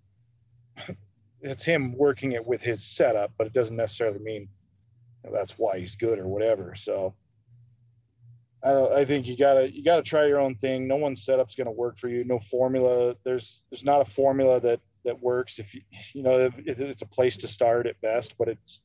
it's 1.41 1.65
him 1.65 1.97
working 1.97 2.33
it 2.33 2.45
with 2.45 2.63
his 2.63 2.83
setup 2.85 3.33
but 3.39 3.47
it 3.47 3.53
doesn't 3.53 3.77
necessarily 3.77 4.19
mean 4.19 4.49
you 5.23 5.31
know, 5.31 5.37
that's 5.37 5.53
why 5.53 5.79
he's 5.79 5.95
good 5.95 6.19
or 6.19 6.27
whatever. 6.27 6.75
So 6.75 7.15
I, 8.65 8.73
don't, 8.73 8.93
I 8.93 9.05
think 9.05 9.27
you 9.27 9.37
gotta 9.37 9.73
you 9.73 9.85
gotta 9.85 10.03
try 10.03 10.27
your 10.27 10.41
own 10.41 10.57
thing. 10.57 10.89
No 10.89 10.97
one's 10.97 11.25
setup's 11.25 11.55
gonna 11.55 11.71
work 11.71 11.97
for 11.97 12.09
you. 12.09 12.25
No 12.25 12.39
formula. 12.39 13.15
There's 13.25 13.63
there's 13.71 13.85
not 13.85 14.01
a 14.01 14.05
formula 14.05 14.61
that 14.61 14.81
that 15.05 15.21
works 15.23 15.59
if 15.59 15.75
you 15.75 15.83
you 16.15 16.23
know 16.23 16.51
it's 16.57 17.03
a 17.03 17.07
place 17.07 17.37
to 17.39 17.49
start 17.49 17.87
at 17.87 18.01
best 18.01 18.37
but 18.39 18.49
it's 18.49 18.81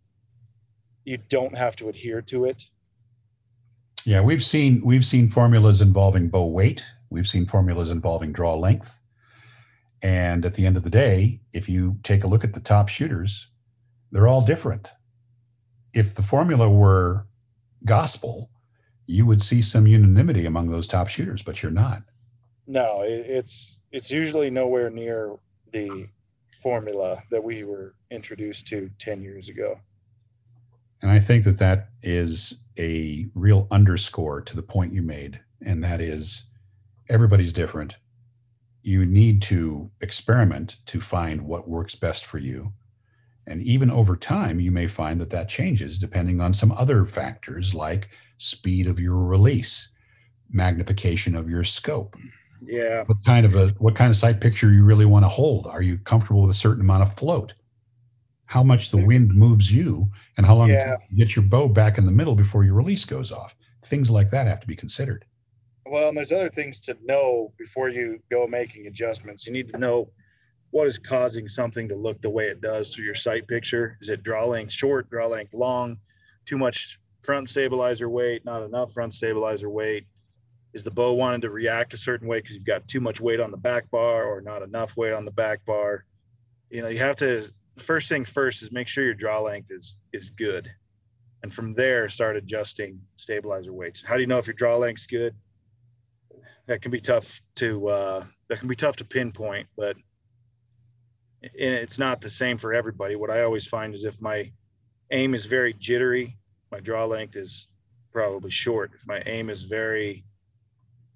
you 1.06 1.18
don't 1.30 1.58
have 1.58 1.76
to 1.76 1.90
adhere 1.90 2.22
to 2.22 2.46
it. 2.46 2.64
Yeah 4.06 4.22
we've 4.22 4.44
seen 4.44 4.82
we've 4.84 5.06
seen 5.06 5.28
formulas 5.28 5.82
involving 5.82 6.30
bow 6.30 6.46
weight. 6.46 6.84
We've 7.10 7.28
seen 7.28 7.46
formulas 7.46 7.92
involving 7.92 8.32
draw 8.32 8.56
length. 8.56 9.00
And 10.02 10.46
at 10.46 10.56
the 10.56 10.66
end 10.66 10.78
of 10.78 10.84
the 10.84 10.90
day 10.90 11.42
if 11.54 11.70
you 11.70 12.00
take 12.04 12.24
a 12.24 12.28
look 12.28 12.44
at 12.44 12.54
the 12.54 12.60
top 12.60 12.90
shooters 12.90 13.48
they're 14.12 14.28
all 14.28 14.46
different. 14.46 14.92
If 15.94 16.16
the 16.16 16.24
formula 16.24 16.70
were 16.70 17.28
gospel 17.86 18.50
you 19.06 19.26
would 19.26 19.42
see 19.42 19.62
some 19.62 19.86
unanimity 19.86 20.46
among 20.46 20.72
those 20.72 20.88
top 20.88 21.08
shooters 21.08 21.44
but 21.44 21.62
you're 21.62 21.72
not. 21.72 22.04
No 22.68 23.02
it's 23.04 23.80
it's 23.92 24.10
usually 24.10 24.50
nowhere 24.50 24.90
near 24.90 25.36
the 25.74 26.08
formula 26.62 27.22
that 27.30 27.44
we 27.44 27.64
were 27.64 27.96
introduced 28.10 28.68
to 28.68 28.90
10 29.00 29.22
years 29.22 29.50
ago. 29.50 29.80
And 31.02 31.12
I 31.12 31.20
think 31.20 31.44
that 31.44 31.60
that 31.60 31.90
is 32.02 32.60
a 32.80 33.28
real 33.36 33.68
underscore 33.70 34.42
to 34.42 34.56
the 34.56 34.62
point 34.62 34.94
you 34.94 35.02
made. 35.02 35.42
And 35.66 35.84
that 35.84 36.00
is 36.00 36.46
everybody's 37.10 37.52
different. 37.52 37.98
You 38.82 39.06
need 39.06 39.42
to 39.44 39.92
experiment 40.00 40.78
to 40.86 41.02
find 41.02 41.42
what 41.42 41.68
works 41.68 41.96
best 41.96 42.26
for 42.26 42.38
you. 42.38 42.74
And 43.46 43.62
even 43.62 43.92
over 43.92 44.16
time, 44.16 44.62
you 44.62 44.72
may 44.72 44.88
find 44.88 45.20
that 45.20 45.30
that 45.32 45.50
changes 45.50 46.00
depending 46.00 46.40
on 46.40 46.54
some 46.54 46.72
other 46.72 47.06
factors 47.06 47.74
like 47.74 48.10
speed 48.38 48.88
of 48.88 49.00
your 49.00 49.18
release, 49.18 49.90
magnification 50.50 51.36
of 51.36 51.50
your 51.50 51.66
scope. 51.66 52.16
Yeah. 52.66 53.04
What 53.06 53.24
kind 53.26 53.46
of 53.46 53.56
a 53.56 53.70
what 53.80 53.96
kind 53.96 54.10
of 54.10 54.18
sight 54.18 54.42
picture 54.42 54.72
you 54.72 54.84
really 54.84 55.06
want 55.06 55.24
to 55.24 55.30
hold? 55.30 55.68
Are 55.68 55.82
you 55.82 55.98
comfortable 55.98 56.42
with 56.42 56.52
a 56.52 56.56
certain 56.56 56.82
amount 56.82 57.04
of 57.04 57.14
float? 57.16 57.54
How 58.46 58.64
much 58.64 58.92
the 58.92 58.98
hmm. 58.98 59.06
wind 59.06 59.36
moves 59.36 59.74
you, 59.74 60.10
and 60.38 60.46
how 60.46 60.56
long 60.56 60.70
Yeah. 60.70 60.98
you 61.10 61.18
get 61.18 61.36
your 61.36 61.44
bow 61.44 61.68
back 61.68 61.98
in 61.98 62.06
the 62.06 62.12
middle 62.12 62.36
before 62.36 62.64
your 62.64 62.76
release 62.76 63.06
goes 63.06 63.32
off. 63.32 63.56
Things 63.84 64.10
like 64.10 64.30
that 64.32 64.48
have 64.48 64.60
to 64.62 64.68
be 64.68 64.76
considered. 64.76 65.26
Well, 65.86 66.10
and 66.10 66.18
there's 66.18 66.32
other 66.32 66.50
things 66.50 66.80
to 66.82 66.98
know 67.04 67.54
before 67.58 67.90
you 67.90 68.20
go 68.32 68.48
making 68.48 68.88
adjustments. 68.88 69.46
You 69.46 69.54
need 69.54 69.70
to 69.70 69.78
know 69.78 70.10
what 70.72 70.88
is 70.88 70.98
causing 70.98 71.48
something 71.48 71.88
to 71.88 71.96
look 71.96 72.22
the 72.22 72.30
way 72.30 72.46
it 72.46 72.62
does 72.62 72.94
through 72.96 73.06
your 73.06 73.16
sight 73.16 73.48
picture. 73.48 73.98
Is 74.02 74.10
it 74.10 74.24
draw 74.24 74.46
length 74.46 74.74
short, 74.74 75.10
draw 75.10 75.28
length 75.28 75.54
long, 75.54 75.98
too 76.46 76.58
much 76.58 77.00
front 77.24 77.48
stabilizer 77.50 78.10
weight, 78.10 78.44
not 78.44 78.64
enough 78.64 78.92
front 78.92 79.14
stabilizer 79.14 79.70
weight? 79.70 80.08
Is 80.74 80.84
the 80.84 80.92
bow 80.92 81.14
wanting 81.14 81.42
to 81.42 81.50
react 81.50 81.94
a 81.94 81.98
certain 81.98 82.28
way 82.28 82.40
because 82.40 82.56
you've 82.56 82.66
got 82.66 82.88
too 82.88 83.00
much 83.00 83.22
weight 83.22 83.40
on 83.40 83.52
the 83.52 83.58
back 83.58 83.90
bar 83.92 84.26
or 84.26 84.42
not 84.42 84.64
enough 84.64 84.98
weight 84.98 85.14
on 85.14 85.26
the 85.26 85.32
back 85.32 85.64
bar? 85.66 86.06
You 86.70 86.82
know, 86.82 86.88
you 86.88 87.00
have 87.00 87.18
to 87.18 87.50
first 87.78 88.10
thing 88.10 88.26
first 88.26 88.62
is 88.64 88.72
make 88.72 88.88
sure 88.88 89.04
your 89.04 89.14
draw 89.14 89.40
length 89.40 89.72
is 89.72 89.98
is 90.14 90.30
good. 90.30 90.70
And 91.44 91.54
from 91.54 91.74
there 91.74 92.08
start 92.10 92.38
adjusting 92.38 93.00
stabilizer 93.18 93.74
weights. 93.74 94.02
How 94.02 94.16
do 94.16 94.22
you 94.22 94.28
know 94.28 94.38
if 94.38 94.48
your 94.48 94.54
draw 94.54 94.78
length's 94.78 95.06
good? 95.06 95.36
that 96.68 96.82
can 96.82 96.92
be 96.92 97.02
tough 97.02 97.42
to 97.56 97.88
uh, 97.88 98.26
that 98.48 98.60
can 98.60 98.68
be 98.68 98.76
tough 98.76 98.96
to 98.98 99.06
pinpoint, 99.06 99.68
but 99.78 99.98
it's 101.42 102.00
not 102.00 102.22
the 102.22 102.30
same 102.30 102.58
for 102.58 102.74
everybody. 102.74 103.16
What 103.16 103.30
I 103.30 103.44
always 103.44 103.68
find 103.68 103.94
is 103.94 104.06
if 104.06 104.22
my 104.22 104.52
aim 105.12 105.34
is 105.34 105.46
very 105.46 105.74
jittery, 105.74 106.38
my 106.72 106.80
draw 106.80 107.06
length 107.06 107.36
is 107.36 107.68
probably 108.12 108.52
short. 108.52 108.92
If 108.96 109.06
my 109.06 109.22
aim 109.26 109.50
is 109.50 109.64
very 109.64 110.24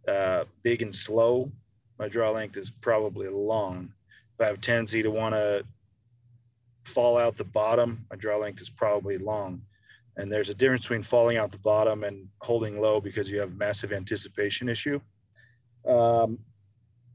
uh, 0.07 0.45
big 0.63 0.81
and 0.81 0.93
slow, 0.93 1.51
my 1.99 2.07
draw 2.07 2.31
length 2.31 2.57
is 2.57 2.69
probably 2.69 3.27
long. 3.27 3.91
If 4.35 4.45
I 4.45 4.47
have 4.47 4.61
tendency 4.61 5.01
to 5.01 5.11
want 5.11 5.33
to 5.35 5.65
fall 6.85 7.17
out 7.17 7.37
the 7.37 7.43
bottom, 7.43 8.05
my 8.09 8.15
draw 8.15 8.37
length 8.37 8.61
is 8.61 8.69
probably 8.69 9.17
long. 9.17 9.61
And 10.15 10.31
there's 10.31 10.49
a 10.49 10.55
difference 10.55 10.83
between 10.83 11.03
falling 11.03 11.37
out 11.37 11.51
the 11.51 11.59
bottom 11.59 12.03
and 12.03 12.27
holding 12.41 12.79
low 12.79 12.99
because 12.99 13.29
you 13.29 13.39
have 13.39 13.55
massive 13.55 13.93
anticipation 13.93 14.69
issue. 14.69 14.99
Um, 15.85 16.39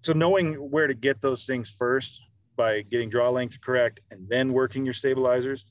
so 0.03 0.12
knowing 0.12 0.55
where 0.55 0.86
to 0.86 0.95
get 0.95 1.20
those 1.20 1.47
things 1.47 1.70
first 1.70 2.20
by 2.57 2.82
getting 2.82 3.09
draw 3.09 3.30
length 3.30 3.61
correct 3.61 4.01
and 4.11 4.28
then 4.28 4.53
working 4.53 4.84
your 4.84 4.95
stabilizers, 4.95 5.66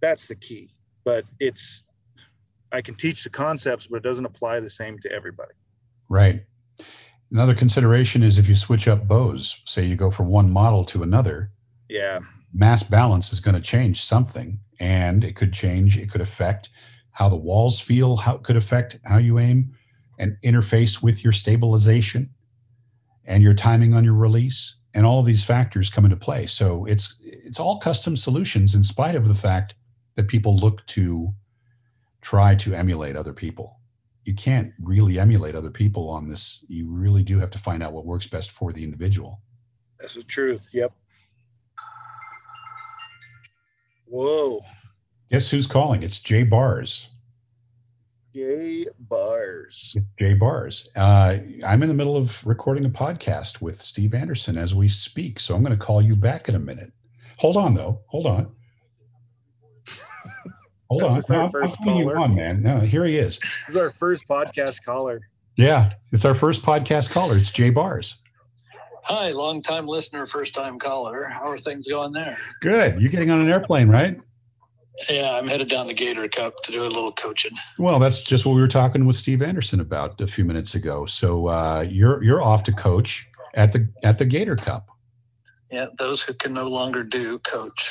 that's 0.00 0.26
the 0.26 0.36
key. 0.36 0.70
But 1.04 1.24
it's 1.40 1.82
I 2.72 2.82
can 2.82 2.94
teach 2.94 3.22
the 3.22 3.30
concepts, 3.30 3.86
but 3.86 3.96
it 3.96 4.02
doesn't 4.02 4.24
apply 4.24 4.60
the 4.60 4.68
same 4.68 4.98
to 5.00 5.12
everybody. 5.12 5.54
Right. 6.08 6.44
Another 7.30 7.54
consideration 7.54 8.22
is 8.22 8.38
if 8.38 8.48
you 8.48 8.54
switch 8.54 8.86
up 8.86 9.08
bows, 9.08 9.60
say 9.64 9.84
you 9.84 9.96
go 9.96 10.10
from 10.10 10.28
one 10.28 10.50
model 10.50 10.84
to 10.84 11.02
another, 11.02 11.50
Yeah, 11.88 12.20
mass 12.54 12.82
balance 12.82 13.32
is 13.32 13.40
going 13.40 13.54
to 13.54 13.60
change 13.60 14.02
something 14.02 14.60
and 14.78 15.24
it 15.24 15.34
could 15.34 15.52
change 15.52 15.96
it 15.98 16.10
could 16.10 16.20
affect 16.20 16.70
how 17.12 17.28
the 17.28 17.36
walls 17.36 17.80
feel 17.80 18.18
how 18.18 18.36
it 18.36 18.42
could 18.42 18.56
affect 18.56 18.98
how 19.04 19.18
you 19.18 19.38
aim 19.38 19.74
and 20.18 20.36
interface 20.44 21.02
with 21.02 21.24
your 21.24 21.32
stabilization 21.32 22.30
and 23.24 23.42
your 23.42 23.54
timing 23.54 23.94
on 23.94 24.04
your 24.04 24.14
release 24.14 24.76
and 24.94 25.04
all 25.04 25.20
of 25.20 25.26
these 25.26 25.44
factors 25.44 25.90
come 25.90 26.06
into 26.06 26.16
play. 26.16 26.46
So 26.46 26.86
it's 26.86 27.16
it's 27.20 27.60
all 27.60 27.78
custom 27.78 28.16
solutions 28.16 28.74
in 28.74 28.82
spite 28.82 29.14
of 29.14 29.28
the 29.28 29.34
fact 29.34 29.74
that 30.14 30.26
people 30.26 30.56
look 30.56 30.86
to 30.86 31.34
try 32.22 32.54
to 32.54 32.72
emulate 32.72 33.14
other 33.14 33.34
people 33.34 33.78
you 34.26 34.34
can't 34.34 34.72
really 34.80 35.18
emulate 35.18 35.54
other 35.54 35.70
people 35.70 36.08
on 36.08 36.28
this 36.28 36.64
you 36.68 36.86
really 36.88 37.22
do 37.22 37.38
have 37.38 37.50
to 37.50 37.58
find 37.58 37.82
out 37.82 37.92
what 37.92 38.04
works 38.04 38.26
best 38.26 38.50
for 38.50 38.72
the 38.72 38.84
individual 38.84 39.40
that's 39.98 40.12
the 40.12 40.22
truth. 40.22 40.70
Yep. 40.74 40.92
Whoa, 44.04 44.60
guess 45.30 45.50
who's 45.50 45.66
calling 45.66 46.02
it's 46.02 46.20
Jay 46.20 46.42
Barrs 46.42 47.08
gay 48.36 48.86
bars. 48.98 49.96
Jay 50.18 50.34
Barrs. 50.34 50.90
Uh, 50.94 51.38
I'm 51.66 51.82
in 51.82 51.88
the 51.88 51.94
middle 51.94 52.18
of 52.18 52.46
recording 52.46 52.84
a 52.84 52.90
podcast 52.90 53.62
with 53.62 53.76
Steve 53.76 54.12
Anderson 54.12 54.58
as 54.58 54.74
we 54.74 54.88
speak, 54.88 55.40
so 55.40 55.54
I'm 55.54 55.62
going 55.62 55.76
to 55.76 55.82
call 55.82 56.02
you 56.02 56.14
back 56.14 56.50
in 56.50 56.54
a 56.54 56.58
minute. 56.58 56.92
Hold 57.38 57.56
on, 57.56 57.72
though. 57.72 58.02
Hold 58.08 58.26
on. 58.26 58.54
Hold 60.88 61.02
Is 61.02 61.08
on. 61.08 61.14
this 61.16 61.30
our 61.30 61.38
No, 61.38 61.44
I'm 61.44 61.50
first 61.50 61.78
putting 61.78 61.96
you 61.96 62.10
on, 62.10 62.34
man. 62.34 62.62
No, 62.62 62.78
here 62.80 63.04
he 63.04 63.18
is. 63.18 63.38
This 63.38 63.50
is 63.70 63.76
our 63.76 63.90
first 63.90 64.26
podcast 64.28 64.84
caller. 64.84 65.20
Yeah, 65.56 65.94
it's 66.12 66.24
our 66.24 66.34
first 66.34 66.62
podcast 66.62 67.10
caller. 67.10 67.36
It's 67.36 67.50
Jay 67.50 67.70
Barrs. 67.70 68.16
Hi, 69.04 69.30
long 69.30 69.62
time 69.62 69.86
listener, 69.86 70.26
first 70.26 70.54
time 70.54 70.78
caller. 70.78 71.24
How 71.24 71.48
are 71.50 71.58
things 71.58 71.88
going 71.88 72.12
there? 72.12 72.38
Good. 72.60 73.00
You're 73.00 73.10
getting 73.10 73.30
on 73.30 73.40
an 73.40 73.48
airplane, 73.48 73.88
right? 73.88 74.20
Yeah, 75.08 75.32
I'm 75.36 75.46
headed 75.46 75.68
down 75.68 75.86
the 75.86 75.94
Gator 75.94 76.28
Cup 76.28 76.54
to 76.64 76.72
do 76.72 76.82
a 76.82 76.88
little 76.88 77.12
coaching. 77.12 77.52
Well, 77.78 77.98
that's 77.98 78.22
just 78.22 78.46
what 78.46 78.54
we 78.54 78.60
were 78.60 78.68
talking 78.68 79.06
with 79.06 79.16
Steve 79.16 79.42
Anderson 79.42 79.80
about 79.80 80.20
a 80.20 80.26
few 80.26 80.44
minutes 80.44 80.74
ago. 80.74 81.04
So 81.06 81.48
uh, 81.48 81.86
you're 81.88 82.22
you're 82.22 82.42
off 82.42 82.62
to 82.64 82.72
coach 82.72 83.28
at 83.54 83.72
the 83.72 83.88
at 84.04 84.18
the 84.18 84.24
Gator 84.24 84.56
Cup. 84.56 84.88
Yeah, 85.70 85.86
those 85.98 86.22
who 86.22 86.32
can 86.34 86.52
no 86.52 86.68
longer 86.68 87.02
do 87.02 87.38
coach. 87.40 87.90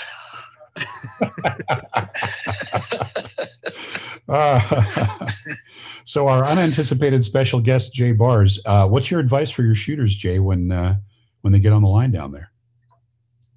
Uh, 4.28 5.28
so 6.06 6.28
our 6.28 6.46
unanticipated 6.46 7.24
special 7.24 7.60
guest 7.60 7.94
Jay 7.94 8.12
Barrs, 8.12 8.60
uh, 8.66 8.88
what's 8.88 9.12
your 9.12 9.20
advice 9.20 9.52
for 9.52 9.64
your 9.64 9.76
shooters, 9.76 10.16
Jay, 10.16 10.40
when 10.40 10.72
uh, 10.72 10.98
when 11.42 11.54
they 11.54 11.60
get 11.60 11.74
on 11.74 11.84
the 11.84 11.88
line 11.88 12.12
down 12.12 12.32
there? 12.32 12.52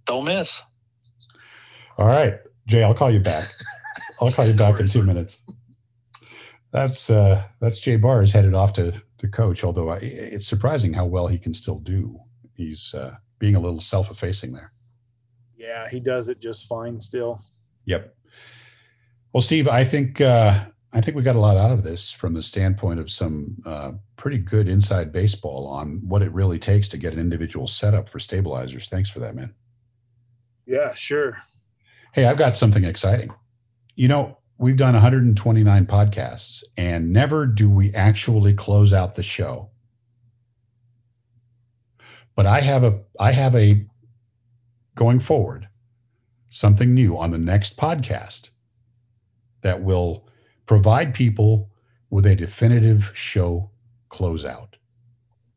Don't 0.06 0.24
miss. 0.24 0.50
All 1.96 2.06
right, 2.06 2.38
Jay, 2.66 2.82
I'll 2.82 2.94
call 2.94 3.10
you 3.10 3.20
back. 3.20 3.48
I'll 4.20 4.32
call 4.32 4.46
you 4.46 4.54
back 4.54 4.80
in 4.80 4.88
two 4.88 5.02
minutes. 5.02 5.42
That's 6.70 7.08
uh, 7.08 7.44
that's 7.60 7.78
Jay 7.78 7.96
Barrs 7.96 8.32
headed 8.32 8.54
off 8.54 8.72
to 8.74 8.92
to 9.18 9.28
coach. 9.28 9.64
Although 9.64 9.90
I, 9.90 9.96
it's 9.98 10.46
surprising 10.46 10.92
how 10.92 11.06
well 11.06 11.28
he 11.28 11.38
can 11.38 11.54
still 11.54 11.78
do. 11.78 12.18
He's 12.54 12.92
uh, 12.92 13.14
being 13.38 13.54
a 13.54 13.60
little 13.60 13.80
self-effacing 13.80 14.52
there. 14.52 14.72
Yeah, 15.58 15.88
he 15.88 15.98
does 15.98 16.28
it 16.28 16.40
just 16.40 16.66
fine 16.66 17.00
still. 17.00 17.42
Yep. 17.86 18.14
Well, 19.32 19.42
Steve, 19.42 19.66
I 19.66 19.82
think 19.82 20.20
uh, 20.20 20.64
I 20.92 21.00
think 21.00 21.16
we 21.16 21.22
got 21.22 21.36
a 21.36 21.40
lot 21.40 21.56
out 21.56 21.72
of 21.72 21.82
this 21.82 22.10
from 22.10 22.32
the 22.32 22.42
standpoint 22.42 23.00
of 23.00 23.10
some 23.10 23.56
uh, 23.66 23.92
pretty 24.16 24.38
good 24.38 24.68
inside 24.68 25.12
baseball 25.12 25.66
on 25.66 26.00
what 26.06 26.22
it 26.22 26.32
really 26.32 26.58
takes 26.58 26.88
to 26.88 26.96
get 26.96 27.12
an 27.12 27.18
individual 27.18 27.66
setup 27.66 28.08
for 28.08 28.20
stabilizers. 28.20 28.88
Thanks 28.88 29.10
for 29.10 29.18
that, 29.18 29.34
man. 29.34 29.52
Yeah, 30.64 30.94
sure. 30.94 31.38
Hey, 32.12 32.24
I've 32.24 32.38
got 32.38 32.56
something 32.56 32.84
exciting. 32.84 33.30
You 33.96 34.08
know, 34.08 34.38
we've 34.58 34.76
done 34.76 34.94
129 34.94 35.86
podcasts, 35.86 36.62
and 36.76 37.12
never 37.12 37.46
do 37.46 37.68
we 37.68 37.92
actually 37.94 38.54
close 38.54 38.92
out 38.92 39.16
the 39.16 39.22
show. 39.22 39.70
But 42.36 42.46
I 42.46 42.60
have 42.60 42.84
a 42.84 43.00
I 43.18 43.32
have 43.32 43.56
a 43.56 43.84
going 44.98 45.20
forward 45.20 45.68
something 46.48 46.92
new 46.92 47.16
on 47.16 47.30
the 47.30 47.38
next 47.38 47.76
podcast 47.76 48.50
that 49.60 49.80
will 49.80 50.26
provide 50.66 51.14
people 51.14 51.70
with 52.10 52.26
a 52.26 52.34
definitive 52.34 53.12
show 53.14 53.70
closeout. 54.10 54.74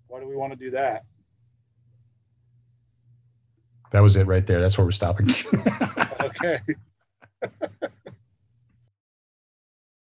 Why 0.06 0.20
do 0.20 0.28
we 0.28 0.36
want 0.36 0.54
to 0.54 0.56
do 0.56 0.70
that? 0.72 1.06
That 3.90 4.02
was 4.02 4.16
it 4.16 4.28
right 4.28 4.46
there. 4.46 4.62
That's 4.62 4.78
where 4.78 4.86
we're 4.86 4.92
stopping. 4.92 5.34
Okay. 6.22 6.60